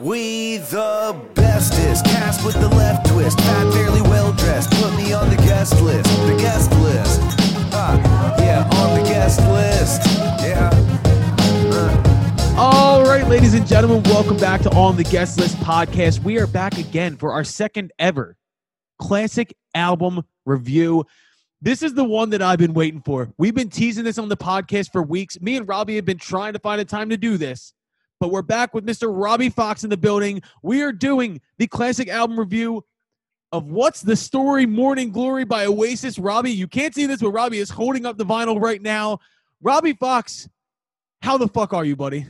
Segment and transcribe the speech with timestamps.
[0.00, 4.72] We the bestest, cast with the left twist, fat, fairly well dressed.
[4.72, 7.20] Put me on the guest list, the guest list.
[7.72, 10.02] Uh, yeah, on the guest list.
[10.42, 10.68] Yeah.
[11.72, 12.56] Uh.
[12.58, 16.24] All right, ladies and gentlemen, welcome back to On the Guest List podcast.
[16.24, 18.36] We are back again for our second ever
[18.98, 21.04] classic album review.
[21.62, 23.32] This is the one that I've been waiting for.
[23.38, 25.40] We've been teasing this on the podcast for weeks.
[25.40, 27.72] Me and Robbie have been trying to find a time to do this,
[28.24, 29.12] but we're back with Mr.
[29.12, 30.40] Robbie Fox in the building.
[30.62, 32.82] We are doing the classic album review
[33.52, 36.18] of What's the Story Morning Glory by Oasis.
[36.18, 39.18] Robbie, you can't see this, but Robbie is holding up the vinyl right now.
[39.60, 40.48] Robbie Fox,
[41.20, 42.24] how the fuck are you, buddy?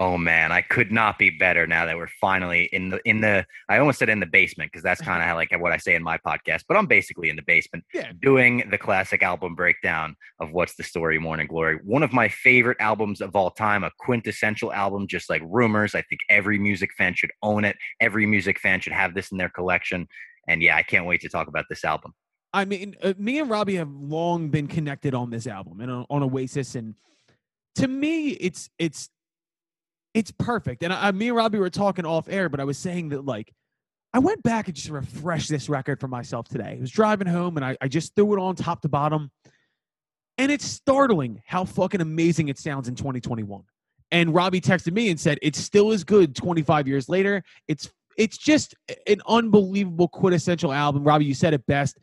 [0.00, 3.44] Oh man, I could not be better now that we're finally in the in the
[3.68, 6.04] I almost said in the basement because that's kind of like what I say in
[6.04, 8.12] my podcast, but I'm basically in the basement Yeah.
[8.20, 11.80] doing the classic album breakdown of What's the Story Morning Glory.
[11.84, 15.96] One of my favorite albums of all time, a quintessential album just like Rumors.
[15.96, 17.76] I think every music fan should own it.
[18.00, 20.06] Every music fan should have this in their collection.
[20.46, 22.14] And yeah, I can't wait to talk about this album.
[22.54, 26.06] I mean, uh, me and Robbie have long been connected on this album and on,
[26.08, 26.94] on Oasis, and
[27.74, 29.10] to me, it's it's
[30.18, 30.82] it's perfect.
[30.82, 33.52] And I, me and Robbie were talking off air, but I was saying that like
[34.12, 36.74] I went back and just refreshed this record for myself today.
[36.76, 39.30] I was driving home and I, I just threw it on top to bottom,
[40.36, 43.62] and it's startling how fucking amazing it sounds in 2021.
[44.10, 47.44] And Robbie texted me and said it's still as good 25 years later.
[47.68, 48.74] It's it's just
[49.06, 51.04] an unbelievable quintessential album.
[51.04, 51.96] Robbie, you said it best.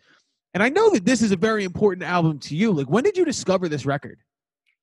[0.54, 2.72] And I know that this is a very important album to you.
[2.72, 4.20] Like, when did you discover this record?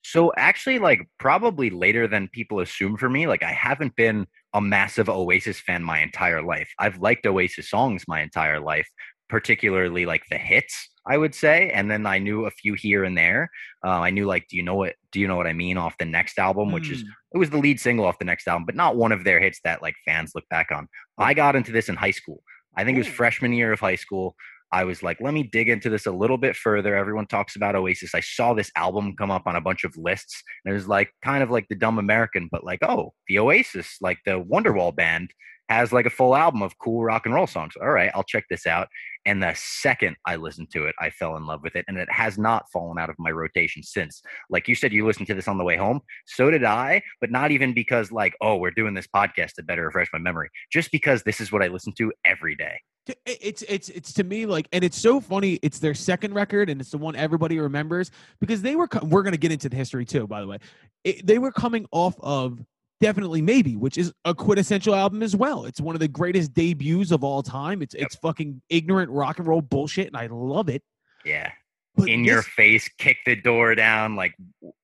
[0.02, 3.26] So actually, like probably later than people assume for me.
[3.26, 6.70] Like I haven't been a massive Oasis fan my entire life.
[6.78, 8.88] I've liked Oasis songs my entire life,
[9.28, 10.88] particularly like the hits.
[11.04, 13.50] I would say, and then I knew a few here and there.
[13.84, 14.94] Uh, I knew like, do you know what?
[15.10, 15.76] Do you know what I mean?
[15.76, 17.06] Off the next album, which is Mm.
[17.34, 19.58] it was the lead single off the next album, but not one of their hits
[19.64, 20.88] that like fans look back on.
[21.18, 22.42] I got into this in high school.
[22.76, 24.36] I think it was freshman year of high school.
[24.72, 26.96] I was like, let me dig into this a little bit further.
[26.96, 28.14] Everyone talks about Oasis.
[28.14, 31.10] I saw this album come up on a bunch of lists, and it was like
[31.22, 35.30] kind of like the dumb American, but like, oh, the Oasis, like the Wonderwall band,
[35.72, 37.74] has like a full album of cool rock and roll songs.
[37.80, 38.88] All right, I'll check this out.
[39.24, 42.10] And the second I listened to it, I fell in love with it, and it
[42.10, 44.22] has not fallen out of my rotation since.
[44.50, 46.00] Like you said, you listened to this on the way home.
[46.26, 49.86] So did I, but not even because like, oh, we're doing this podcast to better
[49.86, 50.50] refresh my memory.
[50.72, 52.78] Just because this is what I listen to every day.
[53.26, 55.58] It's it's it's to me like, and it's so funny.
[55.62, 58.88] It's their second record, and it's the one everybody remembers because they were.
[59.02, 60.58] We're gonna get into the history too, by the way.
[61.02, 62.60] It, they were coming off of
[63.02, 65.64] definitely maybe, which is a quintessential album as well.
[65.66, 67.82] It's one of the greatest debuts of all time.
[67.82, 68.02] It's Yep.
[68.06, 70.82] it's fucking ignorant rock and roll bullshit, and I love it.
[71.24, 71.50] Yeah.
[71.96, 74.34] But in your face, kick the door down, like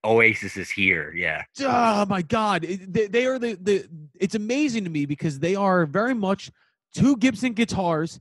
[0.04, 1.14] Oasis is here.
[1.16, 1.44] Yeah.
[1.60, 3.88] oh my god they, they are the, the
[4.20, 6.50] it's amazing to me because they are very much
[6.94, 8.20] two gibson guitars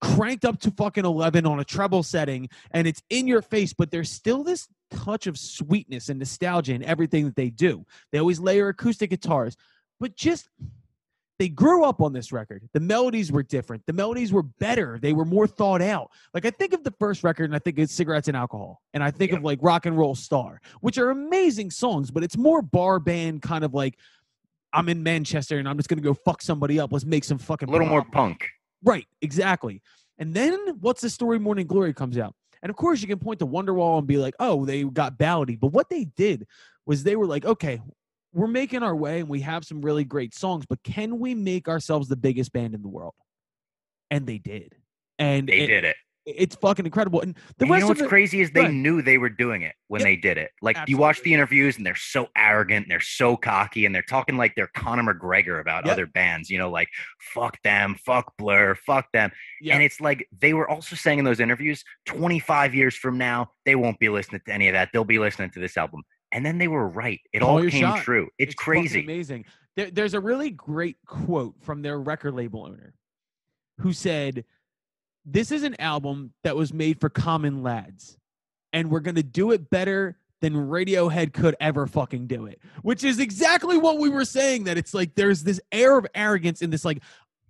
[0.00, 3.90] cranked up to fucking 11 on a treble setting and it's in your face but
[3.90, 7.84] there's still this touch of sweetness and nostalgia in everything that they do.
[8.12, 9.56] They always layer acoustic guitars
[9.98, 10.48] but just
[11.38, 12.68] they grew up on this record.
[12.74, 13.82] The melodies were different.
[13.86, 14.98] The melodies were better.
[15.00, 16.10] They were more thought out.
[16.34, 19.02] Like i think of the first record and i think it's cigarettes and alcohol and
[19.02, 19.38] i think Yep.
[19.38, 23.40] of like rock and roll star which are amazing songs but it's more bar band
[23.42, 23.96] kind of like
[24.74, 26.92] i'm in manchester and i'm just gonna go fuck somebody up.
[26.92, 28.46] Let's make some fucking A little more punk.
[28.82, 29.82] Right exactly.
[30.18, 32.34] And then what's the story morning glory comes out?
[32.62, 35.58] And of course you can point to wonderwall and be like oh they got ballady.
[35.58, 36.46] But what they did
[36.86, 37.80] was they were like okay
[38.32, 41.68] we're making our way and we have some really great songs but can we make
[41.68, 43.14] ourselves the biggest band in the world?
[44.10, 44.74] And they did.
[45.18, 45.96] And They it- did it.
[46.36, 48.72] It's fucking incredible and the And you know what's it, crazy is they Right.
[48.74, 50.06] knew they were doing it when Yep.
[50.06, 50.50] they did it.
[50.62, 54.02] Like you watch the interviews and they're so arrogant, and they're so cocky, and they're
[54.02, 55.92] talking like they're Conor McGregor about Yep.
[55.92, 56.50] other bands.
[56.50, 56.88] You know, like
[57.20, 59.30] fuck them, fuck Blur, fuck them.
[59.60, 63.50] yeah, And it's like they were also saying in those interviews, 25 years from now,
[63.64, 64.90] they won't be listening to any of that.
[64.92, 66.02] They'll be listening to this album.
[66.32, 67.20] And then they were right.
[67.32, 68.02] It Call all came shot.
[68.04, 68.28] true.
[68.38, 69.00] It's, fucking crazy.
[69.02, 69.46] amazing.
[69.76, 72.94] There, there's a really great quote from their record label owner
[73.80, 74.44] who said,
[75.32, 78.18] This is an album that was made for common lads,
[78.72, 83.20] and we're to do it better than Radiohead could ever fucking do it, which is
[83.20, 84.64] exactly what we were saying.
[84.64, 87.02] That it's like there's this air of arrogance in this, like,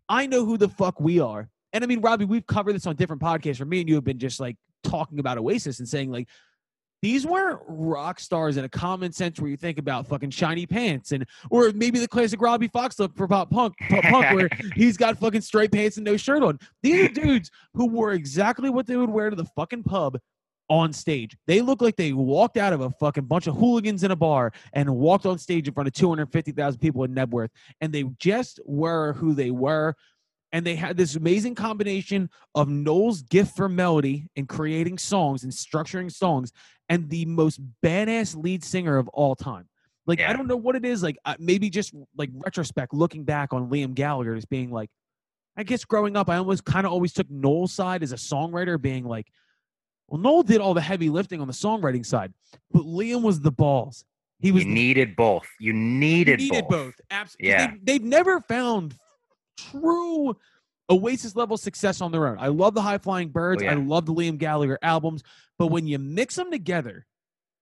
[0.09, 1.49] I know who the fuck we are.
[1.73, 4.05] And I mean, Robbie, we've covered this on different podcasts where me and you have
[4.05, 6.29] been just like talking about Oasis and saying, like,
[7.02, 11.12] these weren't rock stars in a common sense where you think about fucking shiny pants
[11.12, 14.97] and or maybe the classic Robbie Fox look for pop punk, pop punk where he's
[14.97, 16.58] got fucking straight pants and no shirt on.
[16.82, 20.19] These are dudes who wore exactly what they would wear to the fucking pub
[20.69, 21.37] on stage.
[21.47, 24.52] They look like they walked out of a fucking bunch of hooligans in a bar
[24.73, 27.49] and walked on stage in front of 250,000 people in Knebworth.
[27.81, 29.97] And they just were who they were.
[30.52, 35.52] And they had this amazing combination of Noel's gift for melody and creating songs and
[35.52, 36.52] structuring songs
[36.88, 39.69] and the most badass lead singer of all time.
[40.06, 41.05] Like, I don't know what it is.
[41.05, 44.91] Like, uh, maybe just like retrospect, looking back on Liam Gallagher as being like,
[45.56, 48.81] I guess growing up, I almost kind of always took Noel's side as a songwriter,
[48.81, 49.29] being like,
[50.08, 52.32] well, Noel did all the heavy lifting on the songwriting side,
[52.73, 54.05] but Liam was the balls.
[54.41, 55.47] He was You needed both.
[55.61, 56.70] You needed, needed both.
[56.70, 56.94] both.
[57.11, 57.49] Absolutely.
[57.50, 57.67] Yeah.
[57.69, 58.94] They, they've never found
[59.71, 60.37] true
[60.89, 62.39] Oasis level success on their own.
[62.39, 63.62] I love the High Flying Birds.
[63.62, 63.73] Oh, yeah.
[63.73, 65.23] I love the Liam Gallagher albums,
[65.59, 67.07] but when you mix them together,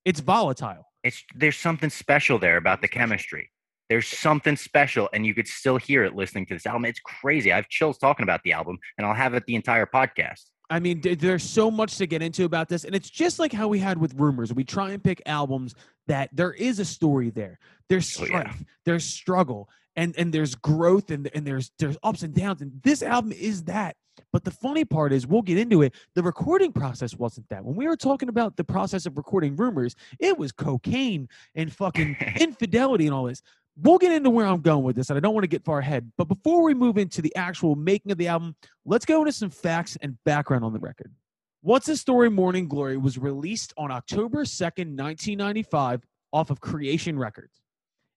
[0.04, 0.86] it's volatile.
[1.04, 3.50] It's there's something special there about the chemistry.
[3.88, 6.84] There's something special, and you could still hear it listening to this album.
[6.84, 7.52] It's crazy.
[7.52, 10.44] I have chills talking about the album, and I'll have it the entire podcast.
[10.70, 13.68] I mean, there's so much to get into about this, and it's just like how
[13.68, 14.52] we had with rumors.
[14.52, 15.74] We try and pick albums
[16.06, 17.58] that there is a story there.
[17.88, 18.52] There's Oh, yeah.
[18.84, 22.62] there's struggle, and and there's growth, and and there's there's ups and downs.
[22.62, 23.96] And this album is that.
[24.32, 25.94] But the funny part is, we'll get into it.
[26.14, 27.64] The recording process wasn't that.
[27.64, 32.16] When we were talking about the process of recording rumors, it was cocaine and fucking
[32.40, 33.42] infidelity and all this.
[33.80, 35.78] We'll get into where I'm going with this, and I don't want to get far
[35.78, 36.10] ahead.
[36.16, 39.50] But before we move into the actual making of the album, let's go into some
[39.50, 41.12] facts and background on the record.
[41.60, 46.02] What's the Story Morning Glory was released on October 2nd, 1995,
[46.32, 47.60] off of Creation Records.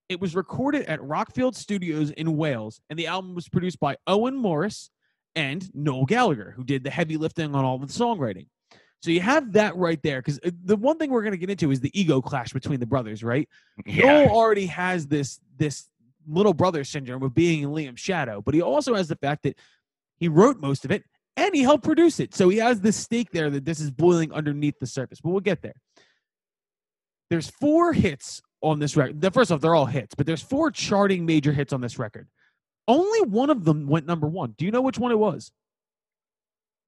[0.08, 4.36] It was recorded at Rockfield Studios in Wales, and the album was produced by Owen
[4.36, 4.90] Morris
[5.34, 8.46] and Noel Gallagher, who did the heavy lifting on all the songwriting.
[9.02, 11.50] So you have that right there, because uh, the one thing we're going to get
[11.50, 13.48] into is the ego clash between the brothers, right?
[13.84, 15.88] Yeah, Noel already has this this
[16.28, 19.58] little brother syndrome of being in Liam's shadow, but he also has the fact that
[20.18, 21.02] he wrote most of it
[21.36, 22.34] and he helped produce it.
[22.34, 25.20] So he has this stake there that this is boiling underneath the surface.
[25.20, 25.74] But we'll get there.
[27.30, 29.20] There's four hits on this record.
[29.20, 32.28] The- First off, they're all hits, but there's four charting major hits on this record.
[32.88, 34.54] Only one of them went number one.
[34.56, 35.52] Do you know which one it was?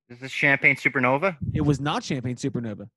[0.09, 1.37] Is this Champagne Supernova?
[1.55, 2.88] It was not Champagne Supernova.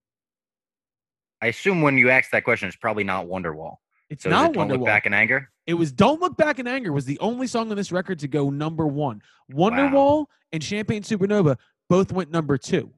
[1.41, 3.75] I assume when you ask that question, it's probably not Wonderwall.
[4.09, 4.85] It's So not it Don't Look Wonderwall.
[4.85, 5.51] Back in Anger?
[5.67, 8.27] It was "Don't Look Back in Anger" was the only song on this record to
[8.27, 9.21] go number one.
[9.51, 11.57] Wonderwall and Champagne Supernova
[11.89, 12.91] both went number two.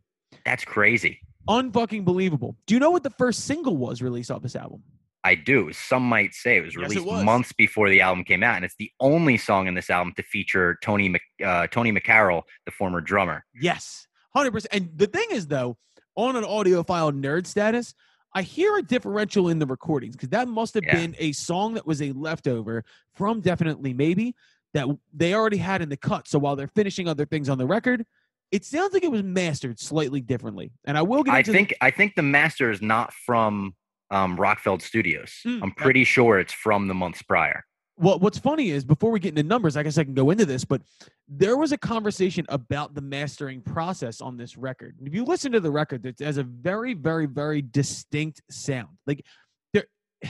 [0.45, 1.19] That's crazy.
[1.47, 2.55] Unfucking believable.
[2.67, 4.83] Do you know what the first single was released off this album?
[5.23, 5.71] I do.
[5.73, 7.23] Some might say it was Yes, it released was.
[7.23, 10.23] months before the album came out, and it's the only song in this album to
[10.23, 13.45] feature Tony Mc, uh, Tony McCarroll, the former drummer.
[13.59, 14.73] Yes, hundred percent.
[14.73, 15.77] And the thing is, though,
[16.15, 17.93] on an audiophile nerd status,
[18.33, 20.95] I hear a differential in the recordings because that must have Yeah.
[20.95, 24.35] been a song that was a leftover from Definitely Maybe
[24.73, 26.27] that they already had in the cut.
[26.27, 28.05] So while they're finishing other things on the record,
[28.51, 30.71] it sounds like it was mastered slightly differently.
[30.85, 33.73] And I will get I into the- think I think the master is not from
[34.11, 35.33] um, Rockfield Studios.
[35.45, 37.63] Mm, I'm pretty sure it's from the months prior.
[37.97, 40.45] Well, what's funny is before we get into numbers, I guess I can go into
[40.45, 40.81] this, but
[41.27, 44.95] there was a conversation about the mastering process on this record.
[45.03, 48.87] If you listen to the record, it has a very, very, very distinct sound.
[49.05, 49.25] Like
[49.73, 49.83] there,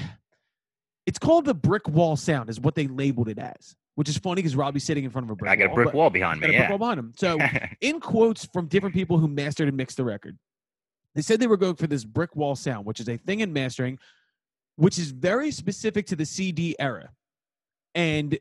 [1.05, 3.75] it's called the brick wall sound, is what they labeled it as.
[3.93, 5.75] Which is funny because Robbie's sitting in front of a brick I got a wall.
[5.75, 6.47] brick but wall behind me.
[6.47, 7.13] got a brick wall behind him.
[7.17, 7.37] So
[7.81, 10.37] in quotes from different people who mastered and mixed the record.
[11.19, 13.51] They said they were going for this brick wall sound, which is a thing in
[13.51, 13.99] mastering,
[14.77, 17.09] which is very specific to the CD era.
[17.93, 18.39] And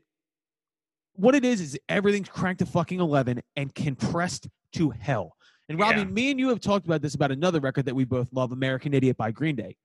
[1.11, 5.35] what it is is everything's cranked to fucking 11 and compressed to hell.
[5.67, 6.05] And Robbie, Yeah.
[6.05, 8.93] me and you have talked about this about another record that we both love, American
[8.93, 9.75] Idiot by Green Day.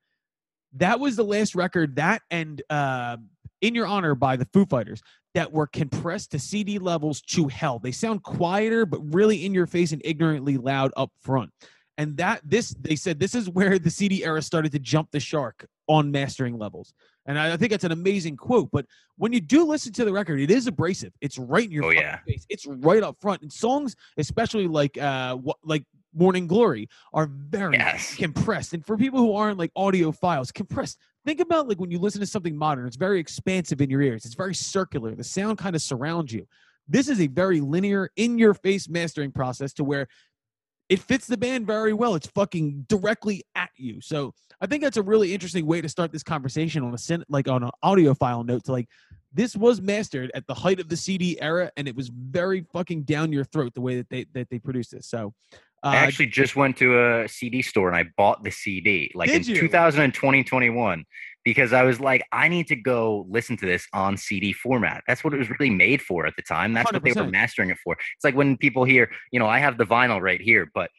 [0.74, 3.16] That was the last record, that and uh,
[3.60, 5.02] In Your Honor by the Foo Fighters,
[5.34, 7.80] that were compressed to CD levels to hell.
[7.80, 11.50] They sound quieter, but really in your face and ignorantly loud up front.
[11.96, 15.20] And that this they said this is where the CD era started to jump the
[15.20, 16.92] shark on mastering levels.
[17.26, 18.68] And I, I think that's an amazing quote.
[18.72, 18.86] But
[19.16, 21.12] when you do listen to the record, it is abrasive.
[21.20, 22.18] It's right in your Oh, yeah.
[22.26, 22.46] face.
[22.48, 23.42] It's right up front.
[23.42, 28.16] And songs, especially like uh what like Morning Glory, are very Yes.
[28.16, 28.72] compressed.
[28.72, 30.98] And for people who aren't like audiophiles, compressed.
[31.24, 34.24] Think about like when you listen to something modern, it's very expansive in your ears.
[34.24, 35.14] It's very circular.
[35.14, 36.46] The sound kind of surrounds you.
[36.86, 40.06] This is a very linear, in your face mastering process to where
[40.88, 42.14] it fits the band very well.
[42.14, 44.00] It's fucking directly at you.
[44.00, 47.24] So I think that's a really interesting way to start this conversation on a sen-
[47.28, 48.88] like on an audiophile note to like
[49.32, 53.02] this was mastered at the height of the CD era and it was very fucking
[53.02, 55.06] down your throat the way that they that they produced this.
[55.06, 55.32] So
[55.82, 59.30] uh, I actually just went to a CD store and I bought the CD like
[59.30, 59.56] in you?
[59.56, 61.04] 2020, 2021
[61.44, 65.02] because I was like, I need to go listen to this on CD format.
[65.06, 66.72] That's what it was really made for at the time.
[66.72, 67.94] That's what they were mastering it for.
[67.94, 70.90] It's like when people hear, you know, I have the vinyl right here, but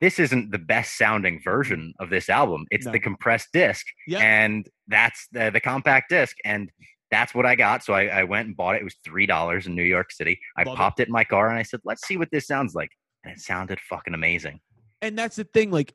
[0.00, 2.66] this isn't the best sounding version of this album.
[2.72, 2.92] It's No.
[2.92, 4.18] the compressed disc, Yeah.
[4.18, 6.70] and that's the, the compact disc, and
[7.12, 7.84] that's what I got.
[7.84, 8.80] So I, I went and bought it.
[8.80, 10.40] It was three dollars in New York City.
[10.56, 10.76] I Love it.
[10.78, 12.90] popped it in my car, and I said, "Let's see what this sounds like."
[13.22, 14.58] And it sounded fucking amazing.
[15.02, 15.94] and that's the thing like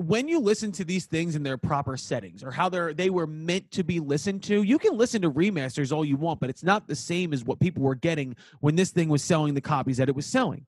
[0.00, 3.26] when you listen to these things in their proper settings or how they're they were
[3.26, 6.62] meant to be listened to you can listen to remasters all you want but it's
[6.62, 9.98] not the same as what people were getting when this thing was selling the copies
[9.98, 10.64] that it was selling.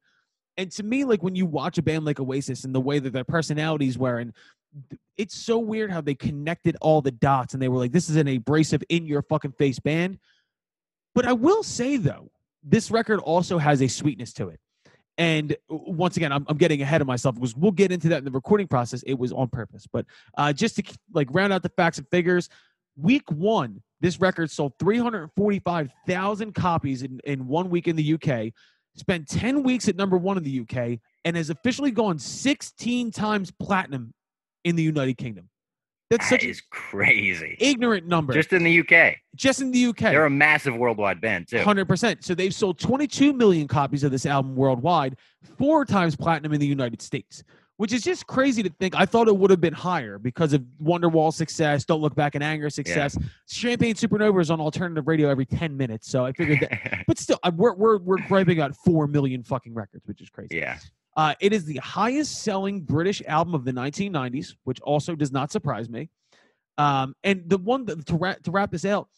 [0.59, 3.15] And to me like when you watch a band like oasis and the way that
[3.15, 4.35] their personalities were and
[5.17, 8.17] it's so weird how they connected all the dots and they were like this is
[8.17, 10.19] an abrasive in your fucking face band.
[11.15, 12.31] But i will say though
[12.63, 14.61] this record also has a sweetness to it
[15.19, 18.25] and once again, I'm, I'm getting ahead of myself because we'll get into that in
[18.25, 19.03] the recording process.
[19.03, 20.07] It was on purpose, but
[20.39, 22.49] uh, just to like round out the facts and figures,
[22.97, 28.53] week one, this record sold 345,000 copies in, in one week in the UK.
[28.95, 33.51] Spent 10 weeks at number one in the UK and has officially gone 16 times
[33.51, 34.13] platinum
[34.65, 35.49] in the United Kingdom.
[36.13, 37.57] That's That such is crazy.
[37.59, 38.33] ignorant number.
[38.35, 39.97] Just, in the UK, Just in the UK.
[40.01, 41.59] they're a massive worldwide band too.
[41.61, 42.23] Hundred percent.
[42.23, 45.17] So they've sold 22 million copies of this album worldwide,
[45.59, 47.43] four times platinum in the United States,
[47.79, 48.95] which is just crazy to think.
[48.95, 52.43] I thought it would have been higher because of Wonderwall's success, Don't Look Back in
[52.43, 53.17] Anger success.
[53.49, 57.05] Champagne Supernova is on alternative radio every 10 minutes, so I figured that.
[57.07, 60.57] But still, we're we're we're griping at four million fucking records, which is crazy.
[60.59, 60.79] yeah,
[61.17, 65.53] Uh, it is the highest selling British album of the 1990s, which also does not
[65.53, 66.09] surprise me.
[66.79, 69.09] Um, and the one that, to, wrap, to wrap this out,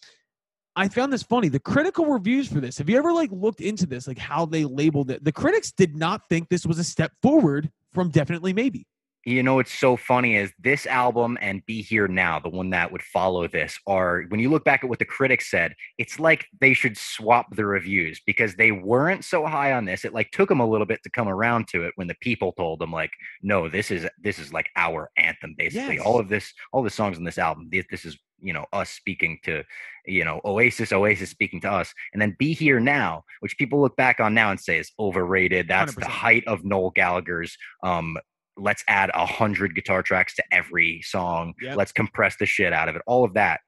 [0.77, 1.49] I found this funny.
[1.49, 2.79] The critical reviews for this.
[2.79, 5.23] Have you ever like looked into this, like how they labeled it?
[5.23, 8.87] The critics did not think this was a step forward from Definitely Maybe.
[9.25, 12.93] You know what's so funny is this album and Be Here Now, the one that
[12.93, 16.47] would follow this, are when you look back at what the critics said, it's like
[16.61, 20.05] they should swap the reviews because they weren't so high on this.
[20.05, 22.53] It like took them a little bit to come around to it when the people
[22.53, 23.13] told them like,
[23.43, 25.97] no, this is this is like our anthem basically.
[25.97, 26.05] Yes.
[26.05, 28.91] All of this, all the songs in this album, this, this is you know us
[28.91, 29.65] speaking to
[30.07, 33.97] you know Oasis, Oasis speaking to us, and then Be Here Now, which people look
[33.97, 35.67] back on now and say is overrated.
[35.67, 36.09] That's the 100%.
[36.09, 38.19] height of Noel Gallagher's um
[38.57, 41.55] let's add a hundred guitar tracks to every song.
[41.61, 41.77] Yep.
[41.77, 43.03] Let's compress the shit out of it.
[43.07, 43.61] All of that.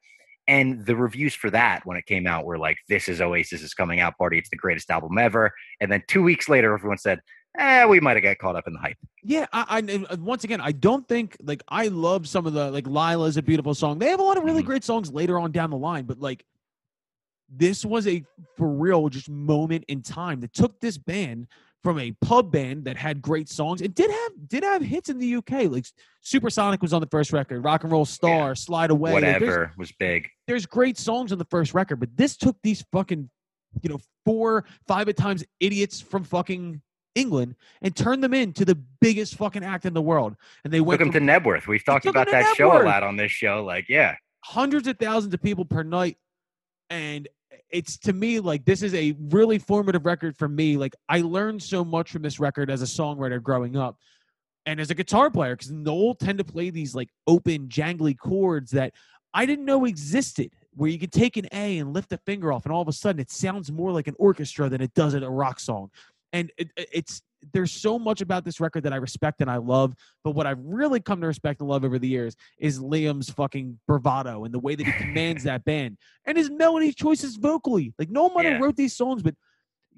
[0.48, 3.74] And the reviews for that when it came out were like, this is Oasis is
[3.74, 4.38] coming out party.
[4.38, 5.52] It's the greatest album ever.
[5.80, 7.20] And then two weeks later, everyone said,
[7.58, 8.96] eh, we might have got caught up in the hype.
[9.24, 12.70] Yeah, I, I uh, once again, I don't think like I love some of the
[12.70, 13.98] like Lyla's a beautiful song.
[13.98, 14.66] They have a lot of really Mhm.
[14.66, 16.44] great songs later on down the line, but like
[17.48, 18.22] this was a
[18.56, 21.46] for real just moment in time that took this band
[21.82, 23.80] from a pub band that had great songs.
[23.80, 25.70] It did have did have hits in the UK.
[25.70, 25.86] Like
[26.20, 29.12] Supersonic was on the first record, Rock and Roll Star, Slide Away.
[29.12, 30.28] like, Whatever was big.
[30.46, 33.30] there's great songs on the first record, but this took these fucking,
[33.82, 36.82] you know, four, five at times idiots from fucking
[37.14, 40.34] England and turned them into the biggest fucking act in the world.
[40.64, 41.66] And they Took went them to Knebworth.
[41.66, 43.64] We've talked about that show a lot on this show.
[43.64, 46.16] Like, yeah, hundreds of thousands of people per night.
[46.90, 47.28] And
[47.70, 50.76] it's to me like this is a really formative record for me.
[50.76, 53.96] Like I learned so much from this record as a songwriter growing up.
[54.66, 58.72] And as a guitar player, because Noel tend to play these like open, jangly chords
[58.72, 58.94] that
[59.32, 62.64] I didn't know existed, where you can take an A and lift a finger off,
[62.64, 65.28] and all of a sudden it sounds more like an orchestra than it does a
[65.28, 65.90] rock song.
[66.32, 69.94] And it- it's there's so much about this record that I respect and I love.
[70.24, 73.78] But what I've really come to respect and love over the years is Liam's fucking
[73.86, 77.92] bravado and the way that he commands that band and his melody choices vocally.
[77.98, 78.58] Like no one Yeah.
[78.58, 79.34] wrote these songs, but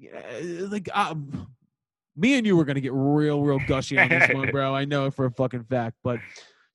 [0.03, 1.47] uh, like um,
[2.15, 4.75] me and you were gonna get real, real gushy on this one, bro.
[4.75, 5.95] I know it for a fucking fact.
[6.03, 6.19] But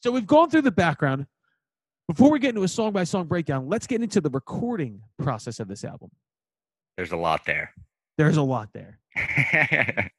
[0.02, 1.26] so we've gone through the background.
[2.08, 5.58] Before we get into a song by song breakdown, let's get into the recording process
[5.60, 6.10] of this album.
[6.96, 7.72] there's a lot there.
[8.18, 8.98] There's a lot there.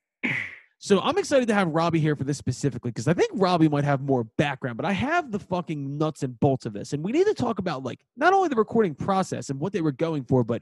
[0.77, 3.86] So I'm excited to have Robbie here for this specifically because I think Robbie might
[3.86, 6.94] have more background, but I have the fucking nuts and bolts of this.
[6.94, 9.82] And we need to talk about like not only the recording process and what they
[9.82, 10.62] were going for, but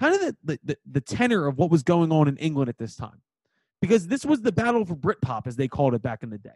[0.00, 2.94] kind of the the, the, tenor of what was going on in England at this
[2.94, 3.22] time.
[3.80, 6.50] Because this was the battle for Britpop, as they called it back in the day.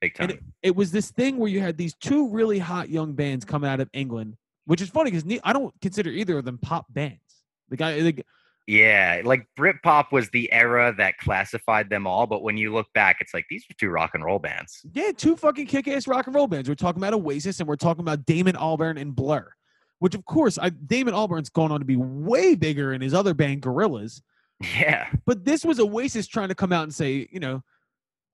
[0.00, 0.24] Big time.
[0.24, 3.44] And it, it was this thing where you had these two really hot young bands
[3.44, 6.86] coming out of England, which is funny because I don't consider either of them pop
[6.90, 7.20] bands.
[7.68, 8.24] The guy, the,
[8.66, 13.18] Yeah, like Britpop was the era that classified them all, but when you look back,
[13.20, 14.84] it's like these are two rock and roll bands.
[14.92, 16.68] Yeah, two fucking kick-ass rock and roll bands.
[16.68, 19.52] We're talking about Oasis and we're talking about Damon Albarn and Blur,
[20.00, 23.34] which of course, I, Damon Albarn's gone on to be way bigger in his other
[23.34, 24.22] band, Gorillaz.
[24.60, 27.62] Yeah, But this was Oasis trying to come out and say, you know,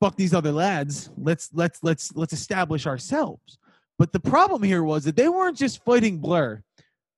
[0.00, 1.10] fuck these other lads.
[1.16, 3.58] Let's let's let's let's establish ourselves.
[3.98, 6.62] But the problem here was that they weren't just fighting Blur;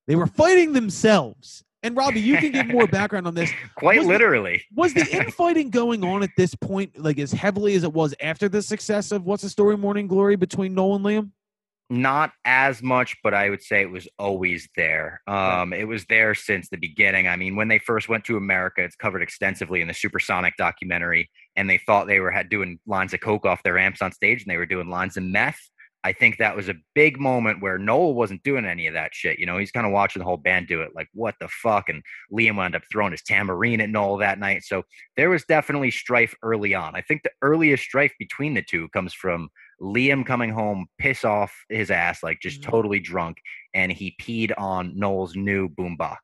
[0.06, 1.64] they were fighting themselves.
[1.84, 3.52] And Robbie, you can give more background on this.
[3.76, 4.64] Quite Was the- literally.
[4.74, 8.48] Was the infighting going on at this point like as heavily as it was after
[8.48, 11.30] the success of What's the Story Morning Glory between Noel and Liam?
[11.90, 15.20] Not as much, but I would say it was always there.
[15.26, 17.28] Um, It was there since the beginning.
[17.28, 21.30] I mean, when they first went to America, it's covered extensively in the Supersonic documentary,
[21.56, 24.42] and they thought they were had doing lines of coke off their amps on stage,
[24.42, 25.60] and they were doing lines of meth.
[26.04, 29.38] I think that was a big moment where Noel wasn't doing any of that shit.
[29.38, 31.88] You know, he's kind of watching the whole band do it, like what the fuck.
[31.88, 34.64] And Liam wound up throwing his tambourine at Noel that night.
[34.64, 34.82] So
[35.16, 36.94] there was definitely strife early on.
[36.94, 39.48] I think the earliest strife between the two comes from
[39.80, 42.64] Liam coming home, piss off his ass, like just Mhm.
[42.70, 43.38] totally drunk,
[43.72, 46.18] and he peed on Noel's new boombox.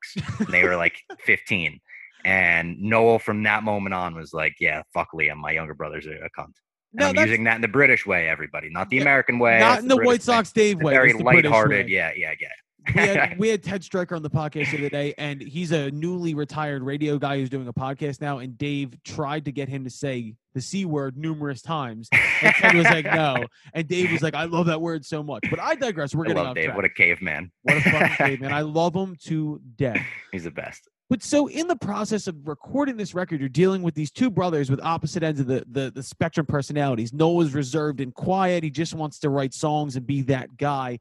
[0.51, 1.79] They were like 15.
[2.23, 5.37] And Noel, from that moment on, was like, "Yeah, fuck Liam.
[5.37, 6.53] My younger brother's a, a cunt."
[6.93, 9.59] No, I'm using that in the British way, everybody, not the American way.
[9.59, 10.21] not in the British White.
[10.23, 10.93] Sox Dave The way.
[10.93, 11.85] Very the lighthearted.
[11.85, 11.91] way.
[11.91, 12.47] Yeah, yeah, yeah.
[12.95, 15.89] we had we had Ted Striker on the podcast the other day, and he's a
[15.91, 18.39] newly retired radio guy who's doing a podcast now.
[18.39, 22.75] And Dave tried to get him to say the c word numerous times, and Ted
[22.75, 25.75] was like, "No," and Dave was like, "I love that word so much." But I
[25.75, 26.13] digress.
[26.13, 26.65] We're I getting love off Dave.
[26.65, 26.75] track.
[26.75, 27.51] What a caveman.
[27.61, 28.51] What a fucking caveman!
[28.51, 30.03] I love him to death.
[30.33, 30.89] He's the best.
[31.11, 34.71] But so in the process of recording this record, you're dealing with these two brothers
[34.71, 37.11] with opposite ends of the, the, the spectrum personalities.
[37.11, 38.63] Noel's reserved and quiet.
[38.63, 40.99] He just wants to write songs and be that guy.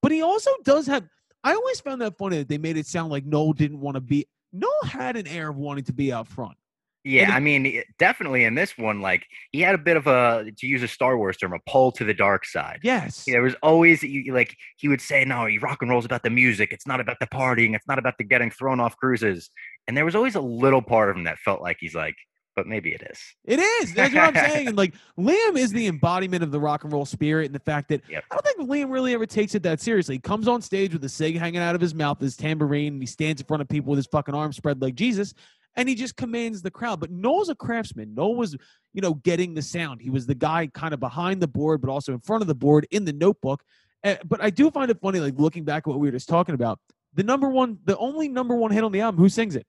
[0.00, 1.08] But he also does have
[1.42, 4.00] I always found that funny that they made it sound like Noel didn't want to
[4.00, 6.56] be Noel had an air of wanting to be out front.
[7.08, 10.66] Yeah, I mean, definitely in this one, like he had a bit of a, to
[10.66, 12.80] use a Star Wars term, a pull to the dark side.
[12.82, 13.24] Yes.
[13.26, 16.70] There was always like he would say, "No, you rock and roll's about the music.
[16.70, 17.74] It's not about the partying.
[17.74, 19.48] It's not about the getting thrown off cruises."
[19.86, 22.14] And there was always a little part of him that felt like he's like,
[22.54, 23.94] "But maybe it is." It is.
[23.94, 24.68] That's what I'm saying.
[24.68, 27.88] And like Liam is the embodiment of the rock and roll spirit and the fact
[27.88, 28.24] that Yep.
[28.30, 30.16] I don't think Liam really ever takes it that seriously.
[30.16, 33.02] He comes on stage with a cig hanging out of his mouth, his tambourine, and
[33.02, 35.32] he stands in front of people with his fucking arms spread like Jesus,
[35.78, 37.00] and he just commands the crowd.
[37.00, 38.14] But Noel's a craftsman.
[38.14, 38.56] Noel was,
[38.92, 40.02] you know, getting the sound.
[40.02, 42.54] He was the guy kind of behind the board, but also in front of the
[42.54, 43.62] board in the notebook.
[44.04, 46.28] Uh, but I do find it funny, like looking back at what we were just
[46.28, 46.78] talking about.
[47.14, 49.66] The number one, the only number one hit on the album, who sings it?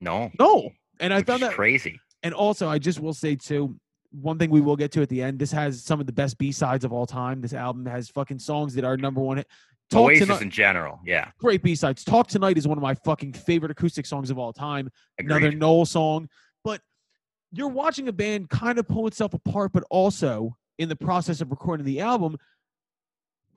[0.00, 0.70] No, No.
[1.00, 1.98] And I which found that crazy.
[2.22, 3.76] and also, I just will say too,
[4.12, 5.38] one thing we will get to at the end.
[5.38, 7.40] This has some of the best B sides of all time.
[7.40, 9.48] This album has fucking songs that are number one hit.
[9.90, 12.04] Talk Oasis tonight, in general, yeah, great B sides.
[12.04, 14.90] Talk tonight is one of my fucking favorite acoustic songs of all time.
[15.18, 15.52] Another.
[15.52, 16.28] Noel song,
[16.64, 16.80] but
[17.52, 21.50] you're watching a band kind of pull itself apart, but also in the process of
[21.50, 22.36] recording the album.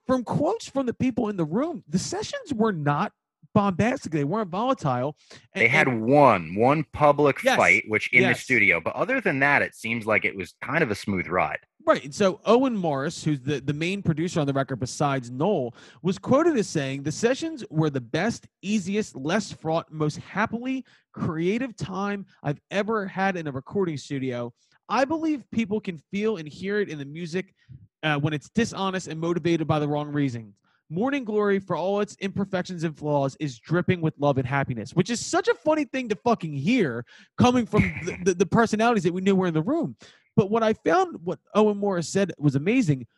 [0.06, 3.12] From quotes from the people in the room, the sessions were not
[3.54, 4.12] bombastic.
[4.12, 5.16] They weren't volatile.
[5.52, 9.20] and- They had and- one one public Yes, fight, which in the studio, but other
[9.20, 11.58] than that, it seems like it was kind of a smooth ride.
[11.86, 12.12] Right.
[12.12, 16.56] So Owen Morris, who's the, the main producer on the record besides Noel, was quoted
[16.56, 22.60] as saying the sessions were the best, easiest, less fraught, most happily creative time I've
[22.70, 24.52] ever had in a recording studio.
[24.88, 27.54] I believe people can feel and hear it in the music
[28.02, 30.54] uh, when it's dishonest and motivated by the wrong reasons.
[30.90, 35.10] Morning Glory, for all its imperfections and flaws, is dripping with love and happiness, which
[35.10, 37.04] is such a funny thing to fucking hear
[37.36, 39.96] coming from the, the, the personalities that we knew were in the room.
[40.38, 43.08] But what I found, what Owen Morris said was amazing.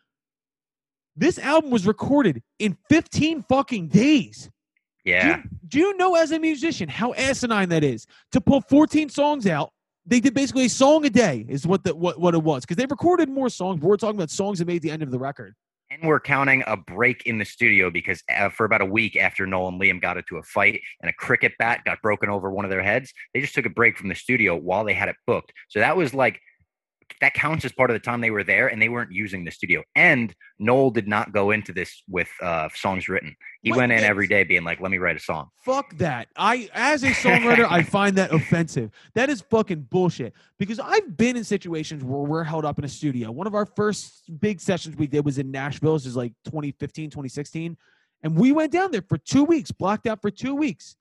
[1.15, 4.49] This album was recorded in 15 fucking days.
[5.05, 8.61] Do Yeah, you, do you know, as a musician, how asinine that is to pull
[8.61, 9.69] 14 songs out?
[10.03, 12.77] They did basically a song a day, is what the what, what it was, because
[12.77, 13.79] they recorded more songs.
[13.79, 15.53] But we're talking about songs that made the end of the record.
[15.91, 19.45] and we're counting a break in the studio because uh, for about a week after
[19.45, 22.65] Noel and Liam got into a fight and a cricket bat got broken over one
[22.65, 25.17] of their heads, they just took a break from the studio while they had it
[25.27, 25.53] booked.
[25.69, 26.39] So that was like
[27.19, 29.51] that counts as part of the time they were there and they weren't using the
[29.51, 29.83] studio.
[29.95, 33.35] And Noel did not go into this with uh, songs written.
[33.61, 36.27] He Wait, went in every day being like, "Let me write a song." Fuck that.
[36.35, 38.91] I, as a songwriter, I find that offensive.
[39.15, 40.33] That is fucking bullshit.
[40.57, 43.31] Because I've been in situations where we're held up in a studio.
[43.31, 45.93] One of our first big sessions we did was in Nashville.
[45.93, 47.77] This is like 2015, 2016.
[48.23, 50.95] And we went down there for two weeks, blocked out for two weeks.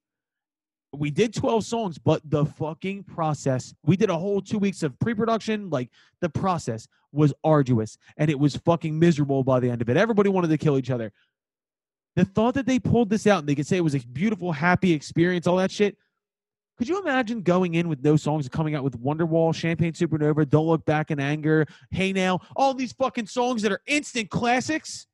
[0.92, 4.98] We did 12 songs, but the fucking process, we did a whole two weeks of
[4.98, 5.70] pre production.
[5.70, 9.96] Like the process was arduous and it was fucking miserable by the end of it.
[9.96, 11.12] Everybody wanted to kill each other
[12.16, 14.52] the thought that they pulled this out and they could say it was a beautiful,
[14.52, 15.96] happy experience, all that shit.
[16.76, 20.48] Could you imagine going in with no songs and coming out with Wonderwall, Champagne Supernova,
[20.48, 25.06] Don't Look Back in Anger, Hey Now, all these fucking songs that are instant classics?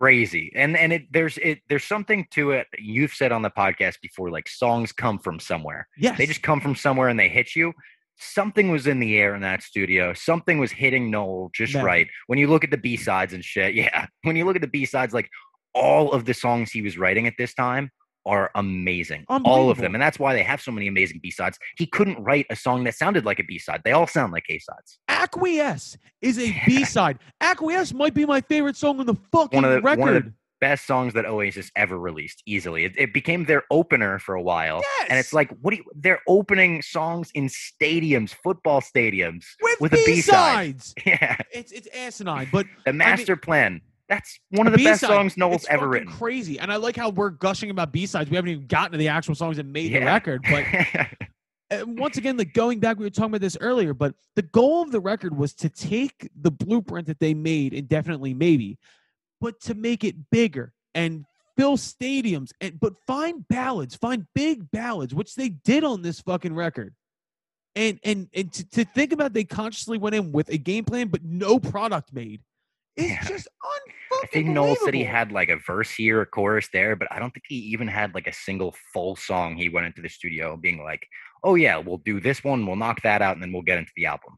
[0.00, 2.66] Crazy, and and it there's it there's something to it.
[2.78, 5.86] You've said on the podcast before, like songs come from somewhere.
[5.96, 6.18] Yes.
[6.18, 7.72] They just come from somewhere and they hit you.
[8.16, 10.12] Something was in the air in that studio.
[10.14, 11.84] Something was hitting Noel just Man.
[11.84, 12.08] right.
[12.26, 14.06] When you look at the B sides and shit, yeah.
[14.22, 15.28] When you look at the B sides, like
[15.74, 17.90] all of the songs he was writing at this time
[18.26, 19.24] are amazing.
[19.28, 19.94] All of them.
[19.94, 21.58] And that's why they have so many amazing B-sides.
[21.76, 23.82] He couldn't write a song that sounded like a B-side.
[23.84, 24.98] They all sound like A-sides.
[25.08, 27.18] Acquiesce is a B side.
[27.40, 30.00] Acquiesce might be my favorite song on the fucking One of the- record.
[30.00, 32.84] one of the Best songs that Oasis ever released, easily.
[32.86, 34.80] It, it became their opener for a while.
[35.00, 35.08] yes.
[35.10, 39.44] And it's like, what do you they're opening songs in stadiums, football stadiums.
[39.60, 40.76] with, with a B-side.
[40.78, 40.94] B-sides.
[41.04, 41.36] Yeah.
[41.52, 43.82] It's it's asinine, but The master plan.
[44.08, 46.08] That's one of the best B-side, songs Noel's it's ever written.
[46.08, 48.28] Crazy, and I like how we're gushing about B sides.
[48.28, 50.44] We haven't even gotten to the actual songs that made the record.
[50.48, 50.64] But
[51.70, 53.94] uh, once again, like going back, we were talking about this earlier.
[53.94, 57.86] But the goal of the record was to take the blueprint that they made, in
[57.86, 58.78] Definitely Maybe,
[59.40, 61.24] but to make it bigger and
[61.56, 66.54] fill stadiums and but find ballads, find big ballads, which they did on this fucking
[66.54, 66.94] record.
[67.74, 71.08] And and and to, to think about they consciously went in with a game plan
[71.08, 72.40] but no product made
[72.96, 73.24] is Yeah.
[73.24, 73.48] just
[74.22, 77.18] I think Noel said he had like a verse here, a chorus there, but I
[77.18, 79.56] don't think he even had like a single full song.
[79.56, 81.06] He went into the studio being like,
[81.42, 83.92] "Oh yeah, we'll do this one, we'll knock that out, and then we'll get into
[83.96, 84.36] the album."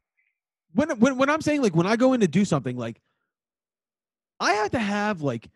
[0.73, 2.99] when when when I'm saying like when I go in to do something like
[4.39, 5.47] I have to have like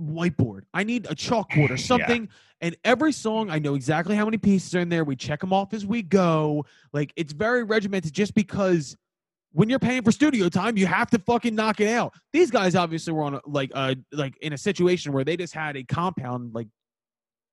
[0.00, 0.62] whiteboard.
[0.74, 1.76] I need a chalkboard or Yeah.
[1.76, 2.28] something.
[2.60, 5.04] And every song, I know exactly how many pieces are in there.
[5.04, 6.64] We check them off as we go.
[6.92, 8.96] Like it's very regimented just because
[9.52, 12.12] when you're paying for studio time, you have to fucking knock it out.
[12.32, 15.54] These guys obviously were on a, like uh like in a situation where they just
[15.54, 16.68] had a compound like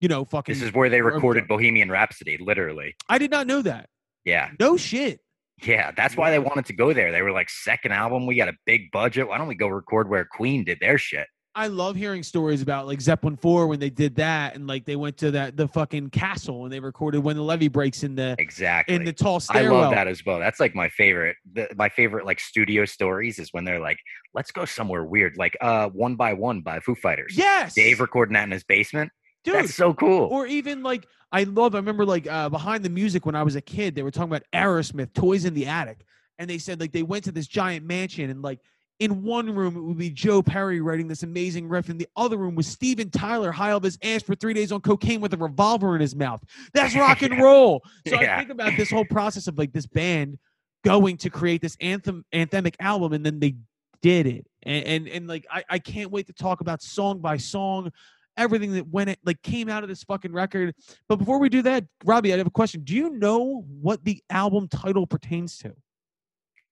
[0.02, 2.96] you know fucking This is where they or- recorded Bohemian Rhapsody, literally.
[3.10, 3.88] I did not know that.
[4.26, 5.20] Yeah, No shit.
[5.64, 7.12] yeah, that's why they wanted to go there.
[7.12, 9.28] They were like, second album, we got a big budget.
[9.28, 11.28] Why don't we go record where Queen did their shit?
[11.56, 14.96] I love hearing stories about like Zeppelin 4 when they did that and like they
[14.96, 18.36] went to that the fucking castle and they recorded when the levee breaks in the
[18.40, 18.96] Exactly.
[18.96, 20.40] in the tall I love that as well.
[20.40, 21.38] That's like my favorite.
[21.54, 24.00] The, my favorite like studio stories is when they're like,
[24.34, 27.38] "Let's go somewhere weird," like uh, "One by One" by Foo Fighters.
[27.38, 27.76] Yes.
[27.76, 29.12] Dave recording that in his basement.
[29.44, 29.56] Dude.
[29.56, 30.30] That's so cool.
[30.32, 33.56] or even like I love I remember like uh behind the music when I was
[33.56, 36.06] a kid, they were talking about Aerosmith, Toys in the Attic.
[36.40, 38.60] And they said like they went to this giant mansion and like
[39.04, 42.38] in one room it would be Joe Perry writing this amazing riff, and the other
[42.38, 45.38] room was Steven Tyler high off his ass for three days on cocaine with a
[45.38, 46.42] revolver in his mouth.
[46.74, 47.84] That's rock and roll.
[48.08, 50.40] So I think about this whole process of like this band
[50.86, 53.56] going to create this anthem anthemic album, and then they
[54.02, 54.48] did it.
[54.64, 57.92] And and, and like I, I can't wait to talk about song by song,
[58.38, 60.76] everything that went it like came out of this fucking record.
[61.10, 62.86] But before we do that, Robbie, I have a question.
[62.86, 65.74] Do you know what the album title pertains to?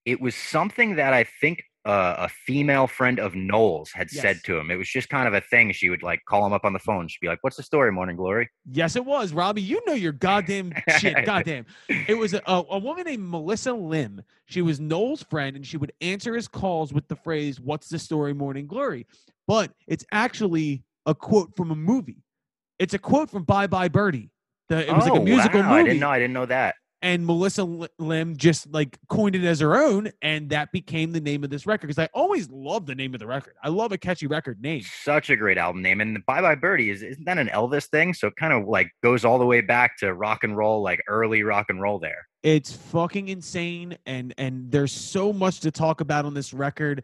[0.06, 4.58] it was something that I think uh, a female friend of Noel's had said to
[4.58, 4.70] him.
[4.70, 5.72] It was just kind of a thing.
[5.72, 7.08] She would like call him up on the phone.
[7.08, 9.64] She'd be like, "What's the story, Morning Glory?" Yes, it was, Robbie.
[9.64, 11.18] You know your goddamn shit.
[11.26, 11.66] Goddamn.
[12.08, 14.22] It was a, a, woman named Melissa Lim.
[14.46, 18.00] She was Noel's friend, and she would answer his calls with the phrase, What's the
[18.00, 19.08] story, Morning Glory?
[19.48, 22.24] But it's actually a quote from a movie.
[22.80, 24.30] It's a quote from Bye Bye Birdie.
[24.70, 25.82] The, it was like Oh, a musical wow, movie.
[25.82, 26.10] I didn't know.
[26.10, 26.76] I didn't know that.
[27.02, 31.22] And Melissa Li- Lim just like coined it as her own, and that became the
[31.22, 31.88] name of this record.
[31.88, 33.56] Because I always love the name of the record.
[33.64, 34.84] I love a catchy record name.
[35.04, 36.02] Such a great album name.
[36.02, 38.14] And the Bye Bye Birdie is isn't that an Elvis thing?
[38.14, 41.02] So it kind of like goes all the way back to rock and roll, like
[41.08, 42.28] early rock and roll there.
[42.44, 47.04] It's fucking insane, and and there's so much to talk about on this record.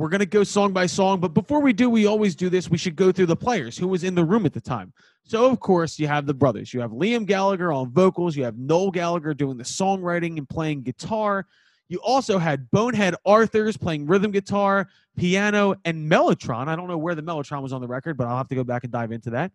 [0.00, 2.70] We're gonna go song by song, but before we do, we always do this.
[2.70, 4.94] We should go through the players who was in the room at the time.
[5.24, 6.72] So of course you have the brothers.
[6.72, 8.34] You have Liam Gallagher on vocals.
[8.34, 11.46] You have Noel Gallagher doing the songwriting and playing guitar.
[11.90, 16.68] You also had Bonehead Arthurs playing rhythm guitar, piano, and mellotron.
[16.68, 18.64] I don't know where the mellotron was on the record, but I'll have to go
[18.64, 19.52] back and dive into that.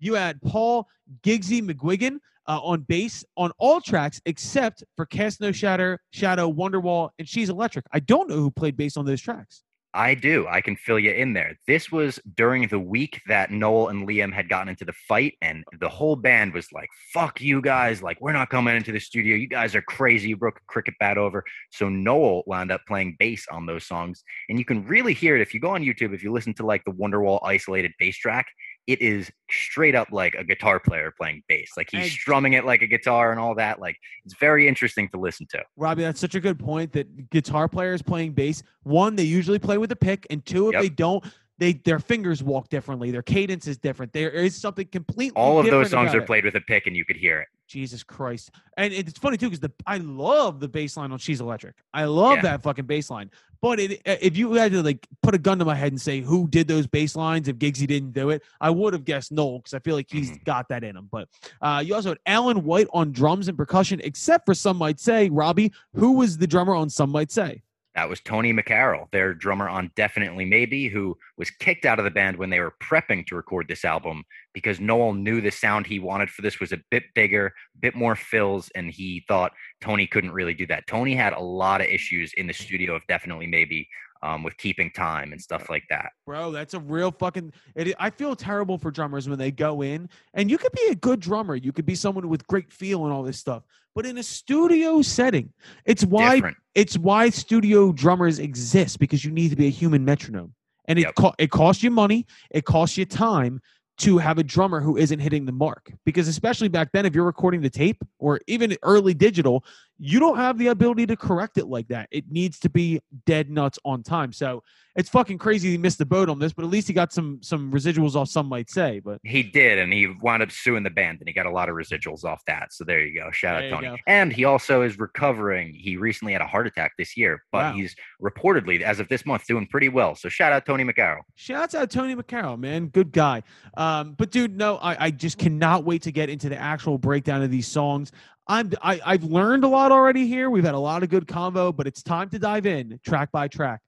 [0.00, 0.88] You had Paul
[1.22, 7.10] Guigsy McGuigan uh, on bass on all tracks except for Cast No Shadow, Shadow, Wonderwall,
[7.20, 7.84] and She's Electric.
[7.92, 9.62] I don't know who played bass on those tracks.
[9.94, 10.46] I do.
[10.48, 11.56] I can fill you in there.
[11.68, 15.62] This was during the week that Noel and Liam had gotten into the fight, and
[15.78, 18.02] the whole band was like, fuck you guys.
[18.02, 19.36] Like, we're not coming into the studio.
[19.36, 20.30] You guys are crazy.
[20.30, 21.44] You broke a cricket bat over.
[21.70, 24.24] So Noel wound up playing bass on those songs.
[24.48, 26.66] And you can really hear it if you go on YouTube, if you listen to
[26.66, 28.46] like the Wonderwall isolated bass track,
[28.86, 31.70] it is straight up like a guitar player playing bass.
[31.76, 33.80] Like he's strumming it like a guitar and all that.
[33.80, 35.62] Like, it's very interesting to listen to.
[35.76, 39.78] Robbie, that's such a good point that guitar players playing bass, one, they usually play
[39.78, 40.82] with a pick, and two, if Yep.
[40.82, 41.24] they don't,
[41.58, 43.10] they their fingers walk differently.
[43.10, 44.12] Their cadence is different.
[44.12, 46.26] There is something completely All of those songs are it.
[46.26, 47.48] played with a pick, and you could hear it.
[47.68, 48.50] Jesus Christ.
[48.76, 51.76] And it's funny too because the I love the bass line on She's Electric.
[51.94, 52.42] I love Yeah.
[52.42, 53.30] that fucking bass line.
[53.62, 56.20] But it, if you had to like put a gun to my head and say
[56.20, 59.58] who did those bass lines if Guigsy didn't do it, I would have guessed Noel
[59.60, 61.08] because I feel like he's got that in him.
[61.10, 61.28] But
[61.62, 65.30] uh, you also had Alan White on drums and percussion, except for some might say,
[65.30, 67.62] Robbie, who was the drummer on Some Might Say?
[67.94, 72.10] That was Tony McCarroll, their drummer on Definitely Maybe, who was kicked out of the
[72.10, 76.00] band when they were prepping to record this album because Noel knew the sound he
[76.00, 80.08] wanted for this was a bit bigger, a bit more fills, and he thought Tony
[80.08, 80.86] couldn't really do that.
[80.88, 83.88] Tony had a lot of issues in the studio of Definitely Maybe
[84.24, 86.10] um, with keeping time and stuff like that.
[86.26, 87.52] Bro, that's a real fucking.
[87.76, 90.94] It, I feel terrible for drummers when they go in, and you could be a
[90.94, 91.54] good drummer.
[91.54, 93.62] You could be someone with great feel and all this stuff,
[93.94, 95.52] but in a studio setting,
[95.84, 96.56] it's why Different.
[96.74, 100.54] it's why studio drummers exist because you need to be a human metronome,
[100.88, 101.14] and it Yep.
[101.16, 103.60] co- it costs you money, it costs you time
[103.96, 105.92] to have a drummer who isn't hitting the mark.
[106.04, 109.64] Because especially back then, if you're recording the tape or even early digital,
[109.98, 112.08] you don't have the ability to correct it like that.
[112.10, 114.32] It needs to be dead nuts on time.
[114.32, 114.62] So
[114.96, 117.38] it's fucking crazy he missed the boat on this, but at least he got some
[117.42, 118.28] some residuals off.
[118.28, 121.34] Some might say, but He did, and he wound up suing the band, and he
[121.34, 122.72] got a lot of residuals off that.
[122.72, 123.30] So there you go.
[123.32, 124.02] Shout There out Tony.
[124.06, 125.74] And he also is recovering.
[125.74, 127.72] He recently had a heart attack this year, but Wow.
[127.72, 130.14] he's reportedly, as of this month, doing pretty well.
[130.14, 131.22] So shout out Tony McCarroll.
[131.34, 132.86] Shouts out Tony McCarroll, man.
[132.86, 133.42] Good guy.
[133.76, 137.42] Um, but dude, no, I, I just cannot wait to get into the actual breakdown
[137.42, 138.12] of these songs.
[138.46, 140.50] I'm I, I've learned a lot already here.
[140.50, 143.48] We've had a lot of good convo, but it's time to dive in track by
[143.48, 143.80] track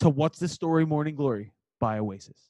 [0.00, 2.40] to What's the Story Morning Glory by Oasis.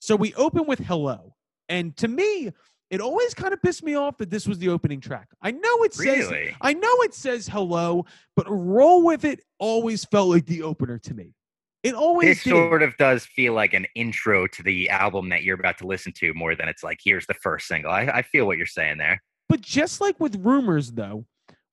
[0.00, 1.34] So we open with Hello.
[1.68, 2.50] And to me,
[2.90, 5.28] it always kind of pissed me off that this was the opening track.
[5.40, 6.54] I know it says Really?
[6.60, 8.04] I know it says hello,
[8.36, 11.32] but roll with it always felt like the opener to me.
[11.82, 12.50] It always This did.
[12.50, 16.12] sort of does feel like an intro to the album that you're about to listen
[16.18, 17.90] to more than it's like, here's the first single.
[17.90, 19.22] I, I feel what you're saying there.
[19.52, 21.26] But just like with rumors, though,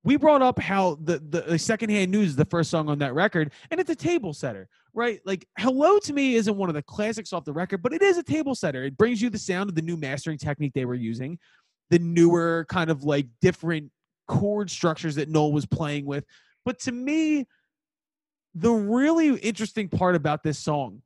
[0.03, 3.13] we brought up how the, the the secondhand news is the first song on that
[3.13, 5.21] record, and it's a table setter, right?
[5.23, 8.17] Like "Hello" to me isn't one of the classics off the record, but it is
[8.17, 8.83] a table setter.
[8.83, 11.39] It brings you the sound of the new mastering technique they were using,
[11.89, 13.89] the newer kind of like different
[14.27, 16.25] chord structures that Noel was playing with.
[16.65, 17.47] But to me,
[18.55, 21.01] the really interesting part about this song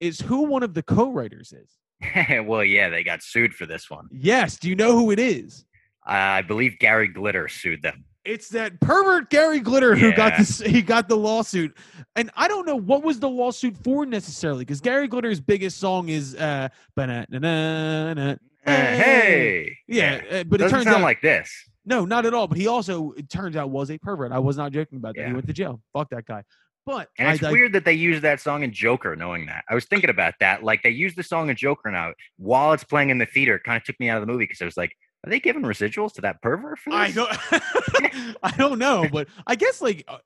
[0.00, 2.44] is who one of the co-writers is.
[2.46, 4.06] well, yeah, they got sued for this one.
[4.12, 5.64] Yes, do you know who it is?
[6.04, 8.04] I believe Gary Glitter sued them.
[8.24, 10.58] It's that pervert Gary Glitter who got this.
[10.58, 11.76] He got the lawsuit,
[12.16, 16.08] and I don't know what was the lawsuit for necessarily, because Gary Glitter's biggest song
[16.08, 18.36] is uh, "Ba-na-na-na-na."
[18.66, 21.50] Uh, hey, yeah, uh, but it doesn't turns sound out like this.
[21.84, 22.48] no, not at all.
[22.48, 24.32] But he also, it turns out, was a pervert.
[24.32, 25.26] I was not joking about that.
[25.26, 25.82] He went to jail.
[25.92, 26.44] Fuck that guy.
[26.86, 29.64] But And it's I- weird that they use that song in Joker, knowing that.
[29.68, 30.62] I was thinking about that.
[30.62, 33.56] Like they use the song in Joker now while it's playing in the theater.
[33.56, 34.92] It kind of took me out of the movie because I was like,
[35.24, 36.98] are they giving residuals to that pervert for this?
[36.98, 40.18] I don't, I don't know, but I guess like, uh,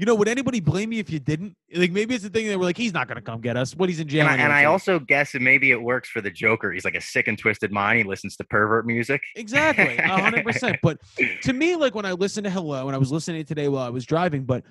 [0.00, 1.54] you know, would anybody blame you if you didn't?
[1.74, 3.76] Like maybe it's the thing that we're like, he's not gonna come get us.
[3.76, 4.22] What he's in jail.
[4.22, 6.72] And I, and I also guess that maybe it works for the Joker.
[6.72, 7.98] He's like a sick and twisted mind.
[7.98, 9.20] He listens to pervert music.
[9.36, 10.78] Exactly, hundred percent.
[10.82, 11.00] But
[11.42, 13.90] to me, like when I listened to Hello, and I was listening today while I
[13.90, 14.64] was driving, but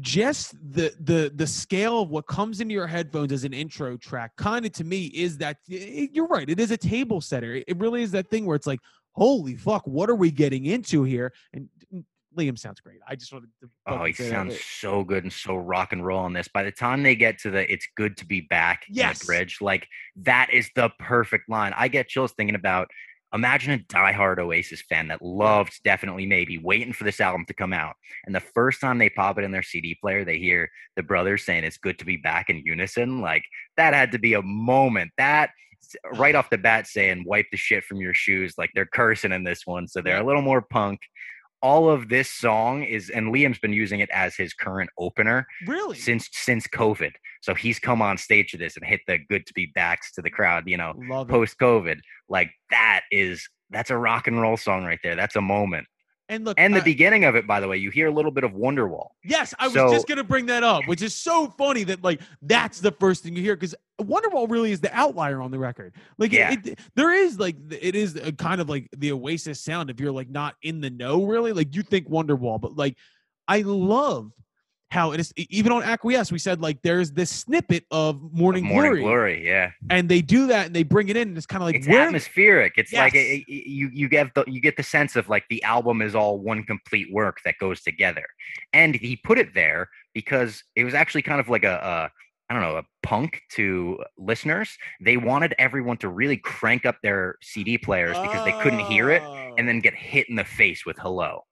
[0.00, 4.32] just the the the scale of what comes into your headphones as an intro track,
[4.36, 6.48] kind of to me, is that y- you're right.
[6.48, 7.62] It is a table setter.
[7.66, 8.80] It really is that thing where it's like,
[9.12, 11.32] holy fuck, what are we getting into here?
[11.52, 11.68] And
[12.36, 12.98] Liam sounds great.
[13.06, 13.68] I just wanted to.
[13.86, 16.48] Oh, he sounds so good and so rock and roll on this.
[16.48, 19.26] By the time they get to the "It's good to be back" Yes.
[19.26, 21.74] bridge, like that is the perfect line.
[21.76, 22.88] I get chills thinking about.
[23.34, 27.72] Imagine a diehard Oasis fan that loved definitely maybe waiting for this album to come
[27.72, 27.94] out,
[28.26, 31.44] and the first time they pop it in their CD player, they hear the brothers
[31.44, 33.20] saying "It's good to be back" in unison.
[33.20, 33.44] Like
[33.76, 35.12] that had to be a moment.
[35.16, 35.50] That
[36.14, 39.44] right off the bat saying "Wipe the shit from your shoes," like they're cursing in
[39.44, 41.00] this one, so they're a little more punk
[41.62, 45.96] all of this song is and Liam's been using it as his current opener Really?
[45.96, 47.12] since since COVID.
[47.42, 50.22] So he's come on stage to this and hit the good to be backs to
[50.22, 50.94] the crowd, you know,
[51.28, 52.00] post COVID.
[52.28, 55.16] Like that is that's a rock and roll song right there.
[55.16, 55.86] That's a moment.
[56.28, 58.30] And look, And the I- beginning of it, by the way, you hear a little
[58.30, 59.08] bit of Wonderwall.
[59.24, 62.80] Yes, I was just gonna bring that up, which is so funny that like that's
[62.80, 65.94] the first thing you hear because Wonderwall really is the outlier on the record.
[66.18, 66.52] Like, Yeah.
[66.52, 70.12] it, there is like it is a kind of like the Oasis sound if you're
[70.12, 71.52] like not in the know really.
[71.52, 72.96] Like you think Wonderwall, but like
[73.48, 74.30] I love
[74.92, 75.32] how it is.
[75.36, 79.46] Even on Acquiesce, we said like there's this snippet of of Morning, Morning Glory, Glory,
[79.46, 79.70] yeah.
[79.88, 81.88] and they do that and they bring it in, and it's kind of like it's
[81.88, 82.74] atmospheric.
[82.76, 83.24] It's like Yes.
[83.24, 86.14] it, it- you you get the you get the sense of like the album is
[86.14, 88.26] all one complete work that goes together.
[88.72, 92.10] And he put it there because it was actually kind of like a, a
[92.50, 94.76] I don't know a punk to listeners.
[95.00, 99.22] They wanted everyone to really crank up their CD players because they couldn't hear it
[99.56, 101.44] and then get hit in the face with "Hello."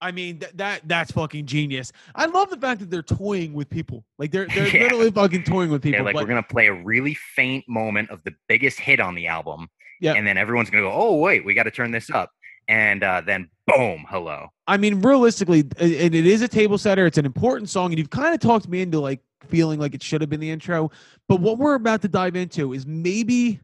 [0.00, 1.92] I mean th- that that's fucking genius.
[2.14, 4.04] I love the fact that they're toying with people.
[4.18, 4.82] Like they're they're Yeah.
[4.84, 5.98] literally fucking toying with people.
[5.98, 9.14] They're like, but we're gonna play a really faint moment of the biggest hit on
[9.14, 9.68] the album,
[10.00, 10.14] Yeah.
[10.14, 12.30] and then everyone's gonna go, "Oh wait, we got to turn this up."
[12.70, 14.48] and uh, then boom, hello.
[14.66, 17.06] I mean, realistically, it, it is a table setter.
[17.06, 20.02] It's an important song, and you've kind of talked me into like feeling like it
[20.02, 20.90] should have been the intro.
[21.28, 23.60] But what we're about to dive into is maybe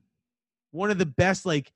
[0.71, 1.71] one of the best like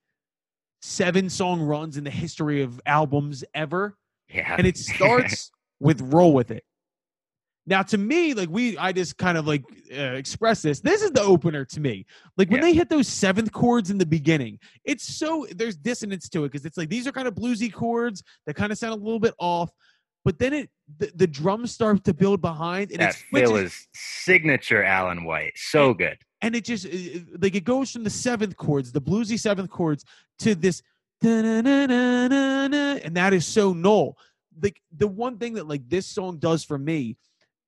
[0.81, 3.95] seven song runs in the history of albums ever,
[4.29, 4.55] Yeah.
[4.59, 6.65] and it starts with "Roll with It."
[7.67, 9.63] Now, to me, like we, I just kind of like
[9.93, 10.81] uh, express this.
[10.81, 12.07] This is the opener to me.
[12.39, 12.69] Like when Yeah.
[12.69, 16.65] they hit those seventh chords in the beginning, it's so there's dissonance to it because
[16.65, 19.35] it's like these are kind of bluesy chords that kind of sound a little bit
[19.39, 19.71] off,
[20.25, 23.57] but then it the, the drums start to build behind and it's that it Phil
[23.57, 25.53] is signature Alan White.
[25.57, 26.17] So good.
[26.41, 26.91] and it just uh,
[27.39, 30.07] like it goes from the seventh chords, the bluesy seventh chords,
[30.39, 30.81] to this
[31.23, 34.17] and that is so Noel.
[34.61, 37.17] Like the one thing that like this song does for me,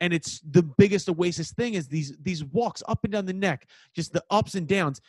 [0.00, 3.66] and it's the biggest Oasis thing is these these walks up and down the neck,
[3.94, 5.00] just the ups and downs.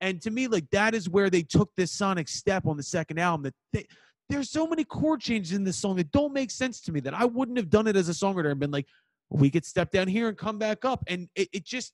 [0.00, 3.18] And to me, like that is where they took this sonic step on the second
[3.18, 3.44] album.
[3.44, 3.86] That they,
[4.28, 7.14] there's so many chord changes in this song that don't make sense to me that
[7.14, 8.88] I wouldn't have done it as a songwriter and been like,
[9.30, 11.04] we could step down here and come back up.
[11.06, 11.92] And it, it just,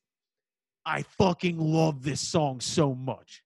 [0.84, 3.42] I fucking love this song so much.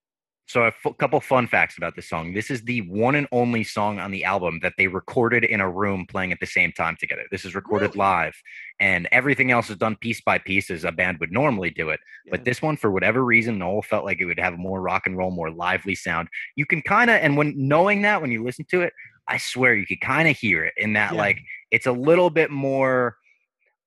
[0.49, 2.33] So a f- couple fun facts about this song.
[2.33, 5.69] This is the one and only song on the album that they recorded in a
[5.69, 7.23] room playing at the same time together.
[7.31, 7.97] This is recorded Really?
[7.97, 8.35] live,
[8.79, 11.99] and everything else is done piece by piece as a band would normally do it.
[12.31, 15.05] But this one, for whatever reason, Noel felt like it would have a more rock
[15.05, 16.29] and roll, more lively sound.
[16.55, 18.93] You can kind of, and when knowing that, when you listen to it,
[19.27, 21.17] I swear you could kind of hear it in that, Yeah.
[21.17, 21.39] like,
[21.71, 23.17] it's a little bit more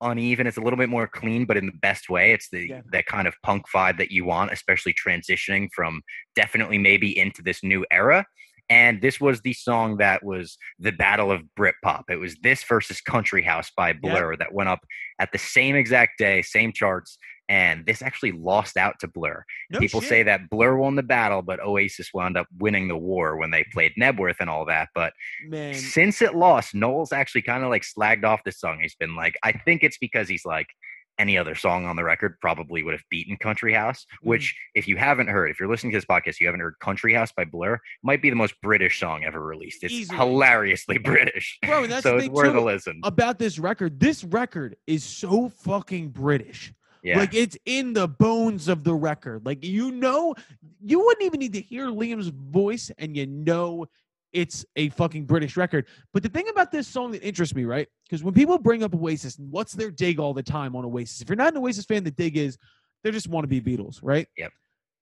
[0.00, 0.46] uneven.
[0.46, 2.32] It's a little bit more clean, but in the best way.
[2.32, 2.80] It's the Yeah.
[2.92, 6.02] that kind of punk vibe that you want, especially transitioning from
[6.34, 8.26] definitely maybe into this new era.
[8.68, 12.04] And this was the song that was the battle of Britpop.
[12.08, 14.80] It was this versus Country House by Blur that went up
[15.18, 17.18] at the same exact day, same charts.
[17.50, 19.44] And this actually lost out to Blur.
[19.70, 20.08] No People shit.
[20.08, 23.66] say that Blur won the battle, but Oasis wound up winning the war when they
[23.72, 24.88] played Knebworth and all that.
[24.94, 25.12] But
[25.48, 28.78] man, since it lost, Noel's actually kind of like slagged off this song.
[28.80, 30.68] He's been like, I think it's because he's like,
[31.18, 34.28] any other song on the record probably would have beaten Country House, Mm.
[34.28, 37.12] which, if you haven't heard, if you're listening to this podcast, you haven't heard Country
[37.12, 39.84] House by Blur, might be the most British song ever released.
[39.84, 40.16] It's Easily.
[40.16, 41.58] hilariously British.
[41.66, 42.58] Bro, that's so the it's worth too.
[42.58, 43.00] a listen.
[43.04, 46.72] about this record, this record is so fucking British.
[47.02, 47.18] Yeah.
[47.18, 49.46] Like it's in the bones of the record.
[49.46, 50.34] Like you know,
[50.82, 53.86] you wouldn't even need to hear Liam's voice, and you know
[54.32, 55.86] it's a fucking British record.
[56.12, 57.88] But the thing about this song that interests me, right?
[58.04, 61.20] Because when people bring up Oasis, what's their dig all the time on Oasis?
[61.20, 62.58] If you're not an Oasis fan, the dig is
[63.02, 64.28] they just want to be Beatles, right?
[64.36, 64.52] Yep.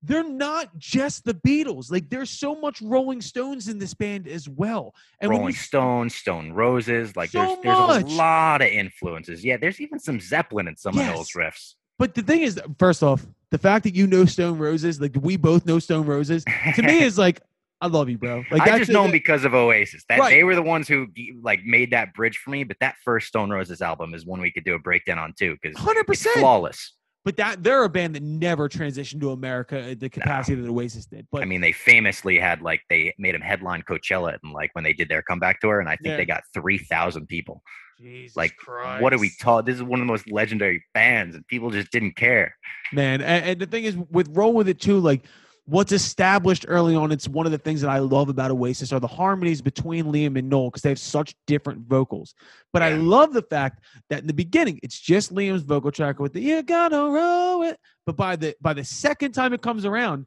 [0.03, 1.91] They're not just the Beatles.
[1.91, 4.95] Like there's so much Rolling Stones in this band as well.
[5.21, 8.13] And Rolling Stones, Stone Roses, like So there's there's much.
[8.13, 9.45] a lot of influences.
[9.45, 11.75] Yeah, there's even some Zeppelin in some of those riffs.
[11.99, 15.37] But the thing is, first off, the fact that you know Stone Roses, like we
[15.37, 17.41] both know Stone Roses, to me is like,
[17.81, 18.45] I love you, bro.
[18.51, 20.05] Like I just know them because of Oasis.
[20.09, 20.31] That Right.
[20.31, 21.07] they were the ones who
[21.41, 22.65] like made that bridge for me.
[22.65, 25.57] But that first Stone Roses album is one we could do a breakdown on too
[25.61, 26.93] because hundred percent flawless.
[27.29, 31.05] But that they're a band that never transitioned to America uh, the capacity that Oasis
[31.05, 31.27] did.
[31.31, 34.83] But I mean, they famously had like they made them headline Coachella and like when
[34.83, 36.17] they did their comeback tour, and I think Yeah.
[36.17, 37.63] they got three thousand people.
[38.01, 39.03] Jesus Like, Christ.
[39.03, 39.67] What are we taught?
[39.67, 42.55] This is one of the most legendary bands, and people just didn't care.
[42.95, 43.21] man?
[43.21, 45.25] And, and the thing is, with Roll with It too, like
[45.69, 49.01] what's established early on, it's one of the things that I love about Oasis are
[49.01, 52.35] the harmonies between Liam and Noel because they have such different vocals.
[52.73, 56.33] But I love the fact that in the beginning it's just Liam's vocal track with
[56.33, 60.25] the "You gotta roll it," but by the by the second time it comes around,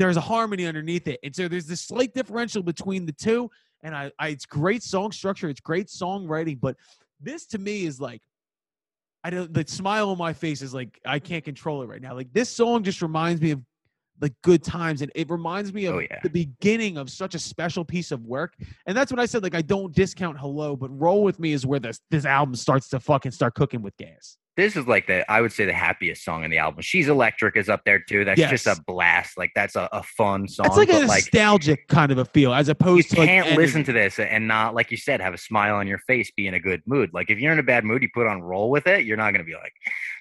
[0.00, 3.50] there's a harmony underneath it, and so there's this slight differential between the two.
[3.84, 6.76] And I, I it's great song structure, it's great songwriting, but
[7.20, 8.20] this to me is like
[9.22, 12.16] I don't the smile on my face is like I can't control it right now.
[12.16, 13.62] Like this song just reminds me of
[14.22, 16.20] like good times and it reminds me of Oh, yeah.
[16.22, 18.54] the beginning of such a special piece of work.
[18.86, 21.66] And that's what I said like I don't discount Hello, but Roll with Me is
[21.66, 24.36] where this this album starts to fucking start cooking with gas.
[24.54, 26.82] This is like the I would say the happiest song in the album.
[26.82, 28.24] She's Electric is up there too.
[28.26, 29.38] That's just a blast.
[29.38, 30.66] Like that's a, a fun song.
[30.66, 33.28] It's like a but like nostalgic kind of a feel as you opposed to like
[33.30, 36.30] can't listen to this and not like you said have a smile on your face
[36.36, 38.42] be in a good mood like if you're in a bad mood you put on
[38.42, 39.72] roll with it you're not going to be like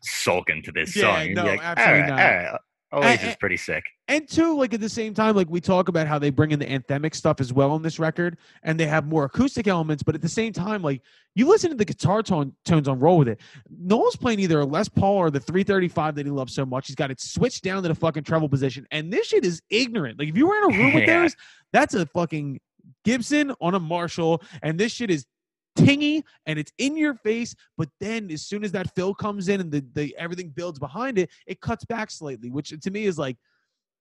[0.04, 2.20] sulking to this Yeah, song You're no, like, absolutely all not.
[2.20, 2.60] all right.
[2.94, 5.62] Oh, Oasis I- is pretty sick and two, like at the same time, like we
[5.62, 8.78] talk about how they bring in the anthemic stuff as well on this record, and
[8.78, 10.04] they have more acoustic elements.
[10.04, 11.02] But at the same time, like
[11.34, 13.40] you listen to the guitar tone tones on "Roll with It,"
[13.70, 16.88] Noel's playing either a Les Paul or the 335 that he loves so much.
[16.88, 20.20] He's got it switched down to the fucking treble position, and this shit is ignorant.
[20.20, 21.22] Like if you were in a room with Yeah.
[21.22, 21.36] those,
[21.72, 22.60] that's a fucking
[23.06, 25.26] Gibson on a Marshall, and this shit is
[25.78, 29.62] tingy and it's in your face but then as soon as that fill comes in
[29.62, 33.18] and the, the everything builds behind it it cuts back slightly which to me is
[33.18, 33.38] like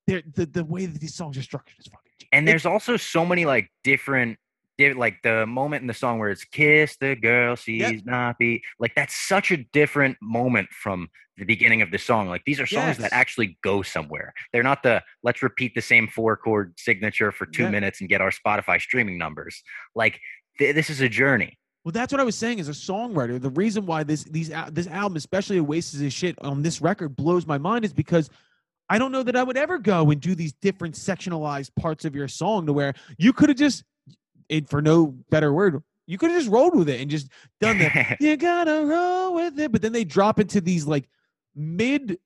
[0.06, 2.10] the the way that these songs are structured is fucking.
[2.18, 2.28] genius.
[2.32, 4.38] and there's also so many like different
[4.96, 8.94] like the moment in the song where it's kiss the girl she's not be like
[8.94, 11.06] that's such a different moment from
[11.36, 14.82] the beginning of the song like these are songs that actually go somewhere they're not
[14.82, 17.70] the let's repeat the same four chord signature for two Yeah.
[17.70, 19.62] minutes and get our spotify streaming numbers
[19.94, 20.18] like
[20.58, 22.60] th- this is a journey Well, that's what I was saying.
[22.60, 26.80] As a songwriter, the reason why this these this album, especially Oasis' shit on this
[26.82, 28.28] record, blows my mind is because
[28.90, 32.14] I don't know that I would ever go and do these different sectionalized parts of
[32.14, 33.84] your song to where you could have just,
[34.48, 37.28] it for no better word, you could have just rolled with it and just
[37.60, 39.70] done the you gotta roll with it.
[39.70, 41.08] But then they drop into these like
[41.54, 42.18] mid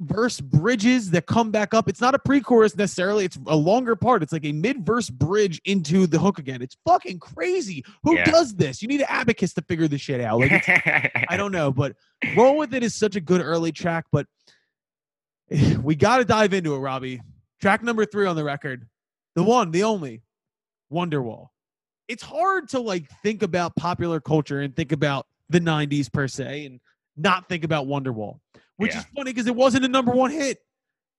[0.00, 1.88] verse bridges that come back up.
[1.88, 3.24] It's not a pre-chorus necessarily.
[3.24, 4.22] It's a longer part.
[4.22, 6.62] It's like a mid-verse bridge into the hook again.
[6.62, 7.84] It's fucking crazy.
[8.02, 8.24] Who Yeah.
[8.24, 8.82] does this?
[8.82, 10.40] You need an abacus to figure this shit out.
[10.40, 10.68] Like it's,
[11.30, 11.94] I don't know, but
[12.36, 14.06] roll with it is such a good early track.
[14.10, 14.26] But
[15.82, 17.20] we got to dive into it, Robbie.
[17.60, 18.86] Track number three on the record,
[19.34, 20.22] the one, the only,
[20.92, 21.48] Wonderwall.
[22.08, 26.66] It's hard to like think about popular culture and think about the '90s per se,
[26.66, 26.80] and
[27.16, 28.40] not think about Wonderwall,
[28.76, 29.00] which Yeah.
[29.00, 30.58] is funny because it wasn't a number one hit.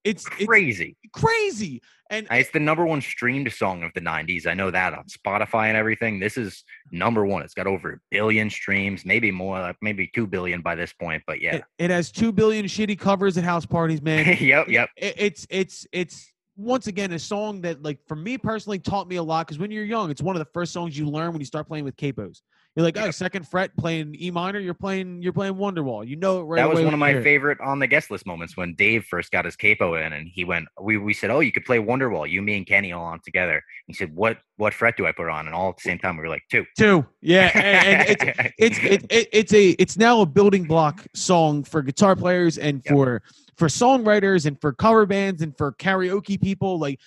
[0.04, 0.96] It's it's crazy.
[1.14, 1.82] Crazy,
[2.12, 5.68] and it's the number one streamed song of the 90s i know that on spotify
[5.70, 6.20] and everything.
[6.20, 7.42] This is number one.
[7.42, 11.24] It's got over a billion streams maybe more like maybe two billion by this point
[11.26, 11.56] but yeah.
[11.56, 14.38] It, it has two billion shitty covers at house parties, man.
[14.40, 18.80] yep yep it, it's it's it's once again a song that like for me personally
[18.80, 21.06] taught me a lot because when you're young it's one of the first songs you
[21.06, 22.42] learn when you start playing with capos
[22.76, 26.40] you're like oh second fret playing e minor you're playing you're playing wonderwall you know
[26.40, 27.24] it right that was one of my hear it.
[27.24, 30.44] favorite on the guest list moments when Dave first got his capo in, and he
[30.44, 30.68] went.
[30.82, 33.64] We, we said, "Oh, you could play Wonderwall." You, me, and Kenny all on together.
[33.88, 36.18] He said, "What what fret do I put on?" And all at the same time,
[36.18, 36.66] we were like, two.
[36.78, 41.06] two yeah and, and it's it's it, it, it's a it's now a building block
[41.14, 42.94] song for guitar players and Yep.
[42.94, 43.22] for
[43.58, 47.00] for songwriters and for cover bands and for karaoke people like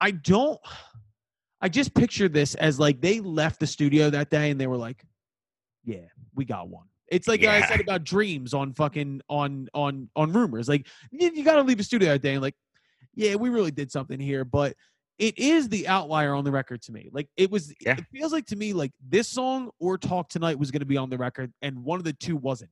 [0.00, 0.60] i don't
[1.60, 4.76] i just picture this as like they left the studio that day and they were
[4.76, 5.04] like
[5.84, 10.32] yeah we got one it's like i said about dreams on fucking on on on
[10.32, 12.54] rumors like you, you gotta leave the studio that day and like
[13.14, 14.74] yeah we really did something here but
[15.18, 17.08] it is the outlier on the record to me.
[17.12, 17.96] Like it was, Yeah.
[17.96, 20.96] it feels like to me like this song or Talk Tonight was going to be
[20.96, 22.70] on the record, and one of the two wasn't.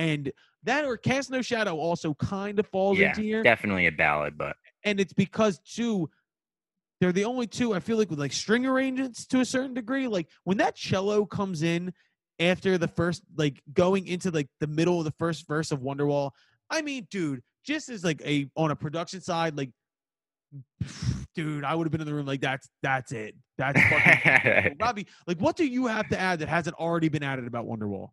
[0.00, 0.32] And
[0.62, 4.38] that or Cast No Shadow also kind of falls yeah, into here, definitely a ballad,
[4.38, 6.08] but and it's because two,
[7.02, 10.08] they're the only two I feel like with like string arrangements to a certain degree.
[10.08, 11.92] Like when that cello comes in
[12.38, 16.30] after the first, like going into like the middle of the first verse of Wonderwall.
[16.70, 19.70] I mean, dude, just as like a on a production side, like
[21.34, 23.34] dude, I would have been in the room like that's that's it.
[23.58, 25.08] That's fucking Robbie.
[25.26, 28.12] Like, what do you have to add that hasn't already been added about Wonderwall?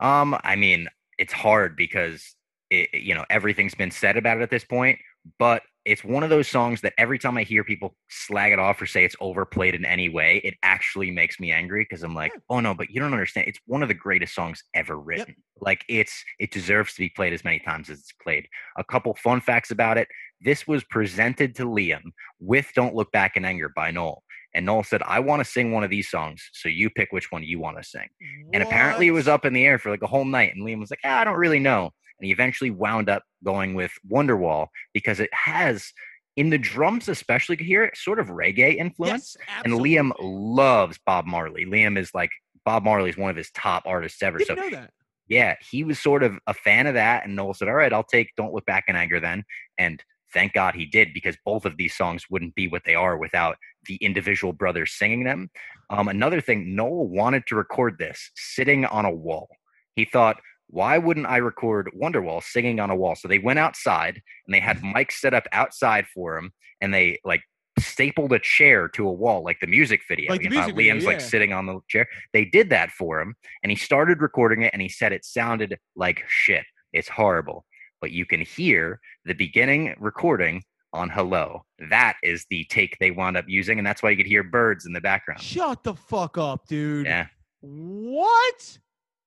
[0.00, 0.88] Um, I mean,
[1.18, 2.34] it's hard because
[2.70, 4.98] it, you know everything's been said about it at this point,
[5.38, 8.82] but it's one of those songs that every time I hear people slag it off
[8.82, 12.32] or say it's overplayed in any way, it actually makes me angry because I'm like,
[12.50, 13.46] oh no, but you don't understand.
[13.46, 15.36] It's one of the greatest songs ever written.
[15.60, 18.48] Like it's it deserves to be played as many times as it's played.
[18.76, 20.08] A couple fun facts about it.
[20.40, 22.02] This was presented to Liam
[22.40, 24.22] with Don't Look Back in Anger by Noel.
[24.56, 27.30] And Noel said, I want to sing one of these songs, so you pick which
[27.30, 28.08] one you want to sing.
[28.54, 30.54] And apparently it was up in the air for like a whole night.
[30.54, 31.90] And Liam was like, ah, I don't really know.
[32.18, 35.92] And he eventually wound up going with Wonderwall because it has,
[36.36, 39.36] in the drums especially, you could hear it, sort of reggae influence.
[39.38, 41.66] Yes, and Liam loves Bob Marley.
[41.66, 42.30] Liam is like,
[42.64, 44.40] Bob Marley is one of his top artists ever.
[44.40, 44.90] So know that.
[45.28, 47.24] yeah, he was sort of a fan of that.
[47.24, 49.44] And Noel said, All right, I'll take Don't Look Back in Anger then.
[49.78, 50.02] And
[50.32, 53.56] thank God he did because both of these songs wouldn't be what they are without
[53.86, 55.50] the individual brothers singing them.
[55.90, 59.48] Um, another thing, Noel wanted to record this sitting on a wall.
[59.94, 60.36] He thought,
[60.68, 63.14] why wouldn't I record Wonderwall singing on a wall?
[63.14, 67.18] So they went outside and they had mics set up outside for him and they
[67.24, 67.42] like
[67.78, 70.30] stapled a chair to a wall like the music video.
[70.30, 72.08] Like the you know, video, Liam's like sitting on the chair.
[72.32, 75.78] They did that for him and he started recording it and he said it sounded
[75.94, 76.64] like shit.
[76.92, 77.64] It's horrible.
[78.00, 81.64] But you can hear the beginning recording on hello.
[81.90, 84.86] That is the take they wound up using, and that's why you could hear birds
[84.86, 85.40] in the background.
[85.40, 87.06] Shut the fuck up, dude.
[87.06, 87.26] Yeah.
[87.60, 88.78] What?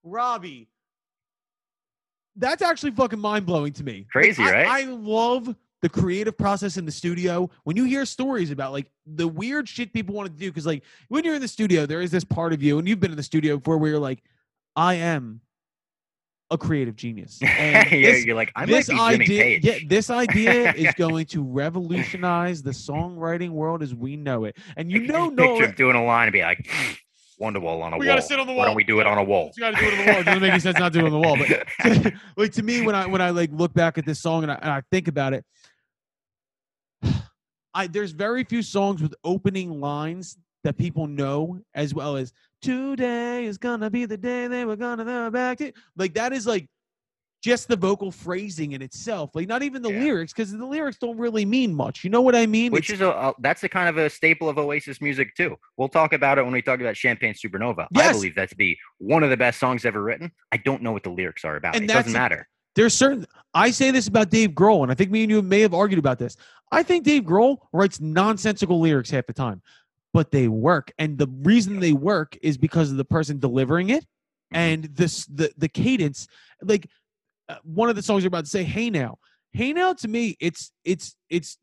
[0.03, 0.69] Robbie.
[2.35, 3.97] That's actually fucking mind blowing to me.
[3.97, 4.67] Like, Crazy, I- right?
[4.67, 7.49] I love the creative process in the studio.
[7.63, 10.83] When you hear stories about like the weird shit people want to do, because like
[11.07, 13.17] when you're in the studio, there is this part of you, and you've been in
[13.17, 14.23] the studio before where you're like,
[14.75, 15.41] I am
[16.51, 17.39] a creative genius.
[17.43, 19.65] And yeah, this- you're like, I might this be Jimmy idea, Page.
[19.65, 24.57] yeah, this idea is going to revolutionize the songwriting world as we know it.
[24.75, 26.93] And you know, just picture Nolan, him doing a line and be like, hmm,
[27.43, 28.15] Wonderwall on a We wall.
[28.15, 28.57] gotta sit on the wall.
[28.57, 28.65] Why wall.
[28.71, 29.51] don't we do it on a wall?
[29.55, 30.21] You got to do it on the wall.
[30.21, 31.37] It doesn't make any sense not doing it on the wall.
[31.37, 34.51] But like to me, when I when I like look back at this song and
[34.51, 35.45] I, and I think about it,
[37.73, 43.45] I there's very few songs with opening lines that people know as well as today
[43.45, 46.67] is gonna be the day they were gonna go back to like that is like
[47.41, 49.99] just the vocal phrasing in itself like not even the Yeah.
[50.01, 52.99] lyrics because the lyrics don't really mean much you know what i mean Which It's-
[52.99, 55.55] is a, that's a kind of a staple of Oasis music too.
[55.77, 57.87] We'll talk about it when we talk about Champagne Supernova.
[57.95, 60.31] I believe that to be one of the best songs ever written.
[60.51, 61.75] I don't know what the lyrics are about.
[61.75, 62.47] And it doesn't matter.
[62.75, 65.61] there's certain I say this about Dave Grohl, and I think me and you may
[65.61, 66.35] have argued about this.
[66.71, 69.61] I think Dave Grohl writes nonsensical lyrics half the time,
[70.13, 70.91] but they work.
[70.97, 74.03] And the reason they work is because of the person delivering it
[74.53, 74.57] Mhm.
[74.57, 76.27] and this the the cadence.
[76.61, 76.89] Like
[77.47, 79.17] uh, one of the songs you're about to say, "Hey Now,"
[79.51, 81.57] "Hey Now" to me, it's it's it's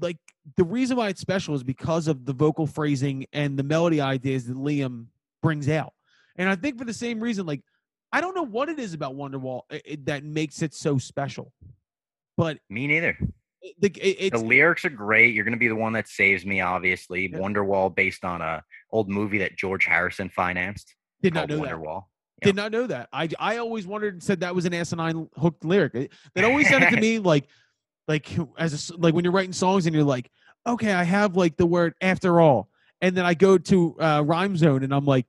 [0.00, 0.18] like
[0.56, 4.46] the reason why it's special is because of the vocal phrasing and the melody ideas
[4.46, 5.06] that Liam
[5.42, 5.92] brings out.
[6.36, 7.62] And I think for the same reason, like
[8.12, 11.52] I don't know what it is about Wonderwall i- i- that makes it so special,
[12.36, 13.18] but Me neither.
[13.78, 15.34] The, it, the lyrics are great.
[15.34, 17.30] You're going to be the one that saves me, obviously.
[17.30, 17.38] Yeah.
[17.38, 21.74] Wonderwall, based on a old movie that George Harrison financed did not know that.
[21.74, 22.04] Wonderwall.
[22.42, 23.08] Did not know that.
[23.12, 25.94] I I always wondered and said that was an asinine hooked lyric.
[25.94, 27.46] It- That always sounded to me like
[28.08, 30.30] like as a like when you're writing songs and you're like,
[30.66, 32.70] okay, I have like the word after all,
[33.02, 35.26] and then I go to uh, rhyme zone and I'm like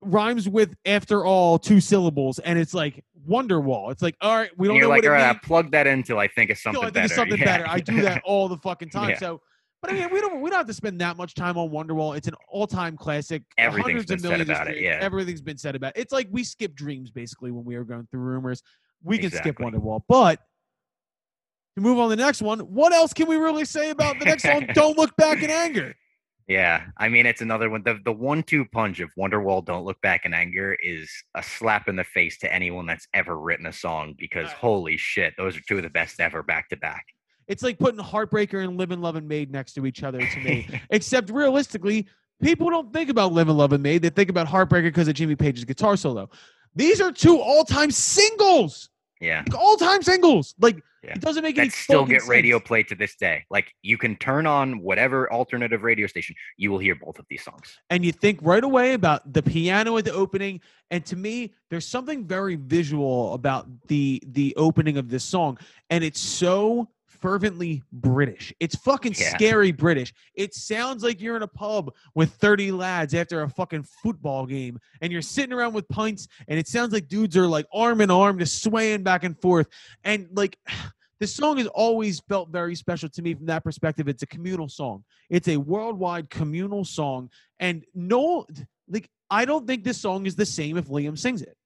[0.00, 3.90] rhymes with after all two syllables and it's like Wonderwall.
[3.92, 5.34] It's like all right, we don't you're know like, what all it means.
[5.34, 7.04] I'll plug that until I think of something No, I think better.
[7.06, 7.44] it's something Yeah.
[7.44, 7.64] better.
[7.68, 9.10] I do that all the fucking time.
[9.10, 9.18] Yeah.
[9.18, 9.40] So,
[9.82, 12.16] but I mean, we don't we don't have to spend that much time on Wonderwall.
[12.16, 13.42] It's an all time classic.
[13.58, 14.98] Everything's Hundreds of been said millions of about it, yeah.
[15.00, 15.96] everything's been said about.
[15.96, 16.00] It.
[16.00, 18.62] It's like we skip dreams basically when we were going through rumors.
[19.02, 19.66] We can skip Exactly.
[19.66, 20.40] Wonderwall, but
[21.76, 22.60] to move on to the next one.
[22.60, 24.66] What else can we really say about the next song?
[24.74, 25.94] don't look back in anger.
[26.48, 27.82] Yeah, I mean it's another one.
[27.84, 31.88] The the one two punch of Wonderwall "Don't Look Back in Anger" is a slap
[31.88, 34.56] in the face to anyone that's ever written a song because Right.
[34.56, 37.04] holy shit, those are two of the best ever back to back.
[37.48, 40.66] It's like putting Heartbreaker and Livin' Lovin' Maid next to each other to me.
[40.90, 42.06] Except realistically,
[42.42, 44.00] people don't think about Livin' Lovin' Maid.
[44.02, 46.28] They think about Heartbreaker because of Jimmy Page's guitar solo.
[46.74, 48.88] These are two all-time singles.
[49.20, 50.54] Yeah, Like, all-time singles.
[50.60, 51.14] Like Yeah.
[51.14, 52.66] it doesn't make any that still fucking get radio sense.
[52.68, 53.44] play to this day.
[53.50, 57.42] Like you can turn on whatever alternative radio station, you will hear both of these
[57.42, 57.76] songs.
[57.90, 60.60] And you think right away about the piano at the opening.
[60.90, 65.58] And to me, there's something very visual about the the opening of this song.
[65.90, 68.52] And it's so fervently British.
[68.60, 69.30] It's fucking Yeah.
[69.34, 70.14] scary British.
[70.34, 74.78] It sounds like you're in a pub with 30 lads after a fucking football game
[75.00, 78.10] and you're sitting around with pints and it sounds like dudes are like arm in
[78.12, 79.66] arm just swaying back and forth.
[80.04, 80.56] And like
[81.20, 84.08] this song has always felt very special to me from that perspective.
[84.08, 85.04] It's a communal song.
[85.30, 87.30] It's a worldwide communal song.
[87.58, 88.46] And no
[88.88, 91.56] like I don't think this song is the same if Liam sings it.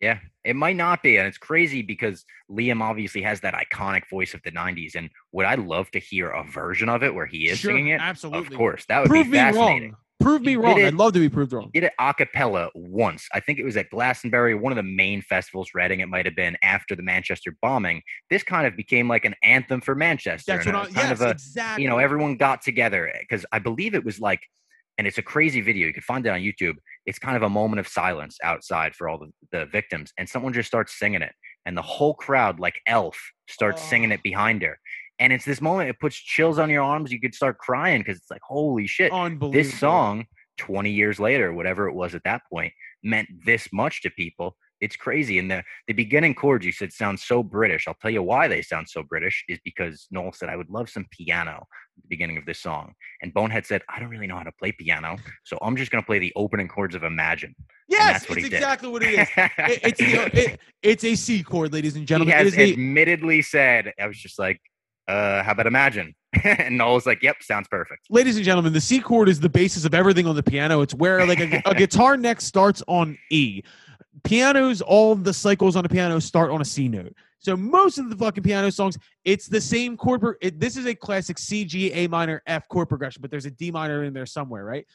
[0.00, 4.34] Yeah, it might not be, and it's crazy because Liam obviously has that iconic voice
[4.34, 4.96] of the '90s.
[4.96, 7.88] And would I love to hear a version of it where he is Sure, singing
[7.88, 8.00] it?
[8.00, 8.48] absolutely.
[8.48, 9.94] Of course, that would Prove be me fascinating.
[10.22, 10.80] Prove me wrong.
[10.80, 11.70] it- I'd love to be proved wrong.
[11.72, 13.28] He did it a cappella once.
[13.34, 15.70] I think it was at Glastonbury, one of the main festivals.
[15.74, 18.02] Reading it might have been after the Manchester bombing.
[18.30, 20.52] This kind of became like an anthem for Manchester.
[20.52, 21.82] That's what I was kind yes, of a exactly.
[21.84, 24.40] you know everyone got together eh, because I believe it was like,
[24.98, 25.86] and it's a crazy video.
[25.86, 26.76] You can find it on YouTube.
[27.06, 30.52] It's kind of a moment of silence outside for all the, the victims, and someone
[30.52, 31.32] just starts singing it,
[31.66, 33.18] and the whole crowd, like Elf,
[33.48, 34.14] starts singing Oh.
[34.14, 34.78] it behind her.
[35.18, 35.90] And it's this moment.
[35.90, 37.12] It puts chills on your arms.
[37.12, 39.12] You could start crying because it's like, holy shit!
[39.12, 39.52] Unbelievable.
[39.52, 40.26] this song
[40.58, 44.96] 20 years later whatever it was at that point meant this much to people it's
[44.96, 48.46] crazy and the the beginning chords you said sound so british i'll tell you why
[48.46, 51.52] they sound so british is because noel said i would love some piano
[51.96, 52.92] at the beginning of this song
[53.22, 56.02] and bonehead said i don't really know how to play piano so i'm just going
[56.02, 57.54] to play the opening chords of imagine
[57.88, 58.52] Yes, it's he did.
[58.54, 59.28] exactly what it is.
[59.36, 62.32] It- it's the, it, it's a C chord, ladies and gentlemen.
[62.34, 64.60] It has is a, admittedly said i was just like
[65.08, 69.00] uh how about imagine and noel's like yep sounds perfect ladies and gentlemen, the C
[69.00, 70.80] chord is the basis of everything on the piano.
[70.80, 73.62] It's where like a, a guitar neck starts on E.
[74.24, 77.14] Pianos, all the cycles on a piano start on a C note.
[77.38, 80.20] So most of the fucking piano songs, it's the same chord.
[80.20, 83.46] pro- It, this is a classic C, G, A minor, F chord progression, but there's
[83.46, 84.86] a D minor in there somewhere, right?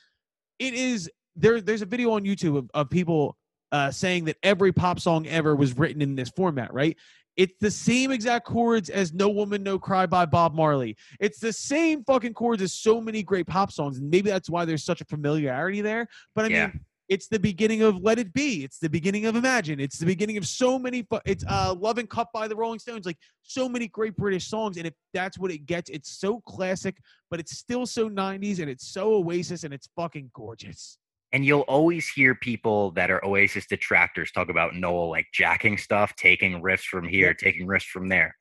[0.59, 1.59] It is there.
[1.61, 3.35] There's a video on YouTube of, of people
[3.71, 6.95] uh, saying that every pop song ever was written in this format, right?
[7.37, 10.97] It's the same exact chords as No Woman, No Cry by Bob Marley.
[11.19, 13.99] It's the same fucking chords as so many great pop songs.
[13.99, 16.07] And maybe that's why there's such a familiarity there.
[16.35, 16.67] But I Yeah.
[16.67, 16.79] mean,
[17.09, 18.63] it's the beginning of Let It Be.
[18.65, 19.79] It's the beginning of Imagine.
[19.79, 21.03] It's the beginning of so many.
[21.03, 23.05] Fu- it's uh, Loving Cup by the Rolling Stones.
[23.05, 24.75] Like so many great British songs.
[24.77, 26.97] And if that's what it gets, it's so classic,
[27.29, 30.97] but it's still so 90s and it's so Oasis and it's fucking gorgeous.
[31.33, 36.15] And you'll always hear people that are Oasis detractors talk about Noel like jacking stuff,
[36.15, 37.37] taking riffs from here, Yep.
[37.37, 38.35] taking riffs from there.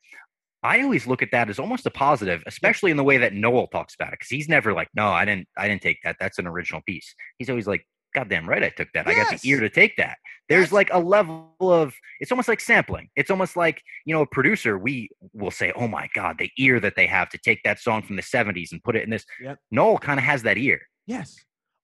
[0.63, 3.67] I always look at that as almost a positive, especially in the way that Noel
[3.67, 6.15] talks about it, because he's never like, "No, I didn't, I didn't take that.
[6.19, 7.85] That's an original piece." He's always like,
[8.15, 9.07] "God damn right, I took that.
[9.07, 10.17] I got the ear to take that."
[10.49, 13.09] There's That's- like a level of, it's almost like sampling.
[13.15, 14.77] It's almost like you know, a producer.
[14.77, 18.01] We will say, "Oh my god, the ear that they have to take that song
[18.01, 19.59] from the '70s and put it in this." Yep.
[19.71, 20.81] Noel kind of has that ear.
[21.05, 21.35] Yes.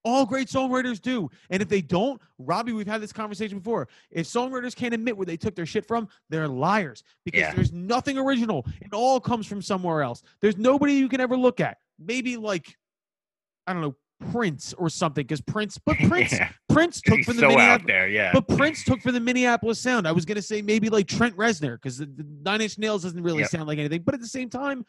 [0.05, 1.29] All great songwriters do.
[1.49, 3.87] And if they don't, Robbie, we've had this conversation before.
[4.11, 7.53] If songwriters can't admit where they took their shit from, they're liars because Yeah.
[7.53, 8.65] there's nothing original.
[8.81, 10.21] It all comes from somewhere else.
[10.41, 11.77] There's nobody you can ever look at.
[11.97, 12.75] Maybe like,
[13.65, 13.95] I don't know,
[14.31, 17.51] Prince or something, because Prince, but Prince, Yeah, Prince took he's from the so out
[17.81, 17.87] Minneapolis.
[17.87, 18.07] there.
[18.09, 18.31] Yeah.
[18.33, 20.07] But Prince took from the Minneapolis sound.
[20.07, 23.21] I was gonna say maybe like Trent Reznor because the, the Nine Inch Nails doesn't
[23.23, 23.49] really Yep.
[23.49, 24.01] sound like anything.
[24.03, 24.85] But at the same time,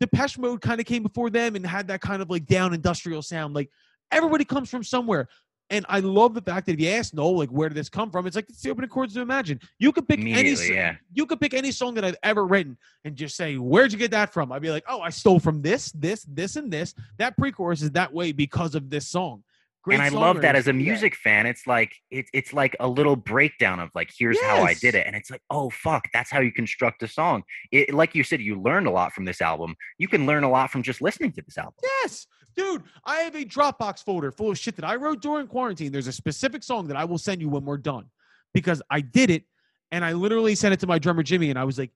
[0.00, 3.20] Depeche Mode kind of came before them and had that kind of like down industrial
[3.22, 3.54] sound.
[3.54, 3.70] Like
[4.10, 5.28] everybody comes from somewhere.
[5.72, 8.10] And I love the fact that if you ask Noel, like, where did this come
[8.10, 8.26] from?
[8.26, 9.60] It's like it's the opening chords to Imagine.
[9.78, 10.96] You could pick any, yeah.
[11.12, 14.10] you could pick any song that I've ever written and just say, where'd you get
[14.10, 14.50] that from?
[14.50, 16.92] I'd be like, oh, I stole from this, this, this, and this.
[17.18, 19.44] That pre-chorus is that way because of this song.
[19.82, 21.46] Great and I love that as a music fan.
[21.46, 25.06] It's like it's it's like a little breakdown of like here's how I did it,
[25.06, 27.44] and it's like oh fuck, that's how you construct a song.
[27.72, 29.76] It, like you said, you learned a lot from this album.
[29.96, 31.72] You can learn a lot from just listening to this album.
[32.02, 32.26] Yes,
[32.56, 32.82] dude.
[33.04, 35.92] I have a Dropbox folder full of shit that I wrote during quarantine.
[35.92, 38.06] There's a specific song that I will send you when we're done
[38.54, 39.44] because I did it
[39.90, 41.90] and I literally sent it to my drummer Jimmy and I was like,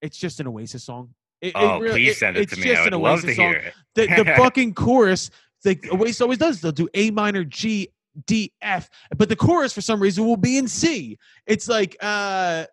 [0.00, 1.14] it's just an Oasis song.
[1.40, 2.66] It- it Oh, really- please send it it's to me.
[2.68, 3.44] just I would an love Oasis to song.
[3.48, 3.74] hear it.
[3.94, 5.30] The, the fucking chorus,
[5.64, 7.88] like Oasis always does, they'll do A minor, G,
[8.26, 11.18] D, F, but the chorus for some reason will be in C.
[11.46, 12.66] It's like, uh,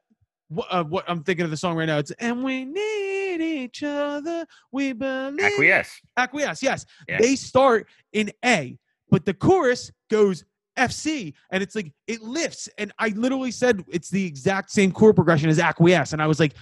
[0.49, 1.97] what, uh, what I'm thinking of the song right now.
[1.97, 4.45] It's and we need each other.
[4.71, 6.01] We believe Acquiesce.
[6.17, 7.19] acquiesce yes Yeah.
[7.19, 8.77] they start in a
[9.09, 10.43] but the chorus goes
[10.77, 15.15] fc and it's like it lifts and i literally said it's the exact same chord
[15.15, 16.53] progression as acquiesce and i was like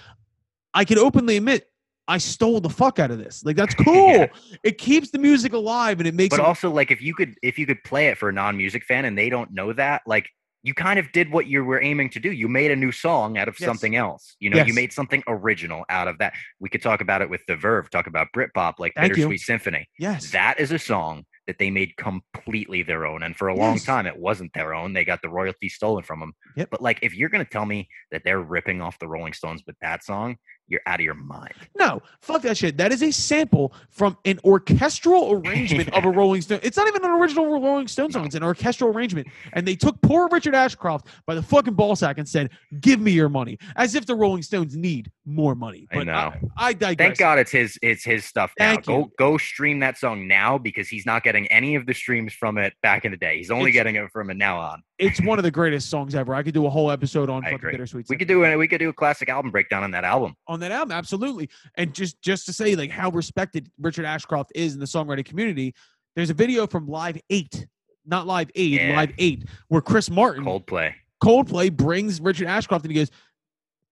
[0.73, 1.69] i can openly admit
[2.07, 4.27] i stole the fuck out of this like that's cool Yeah.
[4.63, 7.35] it keeps the music alive and it makes But it, also, like if you could
[7.43, 10.29] if you could play it for a non-music fan and they don't know that, like
[10.67, 12.29] you kind of did what you were aiming to do.
[12.31, 13.65] You made a new song out of Yes.
[13.65, 14.35] something else.
[14.39, 14.67] You know, Yes.
[14.67, 16.33] you made something original out of that.
[16.59, 19.15] We could talk about it with the Verve, talk about Britpop, like Thank you.
[19.27, 19.87] Bittersweet Symphony.
[19.97, 23.23] yes That is a song that they made completely their own.
[23.23, 24.91] And for a long time, it wasn't their own.
[24.91, 26.33] They got the royalty stolen from them.
[26.57, 26.67] Yep.
[26.71, 29.63] But like, if you're going to tell me that they're ripping off the Rolling Stones
[29.65, 30.35] with that song,
[30.67, 31.53] you're out of your mind.
[31.77, 32.77] No, fuck that shit.
[32.77, 36.59] That is a sample from an orchestral arrangement of a Rolling Stone.
[36.63, 38.25] It's not even an original Rolling Stone song.
[38.25, 39.27] It's an orchestral arrangement.
[39.53, 42.49] And they took poor Richard Ashcroft by the fucking ball sack and said,
[42.81, 45.87] "Give me your money," as if the Rolling Stones need more money.
[45.91, 46.33] I But know.
[46.57, 47.07] I, digress.
[47.07, 48.73] Thank God it's his it's his stuff now.
[48.73, 49.11] Thank go you.
[49.17, 52.73] go stream that song now because he's not getting any of the streams from it
[52.81, 53.37] back in the day.
[53.37, 54.83] He's only It's- getting it from it now on.
[54.99, 56.33] It's one of the greatest songs ever.
[56.33, 57.59] I could do a whole episode on fucking.
[57.59, 58.07] Bittersweet.
[58.09, 60.35] We could do a we could do a classic album breakdown on that album.
[60.47, 64.73] on that album absolutely and just just to say like how respected richard ashcroft is
[64.73, 65.73] in the songwriting community
[66.15, 67.67] there's a video from live 8
[68.05, 68.95] not live 8 Yeah.
[68.97, 70.93] live 8 where chris martin Coldplay.
[71.23, 73.11] coldplay brings richard ashcroft and he goes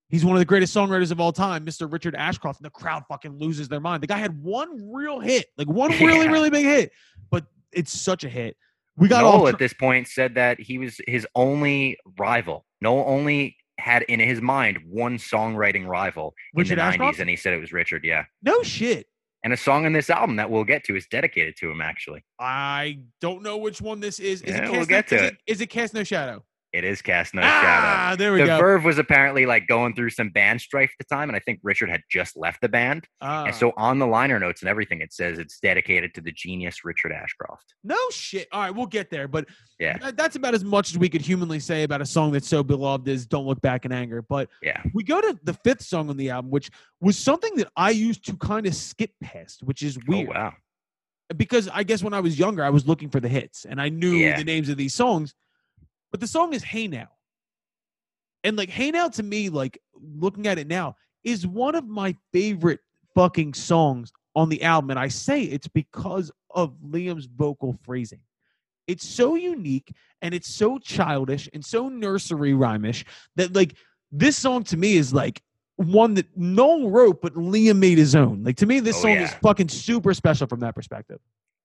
[0.10, 3.04] he's one of the greatest songwriters of all time mr richard ashcroft and the crowd
[3.08, 6.32] fucking loses their mind the guy had one real hit like one really Yeah.
[6.32, 6.92] really big hit
[7.30, 8.58] but it's such a hit
[8.98, 12.66] we got Noel all at this point said that he was his only rival.
[12.82, 17.18] Noel only had in his mind one songwriting rival Richard in the Ashcroft?
[17.18, 18.04] 90s, and he said it was Richard.
[18.06, 18.24] Yeah.
[18.42, 19.06] no shit
[19.44, 22.24] And a song in this album that we'll get to is dedicated to him, actually.
[22.40, 25.24] i don't know which one this is is Yeah, it we'll cast get no, to
[25.26, 25.38] is it.
[25.48, 26.44] is it cast no shadow
[26.76, 27.88] It is Cast No Shadow.
[27.88, 31.08] ah there we The go Verve was apparently like going through some band strife at
[31.08, 33.08] the time, and I think Richard had just left the band.
[33.22, 33.46] Ah.
[33.46, 36.84] And so on the liner notes and everything, it says it's dedicated to the genius
[36.84, 37.74] Richard Ashcroft.
[37.86, 38.50] No shit.
[38.52, 39.46] All right, we'll get there, but
[39.80, 40.12] Yeah.
[40.12, 43.08] that's about as much as we could humanly say about a song that's so beloved
[43.08, 44.82] as "Don't Look Back in Anger." But Yeah.
[44.94, 46.70] we go to the fifth song on the album, which
[47.00, 50.54] was something that I used to kind of skip past, which is weird Oh wow.
[51.38, 53.88] because I guess when I was younger, I was looking for the hits and I
[53.88, 54.36] knew Yeah.
[54.38, 55.34] the names of these songs.
[56.12, 57.10] But the song is "Hey Now,"
[58.44, 62.16] and like "Hey Now" to me, like looking at it now, is one of my
[62.32, 62.80] favorite
[63.16, 68.20] fucking songs on the album, and I say it's because of Liam's vocal phrasing.
[68.88, 69.92] It's so unique
[70.22, 73.04] and it's so childish and so nursery rhymish
[73.36, 73.76] that like
[74.12, 75.42] this song to me is like
[75.78, 78.44] one that Noel wrote, but Liam made his own.
[78.44, 81.20] Like to me, this Oh, song is fucking super special from that perspective.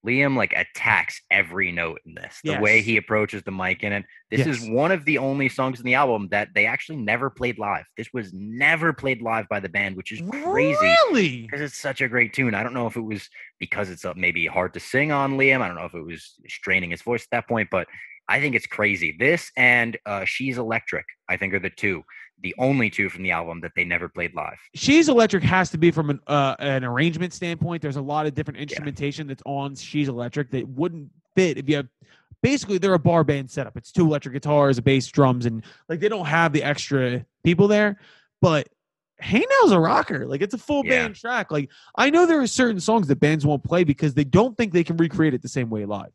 [0.07, 2.41] Liam like attacks every note in this.
[2.43, 4.05] The way he approaches the mic in it.
[4.31, 7.59] This is one of the only songs in the album that they actually never played
[7.59, 7.85] live.
[7.97, 10.79] This was never played live by the band, which is crazy.
[10.81, 11.43] Really?
[11.43, 12.55] Because it's such a great tune.
[12.55, 13.29] I don't know if it was
[13.59, 15.61] because it's uh, maybe hard to sing on Liam.
[15.61, 17.87] I don't know if it was straining his voice at that point, but
[18.29, 19.17] I think it's crazy.
[19.19, 22.05] This and uh, She's Electric, I think, are the two.
[22.43, 24.59] The only two from the album that they never played live.
[24.75, 27.83] She's Electric has to be from an uh, an arrangement standpoint.
[27.83, 31.77] There's a lot of different instrumentation that's on She's Electric that wouldn't fit if you
[31.77, 31.89] have.
[32.43, 33.77] Basically, they're a bar band setup.
[33.77, 37.69] It's two electric guitars, a bass, drums, and like they don't have the extra people
[37.69, 37.99] there.
[38.41, 38.69] But
[39.21, 40.27] Hey Now's a rocker.
[40.27, 41.03] Like it's a full Yeah.
[41.03, 41.51] band track.
[41.51, 44.73] Like I know there are certain songs that bands won't play because they don't think
[44.73, 46.13] they can recreate it the same way live.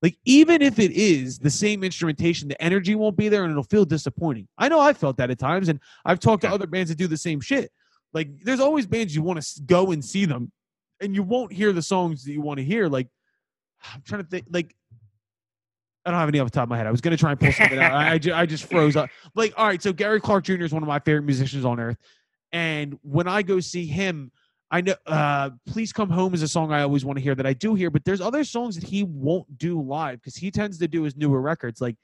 [0.00, 3.64] Like even if it is the same instrumentation, the energy won't be there and it'll
[3.64, 4.46] feel disappointing.
[4.56, 7.08] I know I felt that at times, and I've talked to other bands that do
[7.08, 7.72] the same shit.
[8.12, 10.52] Like there's always bands you want to go and see them,
[11.00, 12.86] and you won't hear the songs that you want to hear.
[12.88, 13.08] Like
[13.94, 14.46] I'm trying to think.
[14.50, 14.74] Like
[16.04, 16.86] I don't have any off the top of my head.
[16.86, 17.92] I was gonna try and pull something out.
[17.92, 19.10] I, I, ju- I just froze up.
[19.34, 20.62] Like all right, so Gary Clark Jr.
[20.62, 21.98] is one of my favorite musicians on earth,
[22.52, 24.30] and when I go see him.
[24.70, 27.46] I know uh Please Come Home is a song I always want to hear that
[27.46, 30.78] I do hear, but there's other songs that he won't do live because he tends
[30.78, 31.80] to do his newer records.
[31.80, 31.96] Like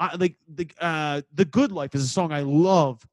[0.00, 3.06] I like the uh The Good Life is a song I love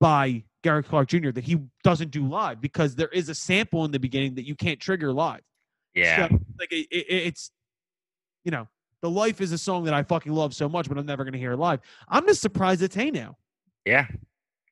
[0.00, 1.30] by Gary Clark Jr.
[1.30, 4.54] that he doesn't do live because there is a sample in the beginning that you
[4.54, 5.40] can't trigger live.
[5.94, 6.28] Yeah.
[6.28, 7.50] So, like it, it, it's
[8.44, 8.68] you know,
[9.00, 11.38] The Life is a song that I fucking love so much, but I'm never gonna
[11.38, 11.80] hear it live.
[12.08, 13.38] I'm just surprised it's Hey Now.
[13.84, 14.06] Yeah.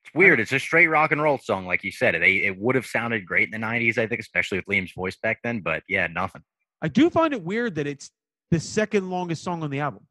[0.06, 0.40] It's weird.
[0.40, 2.14] It's a straight rock and roll song, like you said.
[2.14, 5.16] They it would have sounded great in the '90s, I think, especially with Liam's voice
[5.16, 5.60] back then.
[5.60, 6.42] But yeah, nothing.
[6.82, 8.10] I do find it weird that it's
[8.50, 10.06] the second longest song on the album.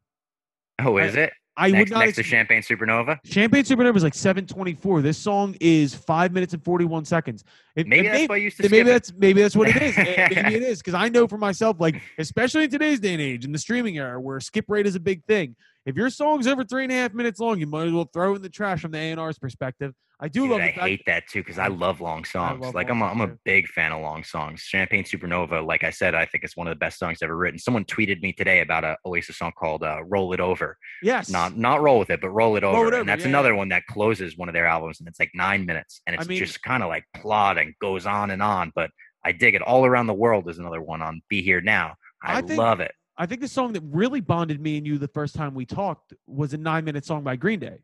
[0.78, 3.18] Oh, is it I next would not next to Champagne Supernova?
[3.24, 5.00] Champagne Supernova is like 724.
[5.00, 7.44] This song is five minutes and 41 seconds.
[7.74, 8.84] It, Maybe it that's may- why I used to maybe it.
[8.84, 9.96] that's maybe that's what it is.
[9.96, 13.44] Maybe it is because I know for myself, like especially in today's day and age,
[13.46, 15.56] in the streaming era, where skip rate is a big thing.
[15.86, 18.32] If your song's over three and a half minutes long, you might as well throw
[18.32, 19.94] it in the trash from the A and R's perspective.
[20.18, 22.62] I do Dude, love I hate that too because I love long songs.
[22.62, 24.60] love like long I'm a, I'm a big fan of long songs.
[24.62, 27.58] Champagne Supernova, like I said, I think it's one of the best songs ever written.
[27.58, 31.58] Someone tweeted me today about a Oasis song called uh, "Roll It Over." yes, Not
[31.58, 32.78] not roll with it, but roll it over.
[32.84, 35.20] It Over, and that's yeah, another one that closes one of their albums, and it's
[35.20, 38.30] like nine minutes, and I it's mean- just kind of like plot and goes on
[38.30, 38.72] and on.
[38.74, 38.90] But
[39.22, 39.60] I dig it.
[39.60, 42.80] All around the world is another one on "Be Here Now." I, I think- love
[42.80, 42.92] it.
[43.18, 46.12] I think the song that really bonded me and you the first time we talked
[46.26, 47.78] was a nine minute song by Green Day.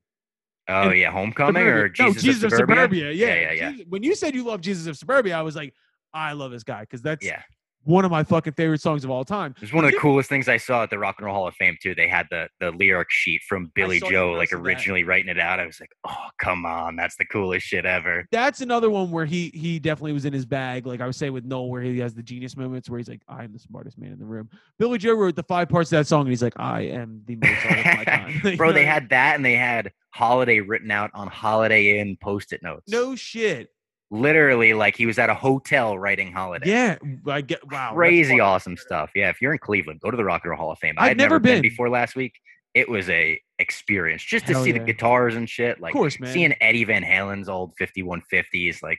[0.68, 3.10] Oh and yeah, Homecoming or Jesus, no, of Suburbia?
[3.10, 3.70] Yeah, Yeah, yeah, yeah.
[3.72, 5.74] Jesus- When you said you love Jesus of Suburbia, I was like,
[6.14, 7.42] I love this guy because that's Yeah.
[7.84, 9.52] One of my fucking favorite songs of all time.
[9.56, 11.48] It was one of the coolest things I saw at the Rock and Roll Hall
[11.48, 11.94] of Fame too.
[11.94, 14.68] They had the the lyric sheet from Billie Joe, like posted that.
[14.68, 15.58] originally writing it out.
[15.58, 18.26] I was like, oh come on, that's the coolest shit ever.
[18.30, 20.86] That's another one where he he definitely was in his bag.
[20.86, 23.22] Like I was saying with Noel, where he has the genius moments where he's like,
[23.28, 24.48] I'm the smartest man in the room.
[24.78, 27.36] Billie Joe wrote the five parts of that song, and he's like, I am the
[27.36, 28.40] Mozart of my time.
[28.44, 31.98] You Bro, know they I had that and they had Holiday written out on Holiday
[31.98, 32.88] Inn post-it notes.
[32.88, 33.70] no shit.
[34.12, 36.68] Literally like he was at a hotel writing Holiday.
[36.68, 39.10] Yeah, I get wow, crazy awesome stuff.
[39.16, 40.94] Yeah, if you're in Cleveland, go to the Rock and Roll Hall of Fame.
[40.98, 41.54] I've I'd never, never been.
[41.56, 41.62] been.
[41.62, 42.34] before last week.
[42.74, 44.78] It was a experience just to see yeah.
[44.78, 45.80] the guitars and shit.
[45.80, 46.32] Like of course, man.
[46.32, 48.98] seeing Eddie Van Halen's old 5150s, like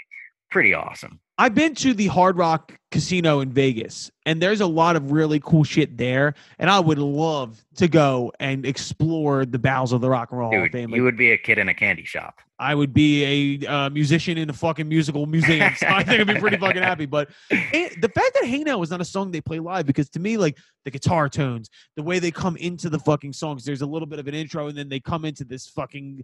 [0.53, 1.19] pretty awesome.
[1.39, 5.39] I've been to the Hard Rock Casino in Vegas, and there's a lot of really
[5.39, 6.35] cool shit there.
[6.59, 10.51] And I would love to go and explore the bowels of the Rock and Roll
[10.51, 10.91] Hall of Dude, Fame.
[10.91, 12.39] you would be a kid in a candy shop.
[12.59, 15.73] I would be a uh, musician in a fucking musical museum.
[15.77, 17.07] So I think I'd be pretty fucking happy.
[17.07, 20.09] But Hey- the fact that Hey Now is not a song they play live, because
[20.11, 23.81] to me, like the guitar tones, the way they come into the fucking songs, there's
[23.81, 26.23] a little bit of an intro, and then they come into this fucking.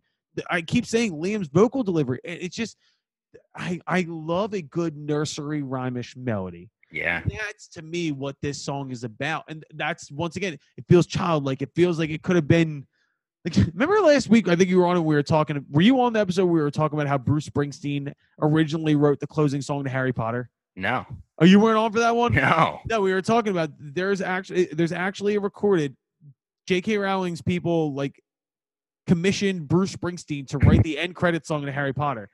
[0.51, 2.19] I keep saying Liam's vocal delivery.
[2.23, 2.77] It's just,
[3.55, 6.69] I I love a good nursery rhymish melody.
[6.91, 7.21] Yeah.
[7.27, 11.61] That's to me what this song is about, and that's once again, it feels childlike.
[11.61, 12.87] It feels like it could have been.
[13.45, 14.47] Like, remember last week?
[14.47, 15.01] I think you were on it.
[15.01, 15.65] We were talking.
[15.69, 16.45] Were you on the episode?
[16.45, 20.49] We were talking about how Bruce Springsteen originally wrote the closing song to Harry Potter.
[20.75, 21.05] No.
[21.39, 22.33] Oh, you weren't on for that one?
[22.33, 22.79] No.
[22.89, 25.95] No, we were talking about there's actually eh, there's actually a recorded
[26.67, 26.97] J.K.
[26.97, 28.21] Rowling's people like
[29.07, 32.29] commissioned Bruce Springsteen to write the end credit song to Harry Potter.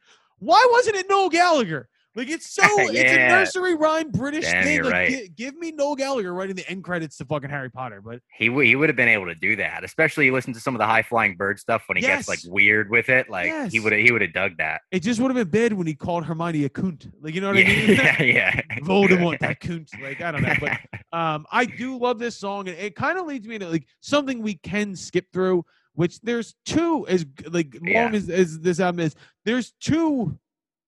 [0.46, 1.90] Why wasn't it Noel Gallagher?
[2.18, 4.84] Like it's so it's a nursery rhyme British Damn, thing.
[4.84, 5.10] Like, right.
[5.10, 8.00] gi- give me Noel Gallagher writing the end credits to fucking Harry Potter.
[8.02, 10.62] But He would he would have been able to do that, especially you listen to
[10.62, 13.30] some of the high flying bird stuff when he gets like weird with it.
[13.30, 14.82] Like he would have he would have dug that.
[14.92, 17.12] it just would have been bad when he called Hermione a cunt.
[17.20, 17.90] Like you know what Yeah, I mean?
[17.98, 18.62] yeah, yeah.
[18.80, 19.90] Voldemort, that cunt.
[20.02, 20.80] Like I don't know, but
[21.12, 24.42] um, I do love this song, and it kind of leads me to like something
[24.42, 25.66] we can skip through.
[25.96, 28.06] Which there's two as like Yeah.
[28.06, 29.16] long as, as this album is.
[29.46, 30.38] There's two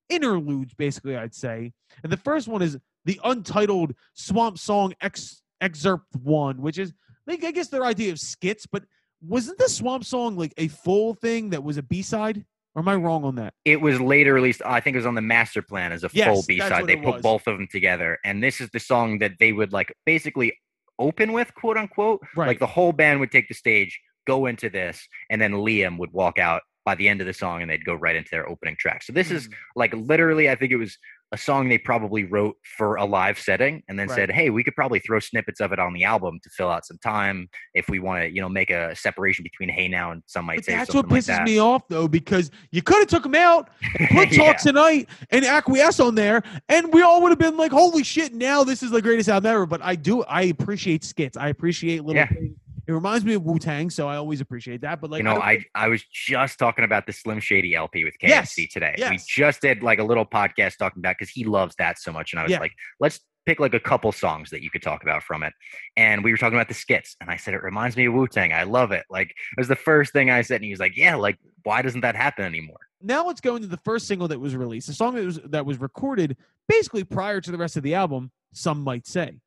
[0.10, 1.16] interludes, basically.
[1.18, 6.78] I'd say, and the first one is the untitled Swamp Song ex, excerpt one, which
[6.78, 6.94] is
[7.26, 8.84] like I guess their idea of skits, but
[9.22, 12.46] wasn't the Swamp Song like a full thing that was a B side?
[12.76, 13.54] Or am I wrong on that?
[13.66, 14.62] it was later released.
[14.64, 16.86] I think it was on the master plan as a Yes, full B side.
[16.86, 17.22] They put was.
[17.24, 20.56] both of them together, and this is the song that they would like basically
[21.00, 22.22] open with, quote unquote.
[22.36, 22.48] Right.
[22.48, 26.12] Like the whole band would take the stage, go into this, and then Liam would
[26.12, 28.76] walk out by the end of the song and they'd go right into their opening
[28.80, 29.04] track.
[29.04, 29.54] So this is Mm.
[29.76, 30.98] like literally, I think it was
[31.34, 34.16] a song they probably wrote for a live setting and then Right.
[34.16, 36.86] said, "Hey, we could probably throw snippets of it on the album to fill out
[36.86, 40.24] some time if we want to, you know, make a separation between Hey Now and
[40.28, 42.82] some might But say that's what something like pisses that." me off though, because you
[42.82, 43.70] could have took him out,
[44.12, 44.38] put Yeah.
[44.54, 48.34] Talk Tonight and Acquiesce on there, and we all would have been like, "Holy shit!"
[48.34, 49.66] Now this is the greatest album ever.
[49.66, 51.36] But I do, I appreciate skits.
[51.36, 52.28] I appreciate little Yeah.
[52.30, 52.56] things.
[52.88, 55.02] It reminds me of Wu Tang, so I always appreciate that.
[55.02, 58.06] But like, you know, don't I I was just talking about the Slim Shady LP
[58.06, 58.96] with KFC Yes, today.
[59.10, 62.32] We just did like a little podcast talking about because he loves that so much,
[62.34, 62.60] and I was Yeah.
[62.60, 62.72] like,
[63.02, 65.54] let's pick like a couple songs that you could talk about from it.
[65.96, 68.26] And we were talking about the skits, and I said it reminds me of Wu
[68.28, 68.54] Tang.
[68.54, 69.04] I love it.
[69.10, 71.82] Like it was the first thing I said, and he was like, yeah, like why
[71.82, 72.78] doesn't that happen anymore?
[73.00, 75.66] now let's go into the first single that was released, a song that was that
[75.66, 76.36] was recorded
[76.70, 78.32] basically prior to the rest of the album.
[78.54, 79.40] Some might say,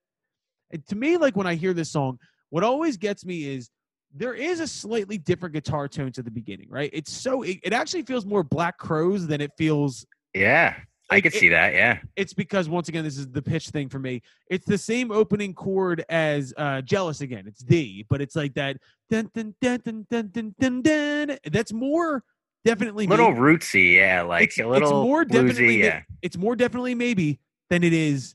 [0.70, 2.18] And to me, like when I hear this song,
[2.50, 3.70] what always gets me is
[4.14, 6.90] there is a slightly different guitar tone to the beginning, right?
[6.92, 10.04] It's so it, it actually feels more Black Crowes than it feels.
[10.34, 10.74] Yeah,
[11.10, 11.72] I Like, could it- see that.
[11.74, 14.22] Yeah, It's because once again, this is the pitch thing for me.
[14.48, 17.44] It's the same opening chord as uh, "Jealous" again.
[17.46, 18.78] It's D, but it's like that.
[19.10, 21.38] Dun, dun, dun, dun, dun, dun, dun, dun.
[21.50, 22.24] That's more
[22.64, 23.10] definitely me.
[23.16, 23.94] little rootsy.
[23.94, 25.80] Yeah, like it's, a little it's more definitely bluesy.
[25.80, 27.38] ma- Yeah, it's more definitely maybe
[27.70, 28.34] than it is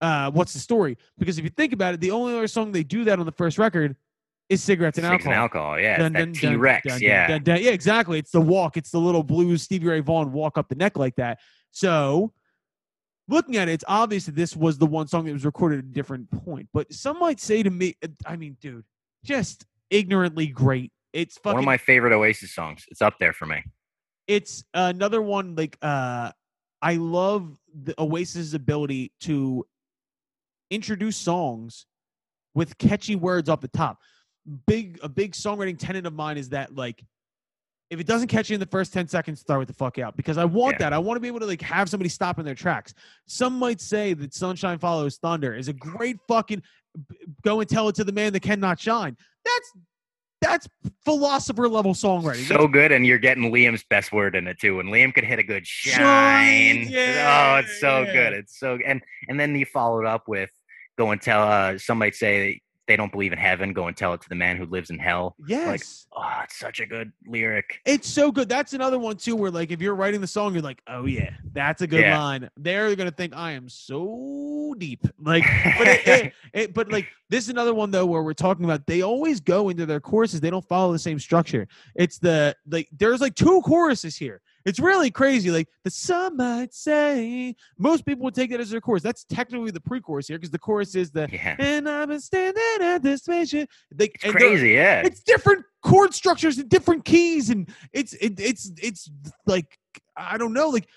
[0.00, 2.82] uh what's the story because if you think about it the only other song they
[2.82, 3.96] do that on the first record
[4.48, 5.80] is cigarettes and Cigs alcohol and alcohol.
[5.80, 7.00] Yeah, Dun, that dun, T Rex.
[7.00, 7.62] Yeah, dun, dun.
[7.62, 10.74] yeah exactly it's the walk it's the little blues stevie ray vaughan walk up the
[10.74, 11.38] neck like that
[11.70, 12.32] so
[13.28, 15.84] looking at it it's obvious that this was the one song that was recorded at
[15.84, 18.84] a different point but some might say to me i mean dude
[19.24, 22.84] just ignorantly great it's fucking one of my favorite Oasis songs.
[22.88, 23.64] It's up there for me.
[24.28, 26.30] it's another one like uh
[26.82, 29.66] i love the oasis ability to
[30.70, 31.86] introduce songs
[32.54, 33.98] with catchy words off the top.
[34.66, 37.04] Big a big songwriting tenet of mine is that like
[37.90, 40.16] if it doesn't catch you in the first 10 seconds throw it the fuck out
[40.16, 40.78] because i want Yeah.
[40.78, 40.92] that.
[40.92, 42.94] I want to be able to like have somebody stop in their tracks.
[43.26, 46.62] Some might say that sunshine follows thunder is a great fucking
[47.44, 49.16] go and tell it to the man that cannot shine.
[49.44, 49.72] That's
[50.46, 50.68] that's
[51.04, 54.80] philosopher level songwriting So good, and you're getting Liam's best word in it too.
[54.80, 56.88] And Liam could hit a good Shine, shine.
[56.88, 58.32] yeah, oh, it's so good.
[58.32, 60.50] It's so and and then you followed up with
[60.98, 61.42] go and tell.
[61.42, 63.72] Uh, some might say they don't believe in heaven.
[63.72, 65.34] Go and tell it to the man who lives in hell.
[65.46, 67.80] yes Oh, it's such a good lyric.
[67.84, 68.48] It's so good.
[68.48, 71.30] That's another one too, where like if you're writing the song, you're like, oh yeah,
[71.52, 72.18] that's a good Yeah.
[72.18, 72.48] line.
[72.56, 75.04] They're gonna think I am so deep.
[75.22, 75.44] Like,
[75.78, 78.86] but it, it, it- but like this is another one though where we're talking about
[78.86, 80.40] they always go into their choruses.
[80.40, 81.66] They don't follow the same structure.
[81.94, 84.40] It's the like there's like two choruses here.
[84.66, 85.50] It's really crazy.
[85.50, 89.02] Like the some might say most people would take that as their chorus.
[89.02, 92.62] That's technically the pre-chorus here because the chorus is the yeah, and I've been standing
[92.80, 93.68] at this station.
[93.96, 94.70] It's crazy.
[94.70, 99.08] Yeah, it's different chord structures and different keys and it's it, it's it's
[99.46, 99.78] like
[100.16, 100.88] i don't know like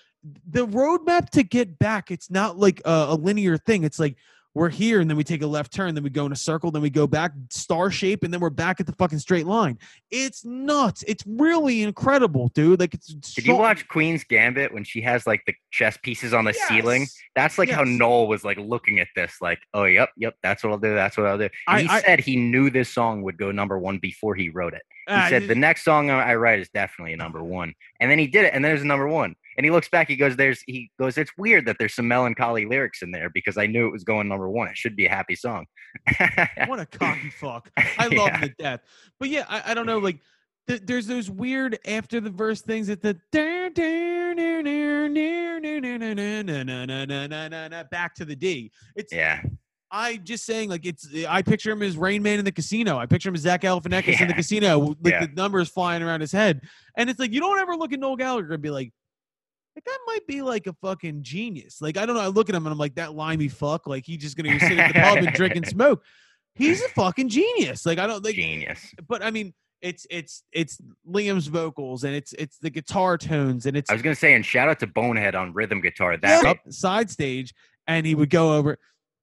[0.48, 4.16] the roadmap to get back it's not like a, a linear thing it's like
[4.54, 6.70] we're here and then we take a left turn then we go in a circle
[6.70, 9.78] then we go back star shape and then we're back at the fucking straight line
[10.10, 15.00] it's nuts it's really incredible dude like it's Did you watch Queen's Gambit when she
[15.02, 17.06] has like the chess pieces on the ceiling?
[17.36, 20.72] That's like how Noel was like looking at this, like, oh, yep, yep, that's what
[20.72, 20.94] I'll do.
[20.94, 21.44] That's what I'll do.
[21.44, 24.48] And I- he I- said he knew this song would go number one before he
[24.48, 24.82] wrote it.
[25.10, 28.08] He Ah, said the next song I I write is definitely a number one, and
[28.10, 29.34] then he did it, and there's a number one.
[29.56, 32.64] And he looks back, he goes, "There's," he goes, "It's weird that there's some melancholy
[32.64, 34.68] lyrics in there because I knew it was going number one.
[34.68, 35.66] It should be a happy song."
[36.68, 38.38] what a cocky fuck I love Yeah.
[38.38, 38.80] him to death.
[39.18, 39.98] But yeah, I, I don't know.
[39.98, 40.20] Like,
[40.68, 43.18] th- there's those weird after the verse things that the
[47.90, 48.70] back to the D.
[48.96, 49.42] It's Yeah,
[49.92, 51.08] I just saying like it's.
[51.28, 52.98] I picture him as Rain Man in the casino.
[52.98, 55.26] I picture him as Zach Galifianakis in the casino, with, like Yeah.
[55.26, 56.62] the numbers flying around his head.
[56.96, 58.92] And it's like you don't ever look at Noel Gallagher and be like.
[59.76, 61.80] Like that might be like a fucking genius.
[61.80, 62.20] Like I don't know.
[62.22, 63.86] I look at him and I'm like that limey fuck.
[63.86, 66.02] Like he's just gonna sit at the pub and drink and smoke.
[66.56, 67.86] He's a fucking genius.
[67.86, 68.84] Like I don't like genius.
[69.06, 70.78] but I mean, it's it's it's
[71.08, 74.44] Liam's vocals and it's it's the guitar tones and it's I was gonna say, and
[74.44, 76.16] shout out to Bonehead on rhythm guitar.
[76.16, 77.54] That up side stage,
[77.86, 78.76] and he would go over.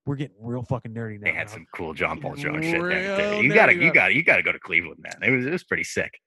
[0.07, 1.25] We're getting real fucking nerdy now.
[1.25, 1.49] they had Rob.
[1.49, 2.81] some cool John Paul Jones shit there.
[2.81, 3.43] Real.
[3.43, 5.19] You gotta, you gotta, you gotta go to Cleveland, man.
[5.21, 6.19] It was, it was pretty sick.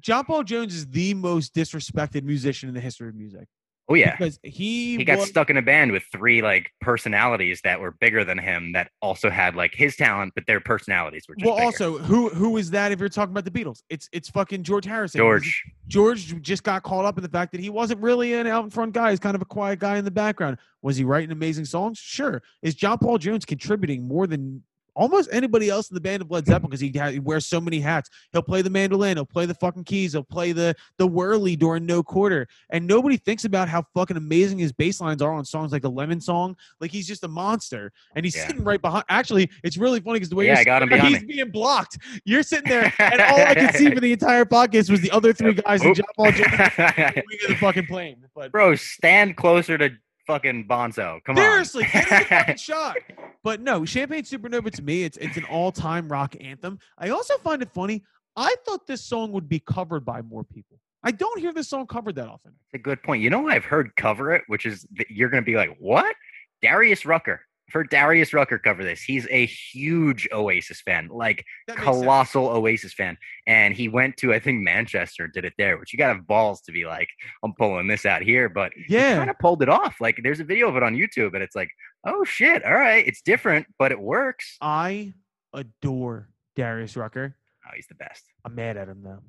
[0.00, 3.48] John Paul Jones is the most disrespected musician in the history of music
[3.90, 7.62] Oh yeah, because he he got was, stuck in a band with three like personalities
[7.64, 11.34] that were bigger than him that also had like his talent, but their personalities were
[11.36, 11.56] just well.
[11.56, 11.64] bigger.
[11.64, 12.92] Also, who who is that?
[12.92, 15.18] If you're talking about the Beatles, it's it's fucking George Harrison.
[15.18, 15.64] George.
[15.86, 18.68] George just got caught up in the fact that he wasn't really an out in
[18.68, 19.08] front guy.
[19.08, 20.58] He's kind of a quiet guy in the background.
[20.82, 21.98] Was he writing amazing songs?
[21.98, 22.42] Sure.
[22.60, 24.62] Is John Paul Jones contributing more than
[24.98, 27.60] almost anybody else in the band of Led Zeppelin because he, ha- he wears so
[27.60, 28.10] many hats.
[28.32, 31.86] He'll play the mandolin, he'll play the fucking keys, he'll play the the whirly during
[31.86, 35.72] no quarter, and nobody thinks about how fucking amazing his bass lines are on songs
[35.72, 36.56] like the Lemon Song.
[36.80, 38.48] Like he's just a monster, and he's Yeah.
[38.48, 39.04] sitting right behind.
[39.08, 41.26] Actually, it's really funny because the way Yeah, you're I got him sitting there, behind
[41.28, 41.98] he's being blocked.
[42.24, 45.32] You're sitting there, and all I could see for the entire podcast was the other
[45.32, 45.96] three guys and Oop.
[45.96, 48.24] John Paul Jones wing the fucking plane.
[48.34, 49.90] But Bro, stand closer to
[50.28, 51.18] fucking Bonzo.
[51.24, 51.90] Come Seriously, on.
[51.90, 52.96] Seriously, give it a fucking shot.
[53.42, 56.78] But no, Champagne Supernova to me, it's it's an all-time rock anthem.
[56.96, 58.04] I also find it funny.
[58.36, 60.78] I thought this song would be covered by more people.
[61.02, 62.52] I don't hear this song covered that often.
[62.72, 63.22] That's a good point.
[63.22, 66.14] You know, I've heard cover it, which is that you're going to be like, what?
[66.62, 67.40] Darius Rucker.
[67.74, 69.02] I've Darius Rucker cover this.
[69.02, 71.84] He's a huge Oasis fan, like makes sense.
[71.84, 73.16] colossal Oasis fan.
[73.46, 76.14] And he went to, I think, Manchester, and did it there, which you got to
[76.14, 77.08] have balls to be like,
[77.44, 78.48] I'm pulling this out here.
[78.48, 79.16] But Yeah.
[79.16, 79.96] kind of pulled it off.
[80.00, 81.70] Like, there's a video of it on YouTube, and it's like,
[82.06, 84.56] oh shit, all right, it's different, but it works.
[84.60, 85.12] I
[85.52, 87.36] adore Darius Rucker.
[87.66, 88.24] Oh, he's the best.
[88.44, 89.20] I'm mad at him though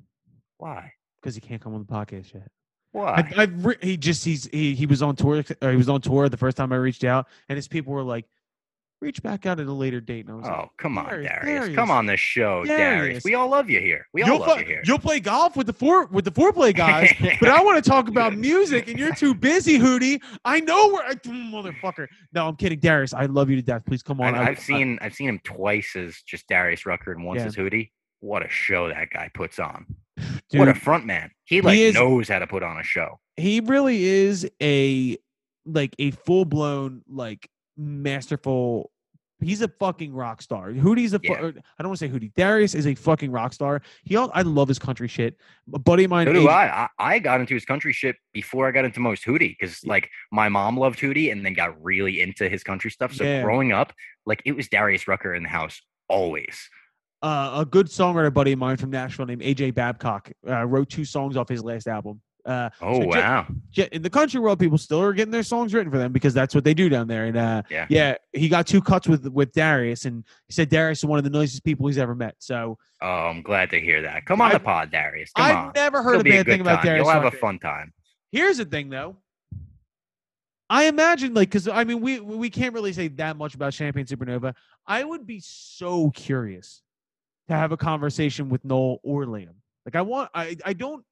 [0.56, 0.92] Why?
[1.20, 2.48] because he can't come on the podcast yet.
[2.92, 3.30] Why?
[3.36, 6.28] I, re- he just he's he, he was on tour or he was on tour
[6.28, 8.26] the first time I reached out and his people were like,
[9.00, 10.26] reach back out at a later date.
[10.26, 11.60] And I was oh, like, Oh, come on, Darius, Darius.
[11.60, 11.76] Darius.
[11.76, 12.98] Come on the show, Darius.
[12.98, 13.24] Darius.
[13.24, 14.06] We all love you here.
[14.12, 14.82] We all you'll, love fu- you here.
[14.84, 18.08] you'll play golf with the four with the foreplay guys, but I want to talk
[18.08, 20.20] about music, and you're too busy, Hootie.
[20.44, 22.08] I know where, I, mm, motherfucker.
[22.32, 23.14] No, I'm kidding, Darius.
[23.14, 23.82] I love you to death.
[23.86, 24.34] Please come on.
[24.34, 27.46] I, I- I've seen I've seen him twice as just Darius Rucker and once Yeah.
[27.46, 27.90] as Hootie.
[28.22, 29.86] What a show that guy puts on.
[30.50, 31.30] Dude, what a front man.
[31.44, 33.18] He like is- knows how to put on a show.
[33.36, 35.16] he really is a
[35.66, 38.90] like a full blown like masterful.
[39.42, 40.70] He's a fucking rock star.
[40.70, 41.18] Hootie's a.
[41.18, 41.40] fu- Yeah.
[41.40, 42.34] Er, I don't want to say Hootie.
[42.34, 43.80] Darius is a fucking rock star.
[44.04, 44.14] He.
[44.14, 45.38] al- I love his country shit.
[45.72, 46.26] A buddy of mine.
[46.26, 46.48] So do.
[46.48, 46.88] I.
[46.98, 50.50] I got into his country shit before I got into most Hootie because like my
[50.50, 53.14] mom loved Hootie and then got really into his country stuff.
[53.14, 53.40] So Yeah.
[53.42, 53.94] growing up,
[54.26, 56.68] like it was Darius Rucker in the house always.
[57.22, 61.04] Uh, a good songwriter buddy of mine from Nashville named AJ Babcock uh, wrote two
[61.04, 62.20] songs off his last album.
[62.46, 63.46] Uh, Oh So wow.
[63.72, 66.32] ja- in the country world, people still are getting their songs written for them because
[66.32, 67.26] that's what they do down there.
[67.26, 67.86] And uh, Yeah.
[67.90, 71.24] yeah, he got two cuts with with Darius, and he said Darius is one of
[71.24, 72.36] the nicest people he's ever met.
[72.38, 74.24] So Oh, I'm glad to hear that.
[74.24, 75.32] Come on I've- the pod, Darius.
[75.36, 75.72] Come I've on.
[75.74, 76.82] never heard It'll a bad good thing about.
[76.82, 77.04] Darius.
[77.04, 77.92] You'll have a fun time.
[78.32, 79.16] Here's the thing, though.
[80.70, 84.06] I imagine, like, because I mean, we we can't really say that much about Champagne
[84.06, 84.54] Supernova.
[84.86, 86.82] I would be so curious
[87.50, 89.54] to have a conversation with Noel or Liam.
[89.84, 91.04] Like, I want, I I don't.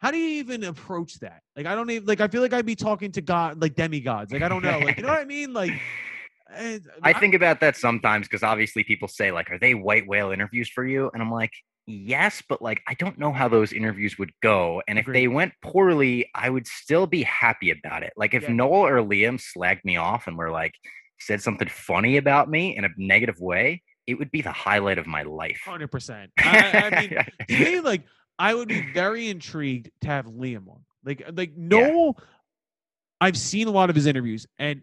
[0.00, 1.42] How do you even approach that?
[1.56, 2.20] Like, I don't even like.
[2.20, 4.32] I feel like I'd be talking to God, like demigods.
[4.32, 4.78] Like, I don't know.
[4.78, 5.52] Like, you know what I mean?
[5.52, 5.72] Like,
[6.54, 10.30] and I think about that sometimes because obviously people say like, "Are they white whale
[10.30, 11.52] interviews for you?" And I'm like,
[11.86, 14.82] "Yes, but like I don't know how those interviews would go.
[14.86, 15.20] And if Agreed.
[15.20, 18.12] they went poorly, I would still be happy about it.
[18.16, 18.52] Like if Yeah.
[18.52, 20.74] Noel or Liam slagged me off and were like
[21.18, 25.06] said something funny about me in a negative way, it would be the highlight of
[25.06, 25.60] my life.
[25.64, 26.30] hundred percent.
[26.38, 27.10] I, I mean,
[27.48, 28.02] to me, like
[28.38, 30.84] I would be very intrigued to have Liam on.
[31.04, 32.16] Like, like Noel,
[33.20, 34.82] I've seen a lot of his interviews, and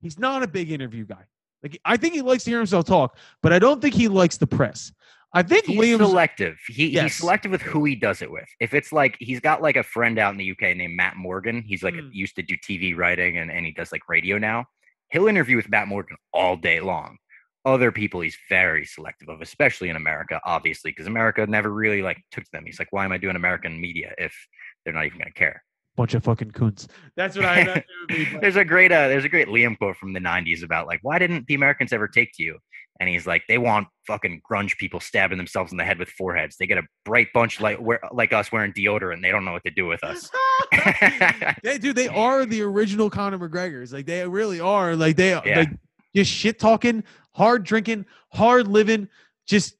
[0.00, 1.24] he's not a big interview guy.
[1.62, 4.36] Like, I think he likes to hear himself talk, but I don't think he likes
[4.36, 4.92] the press.
[5.34, 6.58] I think he's Liam's selective.
[6.68, 7.02] He, Yes.
[7.04, 8.48] He's selective with who he does it with.
[8.60, 11.62] If it's like he's got like a friend out in the UK named Matt Morgan,
[11.62, 12.10] he's like Mm.
[12.12, 14.66] used to do TV writing and, and he does like radio now.
[15.10, 17.16] He'll interview with Matt Morgan all day long.
[17.64, 22.18] Other people he's very selective of, especially in America, obviously, because America never really like
[22.32, 22.64] took to them.
[22.66, 24.34] He's like, why am I doing American media if
[24.84, 25.62] they're not even gonna care?
[25.94, 26.88] bunch of fucking coons.
[27.16, 28.24] That's what I imagine it would be.
[28.32, 31.00] but- There's a great uh, there's a great Liam quote from the '90s about like
[31.02, 32.58] why didn't the Americans ever take to you?
[33.00, 36.56] And he's like, they want fucking grunge people stabbing themselves in the head with foreheads.
[36.56, 39.22] They get a bright bunch like wear, like us wearing deodorant.
[39.22, 40.30] They don't know what to do with us.
[41.62, 43.92] they dude, they are the original Conor McGregor's.
[43.92, 44.96] Like they really are.
[44.96, 45.58] Like they Yeah.
[45.60, 45.70] like
[46.14, 47.02] just shit talking,
[47.34, 49.08] hard drinking, hard living,
[49.46, 49.74] just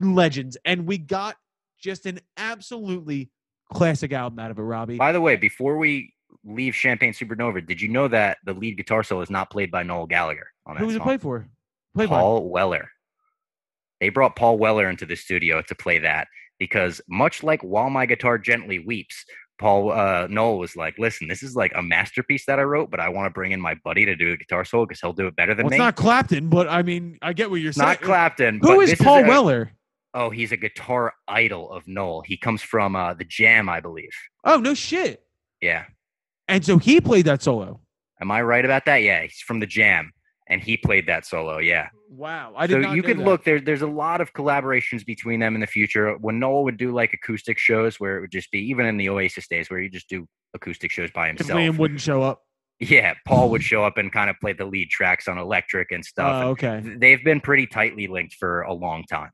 [0.00, 0.56] legends.
[0.64, 1.36] And we got
[1.78, 3.30] just an absolutely
[3.72, 4.96] classic album out of it, Robbie.
[4.96, 6.12] By the way, before we
[6.44, 9.82] leave Champagne Supernova, did you know that the lead guitar solo is not played by
[9.82, 11.46] Noel Gallagher on that Who was it played for?
[11.94, 12.90] Played by Paul Weller.
[14.00, 16.28] They brought Paul Weller into the studio to play that
[16.58, 19.24] because much like While My Guitar Gently Weeps,
[19.60, 22.98] Paul uh, Noel was like, "Listen, this is like a masterpiece that I wrote, but
[22.98, 25.26] I want to bring in my buddy to do the guitar solo because he'll do
[25.28, 27.68] it better than well, it's me." not Clapton, but I mean, I get what you're
[27.68, 27.88] It's saying.
[27.90, 28.58] not Clapton.
[28.62, 29.70] Who is Paul a- Weller?
[30.14, 32.22] Oh, he's a guitar idol of Noel.
[32.22, 34.10] He comes from uh, the Jam, I believe.
[34.44, 35.22] Oh no shit.
[35.60, 35.84] Yeah,
[36.48, 37.80] And so he played that solo.
[38.20, 39.02] am I right about that?
[39.02, 40.10] Yeah, he's from the Jam,
[40.48, 41.58] and he played that solo.
[41.58, 41.88] Yeah.
[42.12, 43.24] Wow, I did so not you could that.
[43.24, 43.60] look there.
[43.60, 46.16] There's a lot of collaborations between them in the future.
[46.16, 49.08] When Noel would do like acoustic shows, where it would just be even in the
[49.08, 51.50] Oasis days, where you just do acoustic shows by himself.
[51.50, 52.42] Liam wouldn't show up.
[52.80, 56.04] Yeah, Paul would show up and kind of play the lead tracks on Electric and
[56.04, 56.34] stuff.
[56.34, 56.80] And okay.
[56.82, 59.30] th- They've been pretty tightly linked for a long time.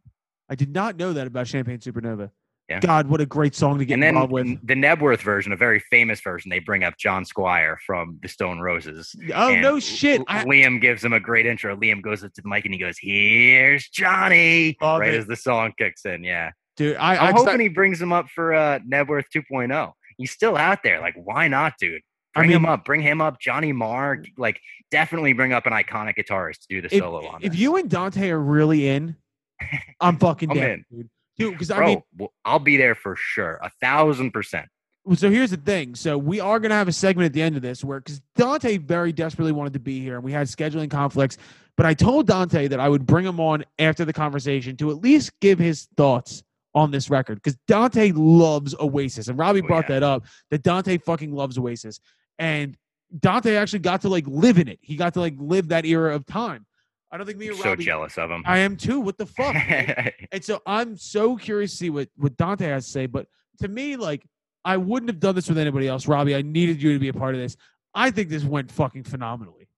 [0.50, 2.30] I did not know that about Champagne Supernova.
[2.68, 2.80] Yeah.
[2.80, 4.66] God, what a great song to get and then involved with.
[4.66, 8.58] the Knebworth version, a very famous version, they bring up John Squire from the Stone
[8.58, 9.14] Roses.
[9.32, 10.20] Oh no shit!
[10.26, 11.76] I, Liam gives him a great intro.
[11.76, 15.18] Liam goes up to the mic and he goes, "Here's Johnny!" Right it.
[15.18, 16.24] as the song kicks in.
[16.24, 19.92] Yeah, dude, I, I'm I, hoping he brings him up for uh, Knebworth 2.0.
[20.18, 21.00] He's still out there.
[21.00, 22.02] Like, why not, dude?
[22.34, 22.84] I Bring him up.
[22.84, 23.40] Bring him up.
[23.40, 24.22] Johnny Marr.
[24.36, 24.60] Like,
[24.90, 27.42] definitely bring up an iconic guitarist to do the if, solo on.
[27.42, 27.60] if this.
[27.60, 29.16] you and Dante are really in,
[30.00, 30.84] I'm fucking I'm down, in.
[30.90, 31.10] dude.
[31.38, 32.02] Dude, because I mean,
[32.44, 33.58] I'll be there for sure.
[33.62, 34.68] A thousand percent.
[35.14, 35.94] So here's the thing.
[35.94, 38.20] So we are going to have a segment at the end of this where, because
[38.34, 41.38] Dante very desperately wanted to be here, and we had scheduling conflicts.
[41.76, 44.96] But I told Dante that I would bring him on after the conversation to at
[44.96, 46.42] least give his thoughts
[46.74, 50.00] on this record, because Dante loves Oasis, and Robbie Oh, brought yeah.
[50.00, 50.24] that up.
[50.50, 52.00] That Dante fucking loves Oasis,
[52.38, 52.76] and
[53.20, 54.78] Dante actually got to like live in it.
[54.82, 56.66] He got to like live that era of time.
[57.12, 57.84] I don't think me or So Robbie.
[57.84, 58.42] jealous of him.
[58.46, 59.00] I am too.
[59.00, 59.54] What the fuck?
[60.32, 63.06] And so I'm so curious to see what, what Dante has to say.
[63.06, 63.26] But
[63.60, 64.26] to me, like,
[64.64, 66.08] I wouldn't have done this with anybody else.
[66.08, 67.56] Robbie, I needed you to be a part of this.
[67.94, 69.68] I think this went fucking phenomenally.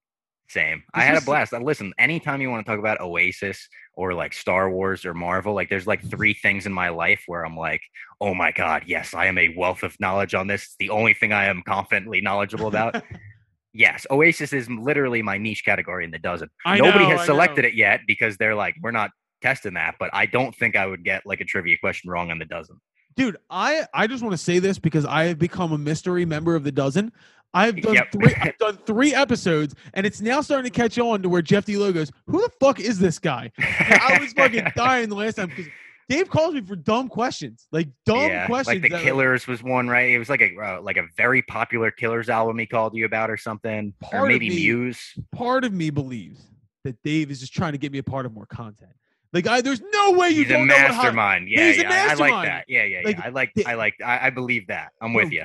[0.49, 0.83] Same.
[0.95, 1.53] I This had a blast.
[1.53, 5.53] Uh, Listen, anytime you want to talk about Oasis or like Star Wars or Marvel,
[5.53, 7.83] like there's like three things in my life where I'm like,
[8.23, 10.65] oh my God, yes, I am a wealth of knowledge on this.
[10.65, 13.03] It's the only thing I am confidently knowledgeable about.
[13.73, 16.49] yes, Oasis is literally my niche category in the dozen.
[16.65, 17.69] I Nobody know, has I selected know.
[17.69, 19.11] it yet because they're like, we're not
[19.43, 22.39] testing that, but I don't think I would get like a trivia question wrong on
[22.39, 22.81] the dozen.
[23.17, 26.55] Dude, I, I just want to say this because I have become a mystery member
[26.55, 27.13] of the dozen.
[27.55, 28.13] I've done Yep.
[28.13, 31.65] three I've done three episodes and it's now starting to catch on to where Jeff
[31.65, 33.51] D goes, Who the fuck is this guy?
[33.57, 35.67] And I was fucking dying the last time because
[36.09, 37.67] Dave calls me for dumb questions.
[37.71, 38.83] Like dumb yeah, questions.
[38.83, 40.11] like the Killers was one, right?
[40.11, 43.31] It was like a uh, like a very popular Killers album he called you about
[43.31, 45.15] or something, Part or of maybe me- Muse.
[45.33, 46.41] part of me believes
[46.85, 48.93] that Dave is just trying to get me a part of more content.
[49.35, 51.49] Like I there's no way you He's don't know hot- mastermind.
[51.51, 52.65] Yeah, He's a yeah, I- like that.
[52.69, 53.07] Yeah, yeah, yeah.
[53.07, 54.93] Like, I like, I like, I, I believe that.
[55.03, 55.45] I'm with you.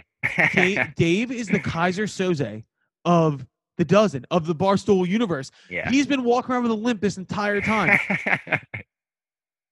[0.54, 2.64] Dave, Dave is the Keyser Söze
[3.04, 3.46] of
[3.78, 5.52] the dozen of the Barstool universe.
[5.70, 5.90] yeah.
[5.90, 8.00] He's been walking around with a limp this entire time.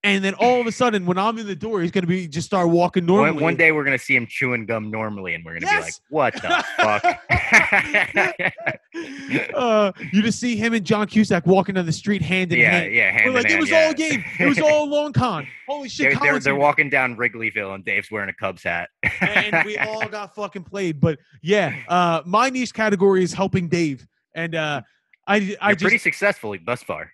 [0.03, 2.47] And then all of a sudden, when I'm in the door, he's gonna be just
[2.47, 3.33] start walking normally.
[3.33, 5.93] one, one day we're gonna see him chewing gum normally, and we're gonna be like,
[6.09, 7.03] "What the fuck?"
[9.53, 12.71] uh, you just see him and John Cusack walking down the street hand in yeah,
[12.71, 12.95] hand.
[12.95, 13.11] yeah.
[13.11, 13.83] Hand We're like, in it hand, was yeah.
[13.85, 14.23] all a game.
[14.39, 15.45] It was all a long con.
[15.67, 16.19] Holy shit!
[16.19, 18.89] They're, they're, they're walking down Wrigleyville, and Dave's wearing a Cubs hat.
[19.21, 20.99] and we all got fucking played.
[20.99, 24.81] But yeah, uh, my niche category is helping Dave, and uh,
[25.27, 27.11] I I You're just pretty successfully thus far.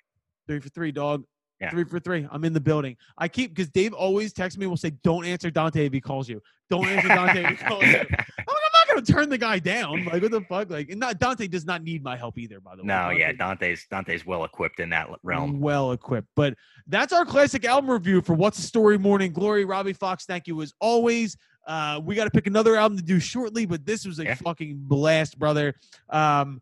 [0.48, 1.26] three for three, dog.
[1.60, 1.72] Yeah.
[1.72, 2.28] Three for three.
[2.32, 2.98] I'm in the building.
[3.18, 4.68] I keep because Dave always texts me.
[4.68, 6.40] Will say, "Don't answer Dante if he calls you.
[6.70, 9.58] Don't answer Dante if he calls you." I'm like, I'm not gonna turn the guy
[9.58, 10.06] down.
[10.06, 10.70] Like, what the fuck?
[10.70, 12.60] Like, and not Dante does not need my help either.
[12.60, 12.88] By the way.
[12.88, 15.60] no, yeah, Dante's Dante's well equipped in that realm.
[15.60, 16.28] well equipped.
[16.36, 16.54] But
[16.86, 19.66] that's our classic album review for What's the Story Morning Glory.
[19.66, 21.36] Robbie Fox, thank you as always.
[21.66, 24.36] Uh, we got to pick another album to do shortly, but this was a Yeah.
[24.36, 25.74] fucking blast, brother.
[26.12, 26.62] Um,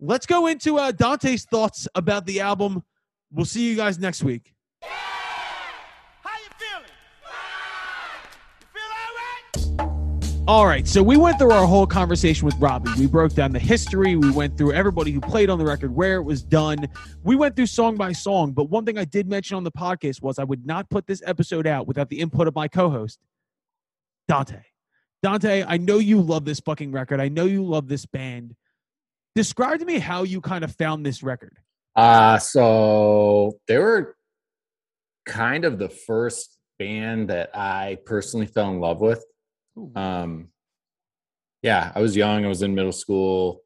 [0.00, 2.82] let's go into uh, Dante's thoughts about the album.
[3.32, 4.52] We'll see you guys next week.
[4.82, 6.90] How you feeling?
[8.60, 8.82] You feel
[9.78, 10.48] all right?
[10.48, 12.90] All right, so we went through our whole conversation with Robbie.
[12.98, 14.16] We broke down the history.
[14.16, 16.88] We went through everybody who played on the record, where it was done.
[17.22, 18.50] We went through song by song.
[18.50, 21.22] But one thing I did mention on the podcast was I would not put this
[21.24, 23.20] episode out without the input of my co-host,
[24.26, 24.62] Dante.
[25.22, 27.20] Dante, I know you love this fucking record.
[27.20, 28.56] I know you love this band.
[29.36, 31.58] Describe to me how you kind of found this record.
[32.00, 34.16] Uh so they were
[35.26, 39.22] kind of the first band that I personally fell in love with.
[39.94, 40.48] Um
[41.62, 43.60] yeah, I was young, I was in middle school.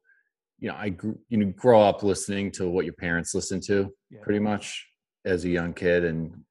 [0.59, 3.77] You know, I grew you know grow up listening to what your parents listen to
[4.11, 4.19] Yeah.
[4.21, 4.85] pretty much
[5.23, 6.43] as a young kid and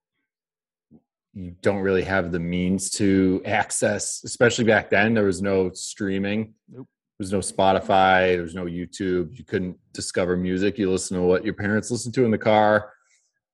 [1.34, 6.54] you don't really have the means to access especially back then there was no streaming
[6.68, 6.88] Nope.
[7.18, 11.22] There was no spotify there was no youtube you couldn't discover music you listen to
[11.22, 12.90] what your parents listened to in the car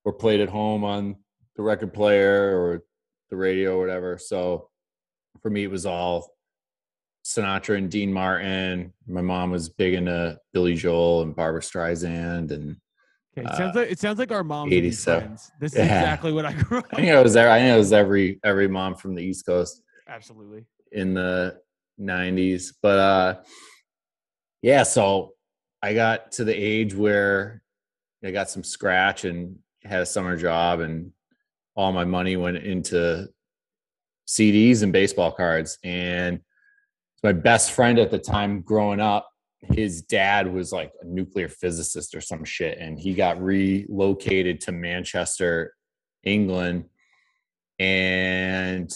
[0.05, 1.15] or played at home on
[1.57, 2.82] the record player or
[3.28, 4.69] the radio or whatever so
[5.43, 6.32] for me it was all
[7.24, 12.77] sinatra and dean martin my mom was big into billy joel and barbara streisand and
[13.39, 15.20] Okay, it sounds Uh, like it sounds like our moms 87.
[15.20, 15.53] friends.
[15.61, 15.85] This is Yeah.
[15.85, 16.87] exactly what I grew up.
[16.93, 17.49] I think I was there.
[17.49, 20.65] I think it was every every mom from the East Coast Absolutely.
[20.91, 21.57] in the
[22.01, 22.73] '90s.
[22.83, 23.35] But uh,
[24.63, 25.35] yeah, so
[25.83, 27.63] I got to the age where
[28.25, 31.13] I got some scratch and had a summer job, and
[31.75, 33.29] all my money went into
[34.29, 35.79] CDs and baseball cards.
[35.83, 36.41] And
[37.23, 39.29] my best friend at the time, growing up,
[39.63, 44.73] his dad was like a nuclear physicist or some shit, and he got relocated to
[44.73, 45.75] Manchester,
[46.25, 46.85] England,
[47.79, 48.91] and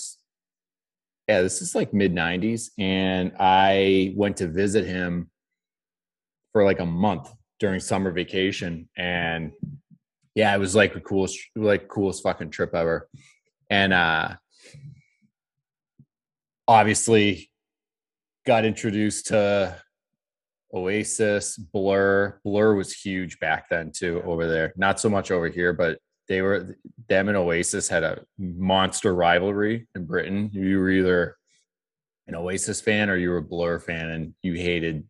[1.29, 5.31] yeah, this is like mid '90s, and I went to visit him
[6.53, 9.53] for like a month during summer vacation, and
[10.35, 13.09] yeah, it was like the coolest, like coolest fucking trip ever,
[13.71, 14.35] and uh
[16.67, 17.51] obviously
[18.47, 19.77] got introduced to
[20.73, 22.41] Oasis, Blur.
[22.45, 24.73] Blur was huge back then too over there.
[24.77, 25.99] Not so much over here, but
[26.29, 26.77] they were
[27.09, 30.51] them and Oasis had a monster rivalry in Britain.
[30.53, 31.37] You were either
[32.27, 35.05] an Oasis fan or you were a Blur fan, and you hated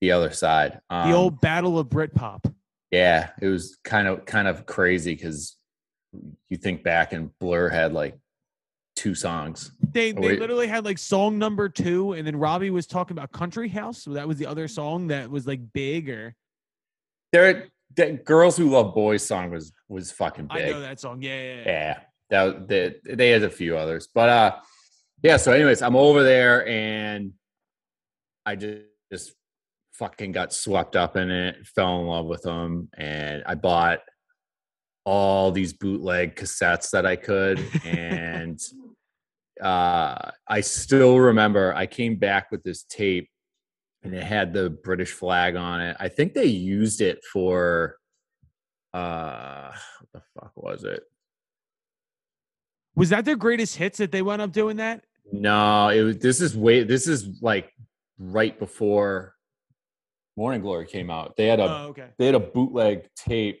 [0.00, 0.80] the other side.
[0.90, 2.52] Um, The old Battle of Britpop.
[2.90, 5.56] yeah, it was kind of kind of crazy because
[6.48, 8.16] you think back and Blur had like
[8.94, 9.72] two songs.
[9.92, 13.68] They they literally had like song number two, and then Robbie was talking about Country
[13.68, 14.02] House.
[14.02, 16.10] So that was the other song that was like big.
[16.10, 16.34] Or
[17.32, 20.68] There, that "Girls Who Love Boys" song was was fucking big.
[20.68, 21.22] I know that song.
[21.22, 21.64] Yeah, yeah, yeah.
[21.66, 21.98] Yeah,
[22.30, 24.56] that they, they had a few others, but uh,
[25.22, 25.36] yeah.
[25.36, 27.32] So, anyways, I'm over there and
[28.44, 28.82] I just
[29.12, 29.34] just
[29.92, 34.00] fucking got swept up in it, fell in love with them, and I bought
[35.04, 38.60] all these bootleg cassettes that I could, and
[39.60, 43.28] uh, I still remember I came back with this tape.
[44.04, 45.96] And it had the British flag on it.
[46.00, 47.98] I think they used it for
[48.92, 49.70] uh
[50.00, 51.02] what the fuck was it?
[52.94, 55.04] Was that their greatest hits that they wound up doing that?
[55.32, 56.18] No, it was.
[56.18, 56.82] This is way.
[56.82, 57.72] This is like
[58.18, 59.34] right before
[60.36, 61.36] Morning Glory came out.
[61.36, 62.08] They had a Oh, okay.
[62.18, 63.60] they had a bootleg tape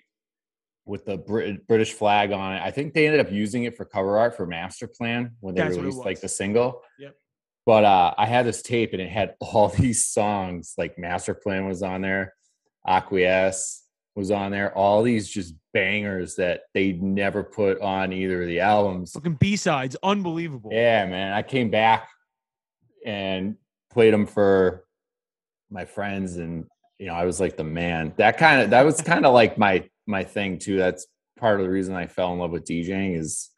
[0.84, 2.62] with the Brit- British flag on it.
[2.62, 5.62] I think they ended up using it for cover art for Master Plan when they
[5.62, 6.82] That's released like the single.
[6.98, 7.14] Yep.
[7.64, 10.74] But uh, I had this tape and it had all these songs.
[10.76, 12.34] Like Master Plan was on there,
[12.86, 13.84] Acquiesce
[14.14, 14.76] was on there.
[14.76, 19.12] All these just bangers that they never put on either of the albums.
[19.12, 20.70] Fucking B sides, unbelievable.
[20.72, 21.32] Yeah, man.
[21.32, 22.08] I came back
[23.06, 23.56] and
[23.90, 24.84] played them for
[25.70, 26.66] my friends and
[26.98, 28.12] you know, I was like the man.
[28.16, 30.76] That kind of that was kind of like my my thing too.
[30.76, 31.06] That's
[31.36, 33.50] part of the reason I fell in love with DJing is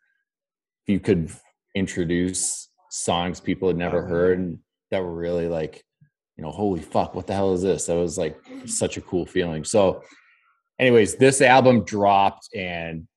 [0.87, 1.31] if you could
[1.75, 4.59] introduce songs people had never Oh, heard
[4.91, 5.83] that were really like,
[6.37, 7.87] you know, holy fuck, what the hell is this?
[7.87, 9.65] That was like such a cool feeling.
[9.65, 10.03] So
[10.79, 13.09] anyways, this album dropped and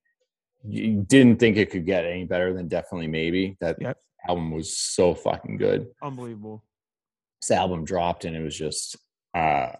[0.67, 3.55] you didn't think it could get any better than definitely maybe.
[3.61, 3.97] That Yep.
[4.27, 5.87] album was so fucking good.
[6.01, 6.63] Unbelievable.
[7.41, 8.97] This album dropped and it was just
[9.35, 9.71] uh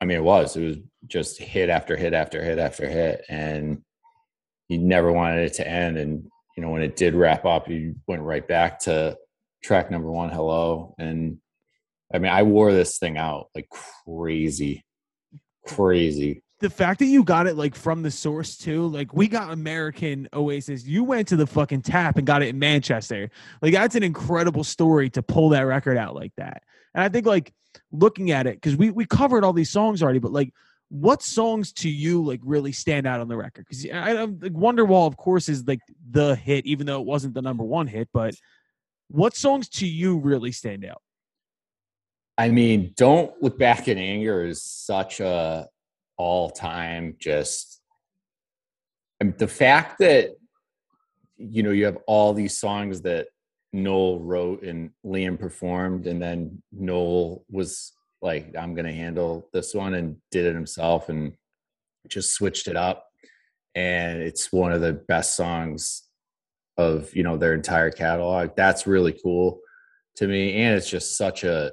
[0.00, 0.56] I mean it was.
[0.56, 3.82] It was just hit after hit after hit after hit and
[4.68, 7.94] you never wanted it to end and you know when it did wrap up you
[8.08, 9.16] went right back to
[9.62, 11.38] track number 1 hello and
[12.12, 13.68] I mean I wore this thing out like
[14.04, 14.84] crazy
[15.66, 19.52] crazy the fact that you got it like from the source too, like we got
[19.52, 20.84] American Oasis.
[20.84, 23.30] You went to the fucking tap and got it in Manchester.
[23.62, 26.62] Like that's an incredible story to pull that record out like that.
[26.94, 27.52] And I think like
[27.92, 30.52] looking at it, because we we covered all these songs already, but like
[30.88, 33.66] what songs to you like really stand out on the record?
[33.68, 35.80] Because I, I like Wonderwall, of course, is like
[36.10, 38.08] the hit, even though it wasn't the number one hit.
[38.12, 38.34] But
[39.08, 41.02] what songs to you really stand out?
[42.36, 45.66] I mean, don't look back in anger is such a
[46.16, 47.78] all time just
[49.20, 50.36] I mean, the fact that
[51.36, 53.28] you know you have all these songs that
[53.72, 59.74] Noel wrote and Liam performed, and then Noel was like, "I'm going to handle this
[59.74, 61.34] one," and did it himself, and
[62.08, 63.06] just switched it up,
[63.74, 66.07] and it's one of the best songs
[66.78, 68.50] of you know their entire catalog.
[68.56, 69.60] That's really cool
[70.16, 71.72] to me, and it's just such a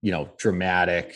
[0.00, 1.14] you know dramatic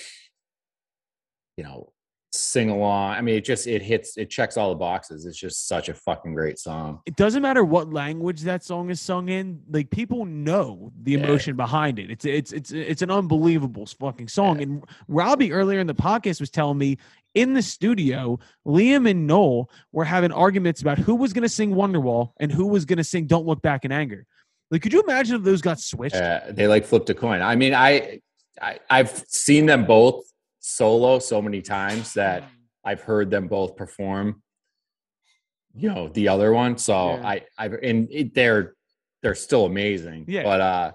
[1.57, 1.93] you know
[2.33, 3.13] sing along.
[3.15, 5.25] I mean it just it hits it checks all the boxes.
[5.25, 7.01] It's just such a fucking great song.
[7.07, 11.19] It doesn't matter what language that song is sung in like people know the Yeah.
[11.21, 12.11] emotion behind it.
[12.11, 14.61] It's it's it's it's an unbelievable fucking song.
[14.61, 16.99] And robbie earlier in the podcast was telling me
[17.35, 21.73] in the studio liam and noel were having arguments about who was going to sing
[21.75, 24.27] wonderwall and who was going to sing don't look back in anger.
[24.71, 26.17] Like could you imagine if those got switched?
[26.17, 27.41] Uh, they like flipped a coin.
[27.41, 28.21] I mean I,
[28.61, 30.25] I i've seen them both
[30.69, 32.43] solo so many times that
[32.85, 34.43] i've heard them both perform
[35.79, 36.79] you know the other one.
[36.79, 37.29] So Yeah.
[37.29, 38.75] i i and it, they're
[39.23, 40.25] they're still amazing.
[40.27, 40.43] Yeah.
[40.43, 40.93] but uh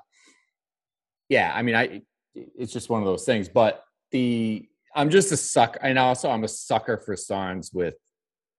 [1.29, 2.01] yeah i mean i
[2.33, 3.47] it's just one of those things.
[3.47, 7.95] But the i'm just a sucker and also i'm a sucker for songs with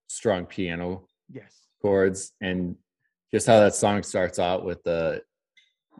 [0.07, 1.61] strong piano yes.
[1.81, 2.75] chords and
[3.31, 5.21] just how that song starts out with the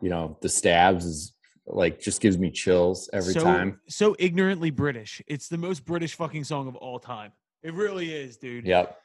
[0.01, 1.32] you know the stabs is
[1.65, 3.79] like just gives me chills every so, time.
[3.87, 5.21] So ignorantly British.
[5.27, 7.31] It's the most British fucking song of all time.
[7.61, 8.65] It really is, dude.
[8.65, 8.99] Yep.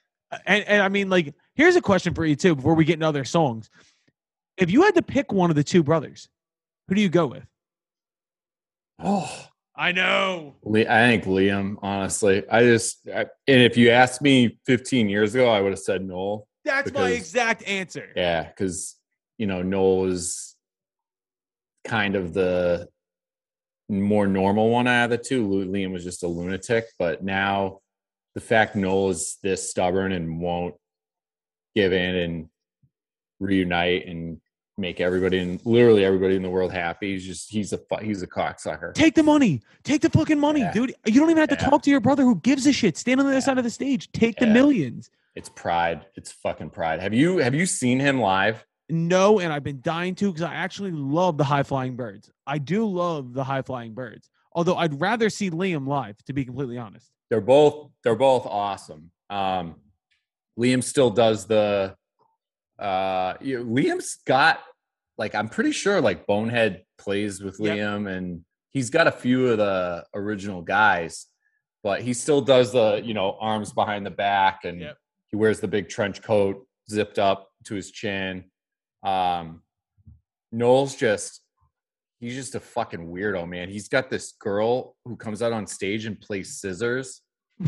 [0.46, 3.06] And, and I mean, like, here's a question for you too before we get into
[3.06, 3.70] other songs.
[4.56, 6.28] If you had to pick one of the two brothers,
[6.88, 7.46] who do you go with?
[8.98, 10.56] Oh, I know.
[10.66, 11.76] I think Liam.
[11.80, 15.78] Honestly, I just I, and if you asked me 15 years ago, I would have
[15.78, 16.48] said Noel.
[16.64, 18.08] That's my exact answer.
[18.16, 18.96] Yeah, because
[19.38, 20.56] you know Noel was
[21.84, 22.88] kind of the
[23.88, 25.46] more normal one out of the two.
[25.48, 27.80] Liam was just a lunatic, but now
[28.34, 30.74] the fact Noel is this stubborn and won't
[31.74, 32.48] give in and
[33.40, 34.40] reunite and
[34.76, 37.12] make everybody and literally everybody in the world happy.
[37.12, 38.94] He's just he's a he's a cocksucker.
[38.94, 39.60] Take the money.
[39.82, 40.72] Take the fucking money, Yeah.
[40.72, 40.94] dude.
[41.06, 41.68] You don't even have to Yeah.
[41.70, 42.96] talk to your brother who gives a shit.
[42.96, 43.44] Stand on the other Yeah.
[43.44, 44.10] side of the stage.
[44.12, 45.10] Take the millions.
[45.34, 46.06] It's pride.
[46.16, 47.00] It's fucking pride.
[47.00, 48.64] Have you have you seen him live?
[48.90, 52.30] No, and I've been dying to because I actually love the high flying birds.
[52.46, 54.30] I do love the high flying birds.
[54.52, 57.10] Although I'd rather see Liam live, to be completely honest.
[57.30, 59.10] they're both they're both awesome.
[59.28, 59.76] Um,
[60.58, 61.94] Liam still does the
[62.78, 64.60] uh, you know, Liam's got
[65.18, 67.76] like I'm pretty sure like Bonehead plays with Yep.
[67.76, 71.26] Liam and he's got a few of the original guys,
[71.82, 74.96] but he still does the you know arms behind the back and Yep.
[75.26, 78.44] he wears the big trench coat zipped up to his chin.
[79.02, 79.62] Um,
[80.52, 81.40] Noel's just
[82.20, 83.68] he's just a fucking weirdo, man.
[83.68, 87.22] He's got this girl who comes out on stage and plays scissors.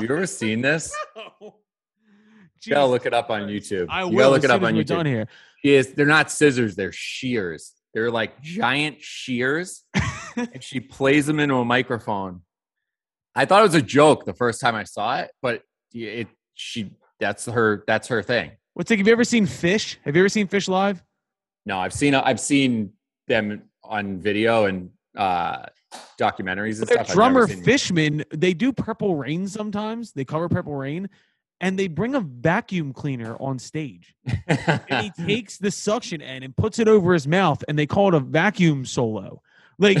[0.00, 0.94] You ever seen this?
[1.40, 3.86] You gotta look it up on YouTube.
[3.88, 5.08] I will gotta look it up on we're done YouTube.
[5.08, 5.28] here.
[5.64, 7.72] She is, they're not scissors, they're shears.
[7.94, 9.82] They're like giant shears,
[10.36, 12.42] and she plays them into a microphone.
[13.34, 15.62] I thought it was a joke the first time I saw it, but
[15.92, 18.52] it she that's her that's her thing.
[18.74, 18.98] What's like?
[18.98, 19.96] Have you ever seen Phish?
[20.04, 21.02] Have you ever seen Phish live?
[21.66, 22.92] No, I've seen I've seen
[23.28, 25.66] them on video and uh
[26.18, 27.12] documentaries and Their stuff.
[27.12, 30.12] Drummer Fishman, they do Purple Rain sometimes.
[30.12, 31.10] They cover Purple Rain,
[31.60, 34.14] and they bring a vacuum cleaner on stage.
[34.46, 38.08] and he takes the suction end and puts it over his mouth, and they call
[38.08, 39.42] it a vacuum solo.
[39.78, 39.98] Like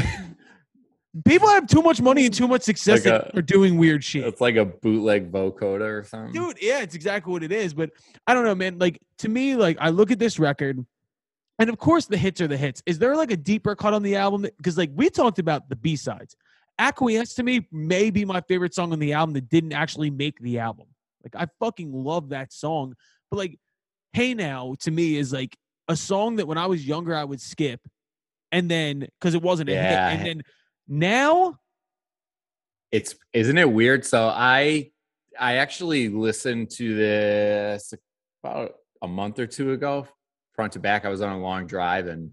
[1.26, 4.24] people have too much money and too much success Like a- are doing weird shit.
[4.24, 6.32] it's like a bootleg vocoder or something.
[6.32, 7.74] Dude, yeah, it's exactly what it is.
[7.74, 7.90] But
[8.26, 8.78] I don't know, man.
[8.78, 10.84] Like to me, like I look at this record,
[11.58, 12.82] and of course the hits are the hits.
[12.86, 14.42] Is there like a deeper cut on the album?
[14.56, 16.34] Because like we talked about the B sides.
[16.78, 20.38] Acquiesce to me may be my favorite song on the album that didn't actually make
[20.40, 20.86] the album.
[21.22, 22.94] Like I fucking love that song.
[23.30, 23.58] But like,
[24.14, 25.56] Hey Now to me is like
[25.88, 27.80] a song that when I was younger I would skip,
[28.50, 30.10] and then because it wasn't a Yeah.
[30.10, 30.42] hit, and then
[30.88, 31.58] now?
[32.90, 34.04] It's isn't it weird?
[34.04, 34.90] So i
[35.38, 37.94] i actually listened to this
[38.42, 40.06] about a month or two ago.
[40.54, 42.30] Front to back i was on a long drive and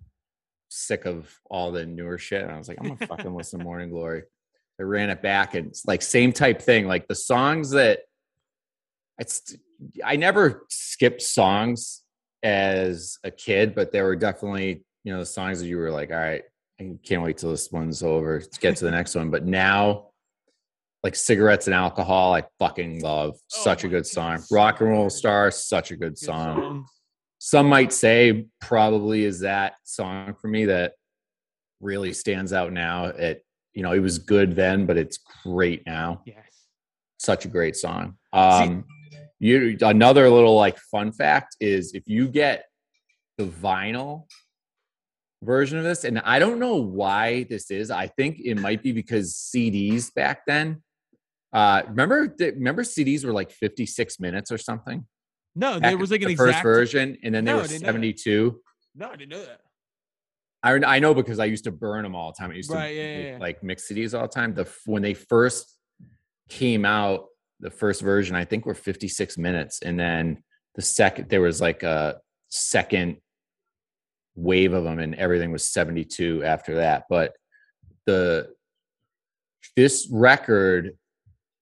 [0.67, 2.43] sick of all the newer shit.
[2.43, 4.23] And i was like i'm gonna fucking listen to morning glory.
[4.79, 6.87] I ran it back and it's like same type thing.
[6.87, 8.01] Like the songs that
[9.19, 9.55] it's
[10.03, 12.01] i never skipped songs
[12.41, 16.11] as a kid but there were definitely you know the songs that you were like
[16.11, 16.43] all right
[16.79, 19.29] i can't wait till this one's over to get to the next one.
[19.29, 20.07] But now
[21.03, 23.33] like cigarettes and alcohol i fucking love.
[23.35, 24.39] Oh such a good song.
[24.39, 26.61] so rock and roll star such a good good song.
[26.61, 26.85] song.
[27.39, 30.93] some might say probably is that song for me that
[31.81, 33.05] really stands out now.
[33.05, 36.21] It you know it was good then but it's great now.
[36.25, 36.37] Yes.
[37.17, 38.17] such a great song.
[38.33, 38.85] Um
[39.39, 42.65] you another little like fun fact is if you get
[43.37, 44.25] the vinyl
[45.43, 48.91] version of this and i don't know why this is i think it might be
[48.91, 50.83] because cds back then
[51.53, 55.05] uh remember remember cds were like 56 minutes or something
[55.55, 57.83] No, there was like an exact first version and then they No, I were didn't
[57.83, 58.19] know that.
[58.19, 58.61] 72
[58.95, 59.61] No, I didn't know that.
[60.61, 62.51] I, I know because I used to burn them all the time.
[62.51, 63.37] I used Right, to yeah, yeah, yeah.
[63.39, 64.53] like mix CDs all the time.
[64.53, 65.73] The when they first
[66.49, 67.27] came out,
[67.61, 70.43] the first version I think were 56 minutes, and then
[70.75, 73.17] the second there was like a second
[74.39, 77.05] wave of them, and everything was 72 after that.
[77.09, 77.33] But
[78.05, 78.49] the
[79.75, 80.97] this record,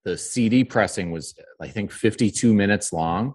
[0.05, 3.33] the CD pressing was I think 52 minutes long,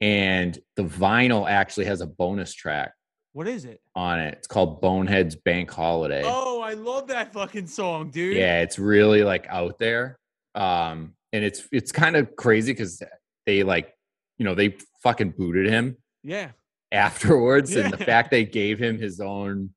[0.00, 2.92] and the vinyl actually has a bonus track
[3.32, 3.80] What is it?
[3.94, 4.34] on it.
[4.38, 6.22] It's called Bonehead's Bank Holiday.
[6.24, 8.36] Oh, I love that fucking song, dude.
[8.36, 10.18] yeah, it's really like out there.
[10.54, 13.02] Um, and it's it's kind of crazy because
[13.44, 13.92] they like,
[14.38, 16.50] you know, they fucking booted him Yeah.
[16.92, 19.70] Afterwards, and the fact they gave him his own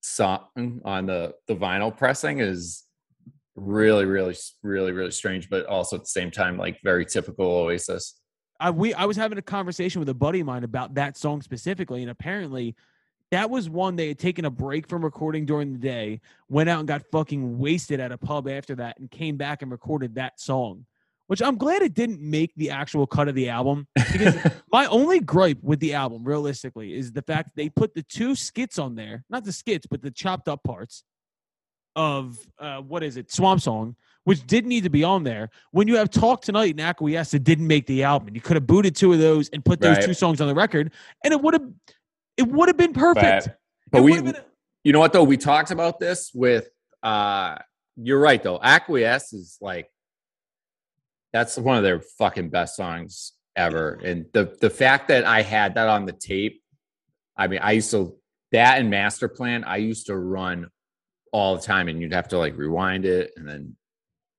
[0.00, 2.84] song on the the vinyl pressing is
[3.56, 8.20] really, really, really, really strange, but also at the same time, like very typical Oasis.
[8.60, 11.42] I we I was having a conversation with a buddy of mine about that song
[11.42, 12.76] specifically, and apparently
[13.32, 16.78] that was one they had taken a break from recording during the day, went out
[16.78, 20.40] and got fucking wasted at a pub after that, and came back and recorded that
[20.40, 20.86] song.
[21.28, 23.88] Which I'm glad it didn't make the actual cut of the album.
[24.12, 24.36] Because
[24.72, 28.78] my only gripe with the album, realistically, is the fact they put the two skits
[28.78, 31.02] on there, not the skits, but the chopped up parts
[31.96, 35.50] of uh, what is it, Swamp Song, which did need to be on there.
[35.70, 38.34] When you have Talk Tonight and Acquiesce, it didn't make the album.
[38.34, 40.04] You could have booted two of those and put those Right.
[40.06, 40.92] two songs on the record,
[41.24, 41.66] and it would have
[42.36, 43.46] it would have been perfect.
[43.46, 43.58] But,
[43.90, 44.36] but we, been-
[44.84, 45.24] you know what though?
[45.24, 46.68] We talked about this with.
[47.02, 47.56] uh
[47.96, 48.60] You're right though.
[48.62, 49.90] Acquiesce is like
[51.36, 55.74] that's one of their fucking best songs ever, and the the fact that I had
[55.74, 56.62] that on the tape.
[57.36, 58.16] I mean, I used to
[58.52, 59.62] that and Master Plan.
[59.64, 60.68] I used to run
[61.32, 63.76] all the time, and you'd have to like rewind it and then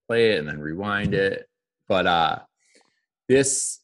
[0.08, 1.48] play it and then rewind it.
[1.88, 2.40] But uh
[3.30, 3.80] this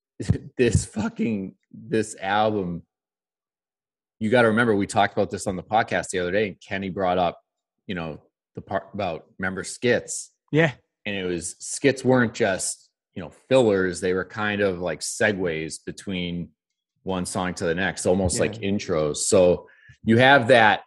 [0.56, 2.82] this fucking this album
[4.18, 6.56] you got to remember we talked about this on the podcast the other day and
[6.66, 7.38] kenny brought up
[7.86, 8.18] you know
[8.54, 10.72] the part about remember skits yeah,
[11.08, 15.78] and it was skits weren't just you know fillers they were kind of like segues
[15.84, 16.48] between
[17.02, 19.66] one song to the next almost like intros so
[20.04, 20.82] you have that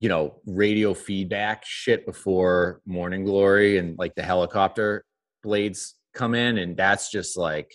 [0.00, 5.04] you know radio feedback shit before morning glory and like the helicopter
[5.42, 7.70] blades come in and that's just like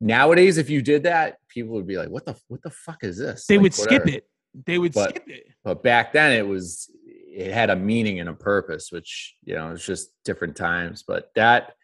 [0.00, 3.18] nowadays if you did that people would be like what the what the fuck is
[3.18, 4.24] this they Like, would skip it.
[4.64, 5.44] They would But- skip it.
[5.64, 6.90] but back then it was
[7.36, 11.04] it had a meaning and a purpose which you know it's just different times.
[11.06, 11.74] But that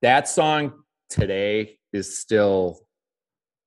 [0.00, 0.72] that song
[1.10, 2.80] today is still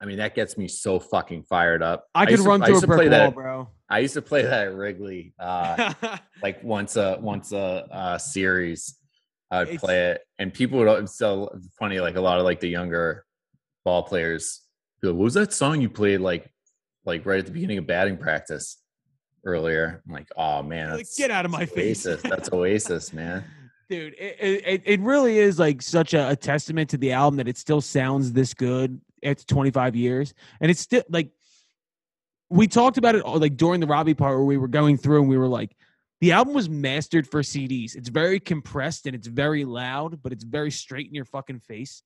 [0.01, 2.05] i mean that gets me so fucking fired up.
[2.15, 3.69] I could used to- run I through a to play brick wall, that bro.
[3.89, 5.93] i used to play that at wrigley uh
[6.43, 8.97] like once a once a, uh series
[9.51, 10.21] i would It's- play it.
[10.39, 13.23] And people would it's so funny like a lot of like the younger
[13.85, 14.61] ball players
[15.03, 16.49] like, what was that song you played like
[17.05, 18.77] like right at the beginning of batting practice
[19.45, 22.05] earlier i'm like oh man Like, get out of my face.
[22.05, 23.43] oasis that's oasis man.
[23.89, 27.47] Dude it, it, it really is like such a, a testament to the album that
[27.47, 31.29] it still sounds this good after 25 years and it's still like
[32.49, 35.19] we talked about it uh, like during the robbie part where we were going through
[35.21, 35.75] and we were like
[36.21, 40.43] the album was mastered for cds it's very compressed and it's very loud but it's
[40.43, 42.01] very straight in your fucking face.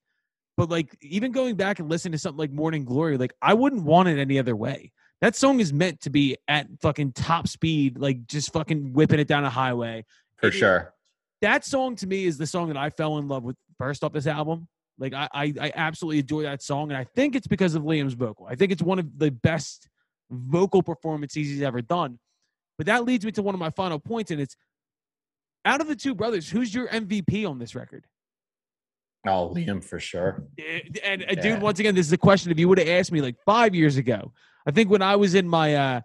[0.58, 3.84] But like even going back and listening to something like morning glory like i wouldn't
[3.84, 4.92] want it any other way
[5.22, 9.28] that song is meant to be at fucking top speed like just fucking whipping it
[9.28, 10.06] down a highway
[10.38, 10.94] for It sure
[11.42, 14.12] that song to me is the song that I fell in love with first off
[14.12, 14.68] this album.
[14.98, 18.14] Like I, I, I absolutely adore that song, and I think it's because of Liam's
[18.14, 18.46] vocal.
[18.46, 19.88] I think it's one of the best
[20.30, 22.20] vocal performances he's ever done.
[22.78, 24.58] But that leads me to one of my final points, and it's
[25.64, 28.06] out of the two brothers, who's your MVP on this record?
[29.28, 31.42] oh liam for sure Eh, And uh, Yeah.
[31.42, 32.52] dude, once again, this is a question.
[32.52, 34.34] If you would have asked me like five years ago,
[34.70, 36.02] I think when I was in my uh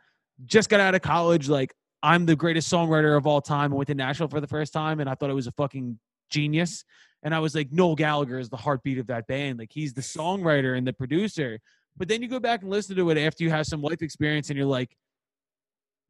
[0.47, 1.73] just got out of college, like
[2.03, 3.73] I'm the greatest songwriter of all time.
[3.73, 5.99] I went to Nashville for the first time, and I thought it was a fucking
[6.31, 6.85] genius.
[7.23, 9.59] And I was like, Noel Gallagher is the heartbeat of that band.
[9.59, 11.59] Like he's the songwriter and the producer.
[11.97, 14.49] But then you go back and listen to it after you have some life experience,
[14.49, 14.97] and you're like,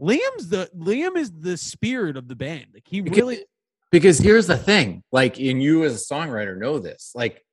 [0.01, 2.67] Liam's the Liam is the spirit of the band.
[2.73, 3.45] Like he Because- really
[3.91, 7.45] because here's the thing like and you as a songwriter know this like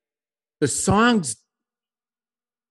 [0.59, 1.35] the songs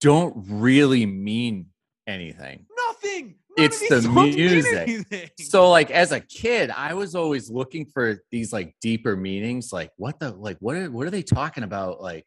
[0.00, 1.66] don't really mean
[2.10, 3.34] anything nothing.
[3.56, 5.32] None It's the music.
[5.40, 9.90] so like as a kid i was always looking for these like deeper meanings like
[9.96, 12.26] what the like what are what are they talking about like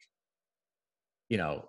[1.29, 1.65] you know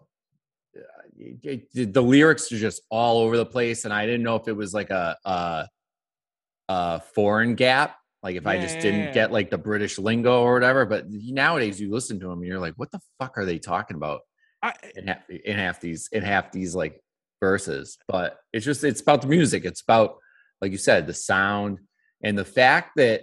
[0.77, 0.81] uh,
[1.17, 4.49] y- y- the lyrics are just all over the place and i didn't know if
[4.49, 5.69] it was like a a,
[6.69, 8.81] a foreign gap like if i just Yeah.
[8.83, 12.47] didn't get like the british lingo or whatever but nowadays you listen to them and
[12.47, 14.21] you're like what the fuck are they talking about
[14.63, 17.01] I, in half, in half these in half these like
[17.49, 19.65] verses but it's just it's about the music.
[19.71, 20.11] It's about
[20.63, 21.79] like you said the sound
[22.23, 23.19] and the fact that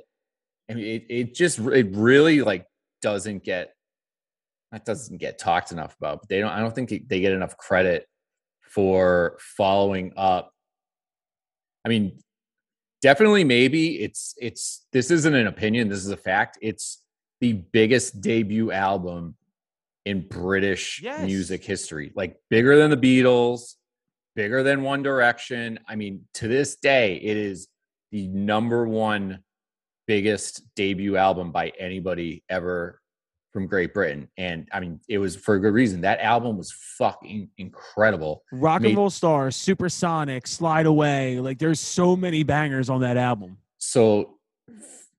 [0.69, 2.65] i mean it, it just it really like
[3.01, 3.65] doesn't get
[4.71, 7.55] that doesn't get talked enough about but they don't i don't think they get enough
[7.57, 8.01] credit
[8.75, 10.45] for following up.
[11.85, 12.05] I mean
[13.01, 16.57] definitely maybe it's it's this isn't an opinion this is a fact.
[16.61, 17.03] It's
[17.41, 19.35] the biggest debut album
[20.05, 21.25] in british Yes.
[21.25, 23.75] music history like bigger than the beatles
[24.35, 27.67] bigger than one direction i mean to this day it is
[28.11, 29.39] the number one
[30.07, 32.99] biggest debut album by anybody ever
[33.53, 36.71] from great britain and i mean it was for a good reason that album was
[36.97, 41.39] fucking incredible Rock and Roll Stars, Supersonic, Slide Away.
[41.39, 43.57] Like there's so many bangers on that album.
[43.77, 44.37] so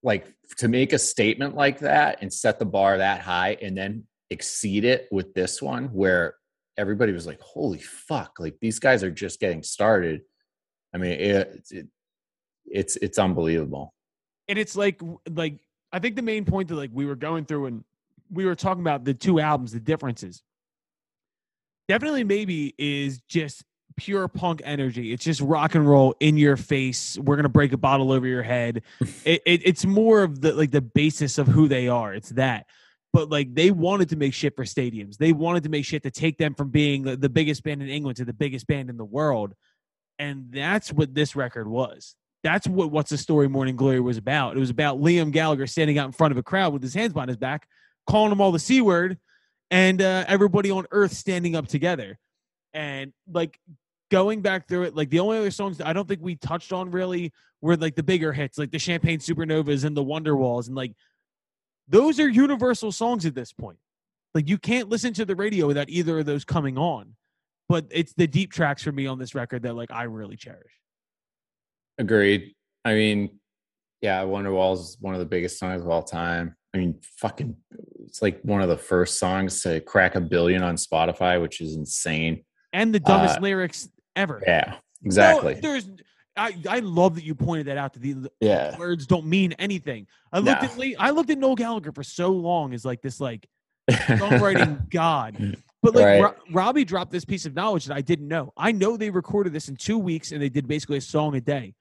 [0.02, 0.26] like
[0.58, 4.84] to make a statement like that and set the bar that high and then exceed
[4.84, 6.34] it with this one where
[6.78, 10.22] everybody was like holy fuck like these guys are just getting started
[10.94, 11.86] I mean, it, it
[12.66, 13.94] it's it's unbelievable.
[14.48, 15.00] and it's like
[15.30, 15.58] like
[15.92, 17.84] I think the main point that like we were going through and
[18.30, 20.42] we were talking about the two albums, the differences.
[21.88, 23.64] Definitely, maybe is just
[23.96, 25.12] pure punk energy.
[25.12, 27.18] It's just rock and roll in your face.
[27.18, 28.82] We're gonna break a bottle over your head.
[29.24, 32.14] it, it, it's more of the like the basis of who they are.
[32.14, 32.66] It's that.
[33.12, 35.18] But like they wanted to make shit for stadiums.
[35.18, 37.88] They wanted to make shit to take them from being the, the biggest band in
[37.88, 39.54] England to the biggest band in the world.
[40.18, 42.14] And that's what this record was.
[42.42, 44.56] That's what What's the Story Morning Glory was about.
[44.56, 47.12] It was about Liam Gallagher standing out in front of a crowd with his hands
[47.12, 47.68] behind his back,
[48.06, 49.18] calling them all the C word,
[49.70, 52.18] and uh, everybody on earth standing up together.
[52.74, 53.58] And like
[54.10, 56.90] going back through it, like the only other songs I don't think we touched on
[56.90, 60.76] really were like the bigger hits, like the Champagne Supernovas and the Wonder Walls, And
[60.76, 60.94] like
[61.92, 63.78] those are universal songs at this point.
[64.34, 67.14] Like you can't listen to the radio without either of those coming on.
[67.68, 70.72] But it's the deep tracks for me on this record that like I really cherish.
[71.98, 72.54] Agreed.
[72.84, 73.38] I mean,
[74.00, 76.56] yeah, Wonderwalls is one of the biggest songs of all time.
[76.74, 77.54] I mean, fucking,
[78.04, 81.76] it's like one of the first songs to crack a billion on Spotify, which is
[81.76, 82.44] insane.
[82.72, 84.42] And the dumbest Uh, lyrics ever.
[84.44, 85.54] Yeah, exactly.
[85.54, 85.88] No, there's
[86.36, 87.92] I, I love that you pointed that out.
[87.92, 90.06] That the, yeah, words don't mean anything.
[90.32, 90.68] I looked No.
[90.68, 93.46] at Lee, I looked at Noel Gallagher for so long as like this like
[93.90, 95.56] songwriting god.
[95.82, 96.22] But like Right.
[96.22, 98.52] Ro- Robbie dropped this piece of knowledge that I didn't know.
[98.56, 101.40] I know they recorded this in two weeks and they did basically a song a
[101.40, 101.74] day.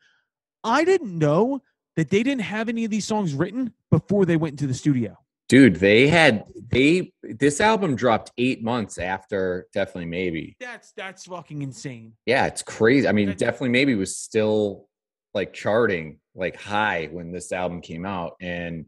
[0.63, 1.61] I didn't know
[1.95, 5.17] that they didn't have any of these songs written before they went into the studio.
[5.51, 10.55] Dude, they had they this album dropped eight months after Definitely Maybe.
[10.61, 12.13] That's that's fucking insane.
[12.25, 13.05] Yeah, it's crazy.
[13.07, 14.87] I mean, That- Definitely Maybe was still
[15.33, 18.85] like charting like high when this album came out, and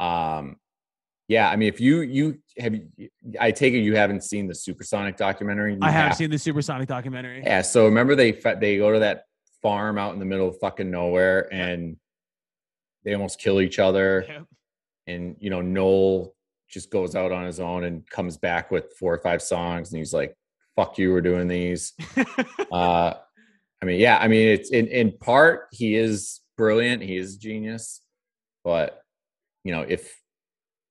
[0.00, 0.56] um,
[1.28, 2.74] yeah, I mean, if you you have,
[3.38, 5.74] I take it you haven't seen the Supersonic documentary.
[5.74, 7.42] You I have seen the Supersonic documentary.
[7.44, 9.22] Yeah, so remember they they go to that
[9.62, 11.96] farm out in the middle of fucking nowhere, and
[13.04, 14.24] they almost kill each other.
[14.28, 14.46] Yep.
[15.06, 16.34] And you know Noel
[16.68, 19.98] just goes out on his own and comes back with four or five songs and
[19.98, 20.36] he's like
[20.74, 21.92] fuck you we're doing these.
[22.72, 23.14] Uh
[23.82, 28.02] i mean yeah i mean it's in in part he is brilliant he is genius
[28.64, 29.02] but
[29.64, 30.18] you know if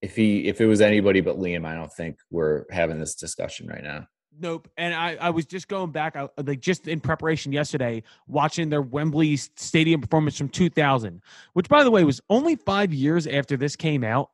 [0.01, 3.67] if he if it was anybody but liam i don't think we're having this discussion
[3.67, 4.07] right now
[4.39, 4.69] Nope.
[4.77, 8.81] And I, I was just going back, I, like just in preparation yesterday, watching their
[8.81, 11.21] Wembley Stadium performance from 2000,
[11.53, 14.31] which by the way was only five years after this came out.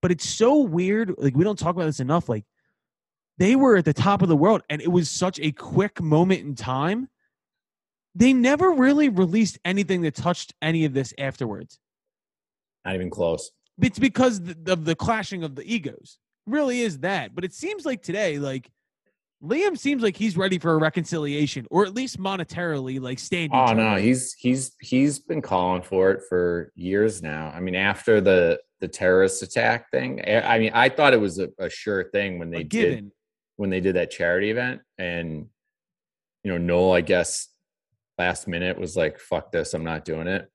[0.00, 1.14] But it's so weird.
[1.18, 2.28] Like we don't talk about this enough.
[2.28, 2.44] Like
[3.38, 6.42] they were at the top of the world, and it was such a quick moment
[6.42, 7.08] in time.
[8.14, 11.80] They never really released anything that touched any of this afterwards.
[12.84, 13.50] not even close
[13.80, 16.18] It's because of the clashing of the egos.
[16.46, 17.34] Really is that.
[17.34, 18.70] But it seems like today, like
[19.44, 23.46] Liam seems like he's ready for a reconciliation, or at least monetarily, like stand.
[23.46, 23.74] each Oh other.
[23.74, 27.52] no, he's he's he's been calling for it for years now.
[27.54, 31.50] I mean, after the the terrorist attack thing, I mean, I thought it was a,
[31.58, 33.10] a sure thing when they did
[33.56, 35.46] when they did that charity event, and
[36.42, 37.48] you know, Noel, I guess
[38.18, 40.50] last minute was like, "Fuck this, I'm not doing it."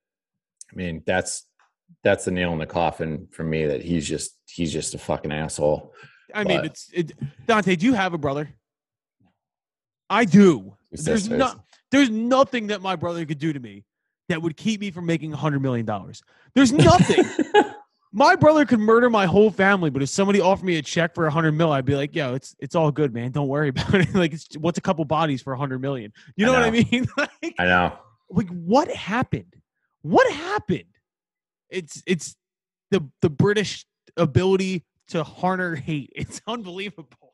[0.71, 1.45] I mean, that's
[2.03, 5.31] that's the nail in the coffin for me that he's just he's just a fucking
[5.31, 5.93] asshole.
[6.33, 7.11] I mean, it's it,
[7.47, 7.75] Dante.
[7.75, 8.49] Do you have a brother?
[10.10, 10.76] I do.
[10.91, 11.38] There's sisters.
[11.38, 11.53] no,
[11.91, 13.86] there's nothing that my brother could do to me
[14.30, 16.22] that would keep me from making a hundred million dollars.
[16.56, 17.23] There's nothing.
[18.11, 21.27] my brother could murder my whole family, but if somebody offered me a check for
[21.27, 23.31] a hundred mil, I'd be like, "Yo, it's it's all good, man.
[23.31, 24.14] Don't worry about it.
[24.15, 26.11] like, it's, what's a couple bodies for a hundred million?
[26.36, 27.07] You I know, what I mean?
[27.18, 27.98] like, I know.
[28.30, 29.56] like, what happened?
[30.02, 30.86] What happened?
[31.69, 32.36] It's it's
[32.91, 33.86] the the British
[34.18, 36.11] ability to harness hate.
[36.15, 37.28] It's unbelievable.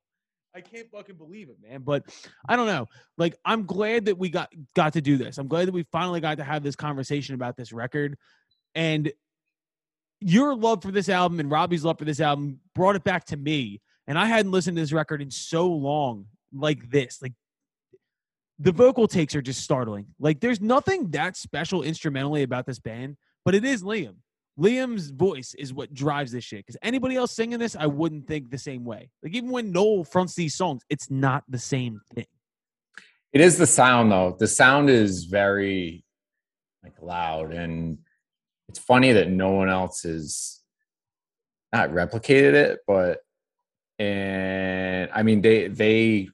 [0.56, 1.82] I can't fucking believe it, man.
[1.82, 2.04] But
[2.48, 2.88] I don't know.
[3.18, 5.38] Like, I'm glad that we got got to do this.
[5.38, 8.18] I'm glad that we finally got to have this conversation about this record.
[8.74, 9.12] And
[10.22, 13.38] your love for this album and Robbie's love for this album brought it back to
[13.38, 13.82] me.
[14.08, 17.22] And I hadn't listened to this record in so long like this.
[17.22, 17.34] Like
[18.58, 20.08] the vocal takes are just startling.
[20.20, 24.16] Like there's nothing that special instrumentally about this band, but it is Liam.
[24.60, 26.60] Liam's voice is what drives this shit.
[26.60, 29.10] Because anybody else singing this, I wouldn't think the same way.
[29.22, 32.26] Like even when Noel fronts these songs, it's not the same thing.
[33.34, 34.36] It is the sound though.
[34.40, 36.06] The sound is very
[36.84, 37.98] like loud and
[38.70, 40.62] it's funny that no one else has
[41.74, 43.20] not replicated it, but
[44.00, 46.30] and I mean they they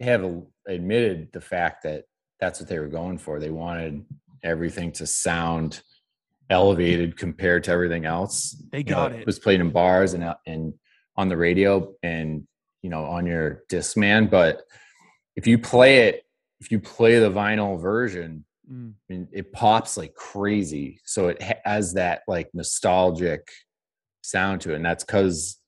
[0.00, 0.24] have
[0.66, 2.04] admitted the fact that
[2.40, 3.40] that's what they were going for.
[3.40, 4.04] They wanted
[4.42, 5.82] everything to sound
[6.50, 8.60] elevated compared to everything else.
[8.72, 9.26] They You know, got it.
[9.26, 10.74] was played in bars and and
[11.16, 12.46] on the radio and
[12.82, 14.62] you know on your Discman, but
[15.34, 16.22] if you play it,
[16.60, 18.94] if you play the vinyl version, Mm.
[19.08, 21.00] I mean, it pops like crazy.
[21.04, 23.48] So it has that like nostalgic
[24.22, 24.76] sound to it.
[24.76, 25.58] And that's because,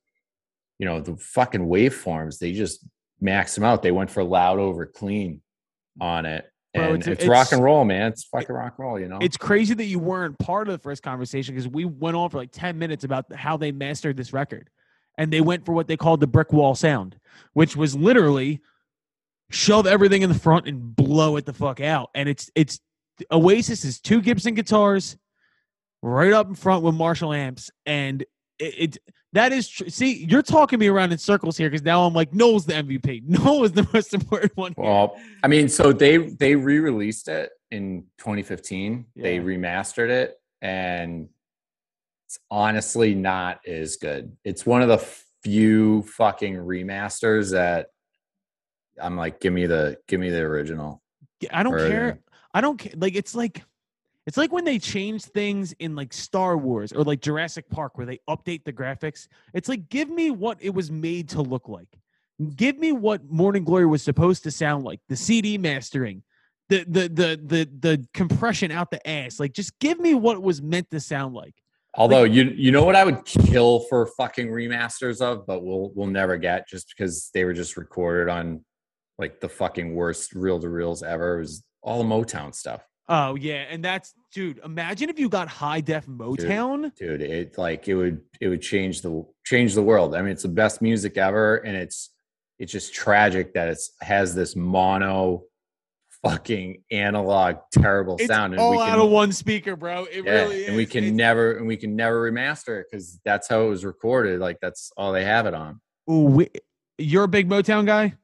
[0.80, 2.84] you know, the fucking waveforms, they just
[3.20, 3.82] max them out.
[3.82, 5.42] They went for loud over clean
[6.00, 6.50] on it.
[6.78, 8.12] Bro, And it's- it's, rock and roll, man.
[8.12, 9.18] It's fucking rock and roll, you know?
[9.20, 12.38] It's crazy that you weren't part of the first conversation because we went on for
[12.38, 14.70] like 10 minutes about how they mastered this record.
[15.16, 17.18] And they went for what they called the brick wall sound,
[17.52, 18.60] which was literally
[19.50, 22.10] shove everything in the front and blow it the fuck out.
[22.14, 22.78] And it's it's
[23.32, 25.16] Oasis is two Gibson guitars
[26.02, 27.70] right up in front with Marshall amps.
[27.84, 28.22] And
[28.60, 28.98] it, it
[29.32, 29.88] that is true.
[29.88, 33.24] see, you're talking me around in circles here because now I'm like, Noel's the MVP.
[33.26, 34.74] Noel is the most important one.
[34.76, 34.84] here.
[34.84, 39.06] Well, I mean, so they they re-released it in 2015.
[39.16, 41.28] They remastered it, and
[42.26, 44.36] it's honestly not as good.
[44.44, 44.98] It's one of the
[45.42, 47.88] few fucking remasters that
[49.00, 51.02] I'm like, give me the give me the original.
[51.52, 51.88] I don't Right.
[51.90, 52.18] care.
[52.52, 52.92] I don't care.
[52.96, 53.62] Like it's like
[54.28, 58.04] it's like when they change things in like Star Wars or like Jurassic Park where
[58.04, 59.26] they update the graphics.
[59.54, 61.88] It's like give me what it was made to look like.
[62.54, 65.00] Give me what Morning Glory was supposed to sound like.
[65.08, 66.22] The CD mastering,
[66.68, 69.40] the the the the the compression out the ass.
[69.40, 71.54] Like just give me what it was meant to sound like.
[71.94, 76.06] Although you you know what I would kill for fucking remasters of, but we'll we'll
[76.06, 78.62] never get just because they were just recorded on
[79.18, 81.38] like the fucking worst reel to reels ever.
[81.38, 82.82] It was all the Motown stuff.
[83.08, 84.60] Oh yeah, and that's dude.
[84.64, 86.94] Imagine if you got high def Motown.
[86.94, 90.42] dude it like it would it would change the change the world i mean it's
[90.42, 92.10] the best music ever and it's
[92.58, 95.44] it's just tragic that it's has this mono
[96.22, 100.04] fucking analog terrible It's sound and all we out can of one speaker, bro.
[100.04, 100.68] It yeah, really is.
[100.68, 103.68] and we can It's- never and we can never remaster it because that's how it
[103.68, 105.80] was recorded like that's all they have it on
[106.10, 106.48] Ooh, we,
[106.98, 108.14] you're a big Motown guy.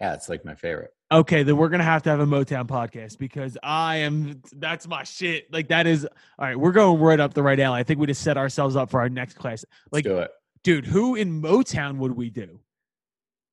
[0.00, 3.18] yeah it's like my favorite Okay, then we're gonna have to have a Motown podcast
[3.18, 4.40] because I am.
[4.52, 5.52] That's my shit.
[5.52, 6.04] Like that is.
[6.04, 7.80] All right, we're going right up the right alley.
[7.80, 9.64] I think we just set ourselves up for our next class.
[9.90, 10.30] Like, let's do it
[10.64, 12.60] dude, who in Motown would we do?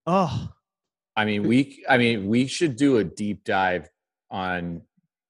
[0.05, 0.49] Oh,
[1.15, 3.89] i mean we i mean we should do a deep dive
[4.31, 4.81] on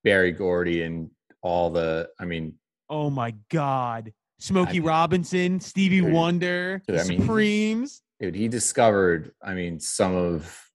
[0.04, 1.10] Berry Gordy and
[1.42, 2.54] all the i mean
[2.88, 6.12] oh my God, Smokey I- Robinson, Stevie Dude.
[6.12, 8.02] Wonder, Dude, the I mean- Supremes.
[8.20, 10.69] dude he discovered i mean some of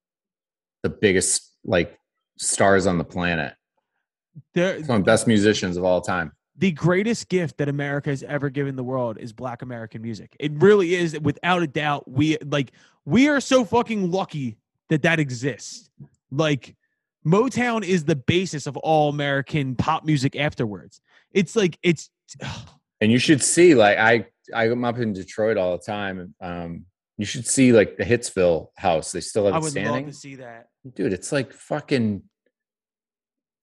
[0.86, 1.98] the biggest like
[2.38, 3.56] stars on the planet
[4.54, 8.24] They're- some of the best musicians of all time the greatest gift that America has
[8.24, 10.36] ever given the world is black American music.
[10.40, 12.10] It really is without a doubt.
[12.10, 12.72] We like
[13.04, 14.58] we are so fucking lucky
[14.88, 15.90] that that exists.
[16.32, 16.76] Like
[17.26, 21.02] Motown is the basis of all American pop music afterwards.
[21.34, 22.10] It's like it's
[23.02, 26.86] and you should see like i i'm up in detroit all the time um
[27.18, 30.14] you should see like the hitsville house they still have I would standing love to
[30.14, 30.68] see that.
[30.94, 32.22] Dude it's like fucking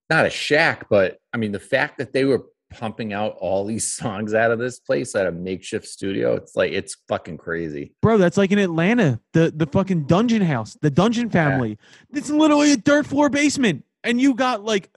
[0.09, 3.93] not a shack but i mean the fact that they were pumping out all these
[3.95, 8.17] songs out of this place at a makeshift studio it's like it's fucking crazy Bro,
[8.17, 11.77] that's like in Atlanta, the the fucking dungeon house, the dungeon family.
[12.13, 13.85] It's literally a dirt floor basement.
[14.03, 14.89] And you got like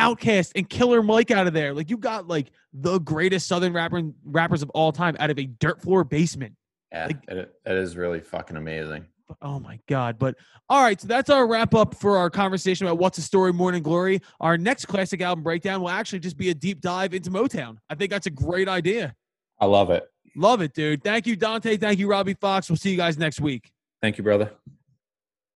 [0.00, 1.72] OutKast and Killer Mike out of there.
[1.72, 5.44] Like you got like the greatest southern rapper rappers of all time out of a
[5.46, 6.54] dirt floor basement.
[6.90, 9.06] yeah Like- it, it is really fucking amazing
[9.42, 10.18] Oh my God.
[10.18, 10.36] But
[10.68, 13.82] all right, so that's our wrap up for our conversation about what's a story, Morning
[13.82, 14.20] Glory.
[14.40, 17.78] Our next classic album breakdown will actually just be a deep dive into Motown.
[17.88, 19.14] I think that's a great idea.
[19.60, 21.02] i love it Love it, dude.
[21.02, 21.76] Thank you, Dante.
[21.76, 22.70] Thank you, Robbie Fox.
[22.70, 23.72] We'll see you guys next week.
[24.00, 24.52] thank you brother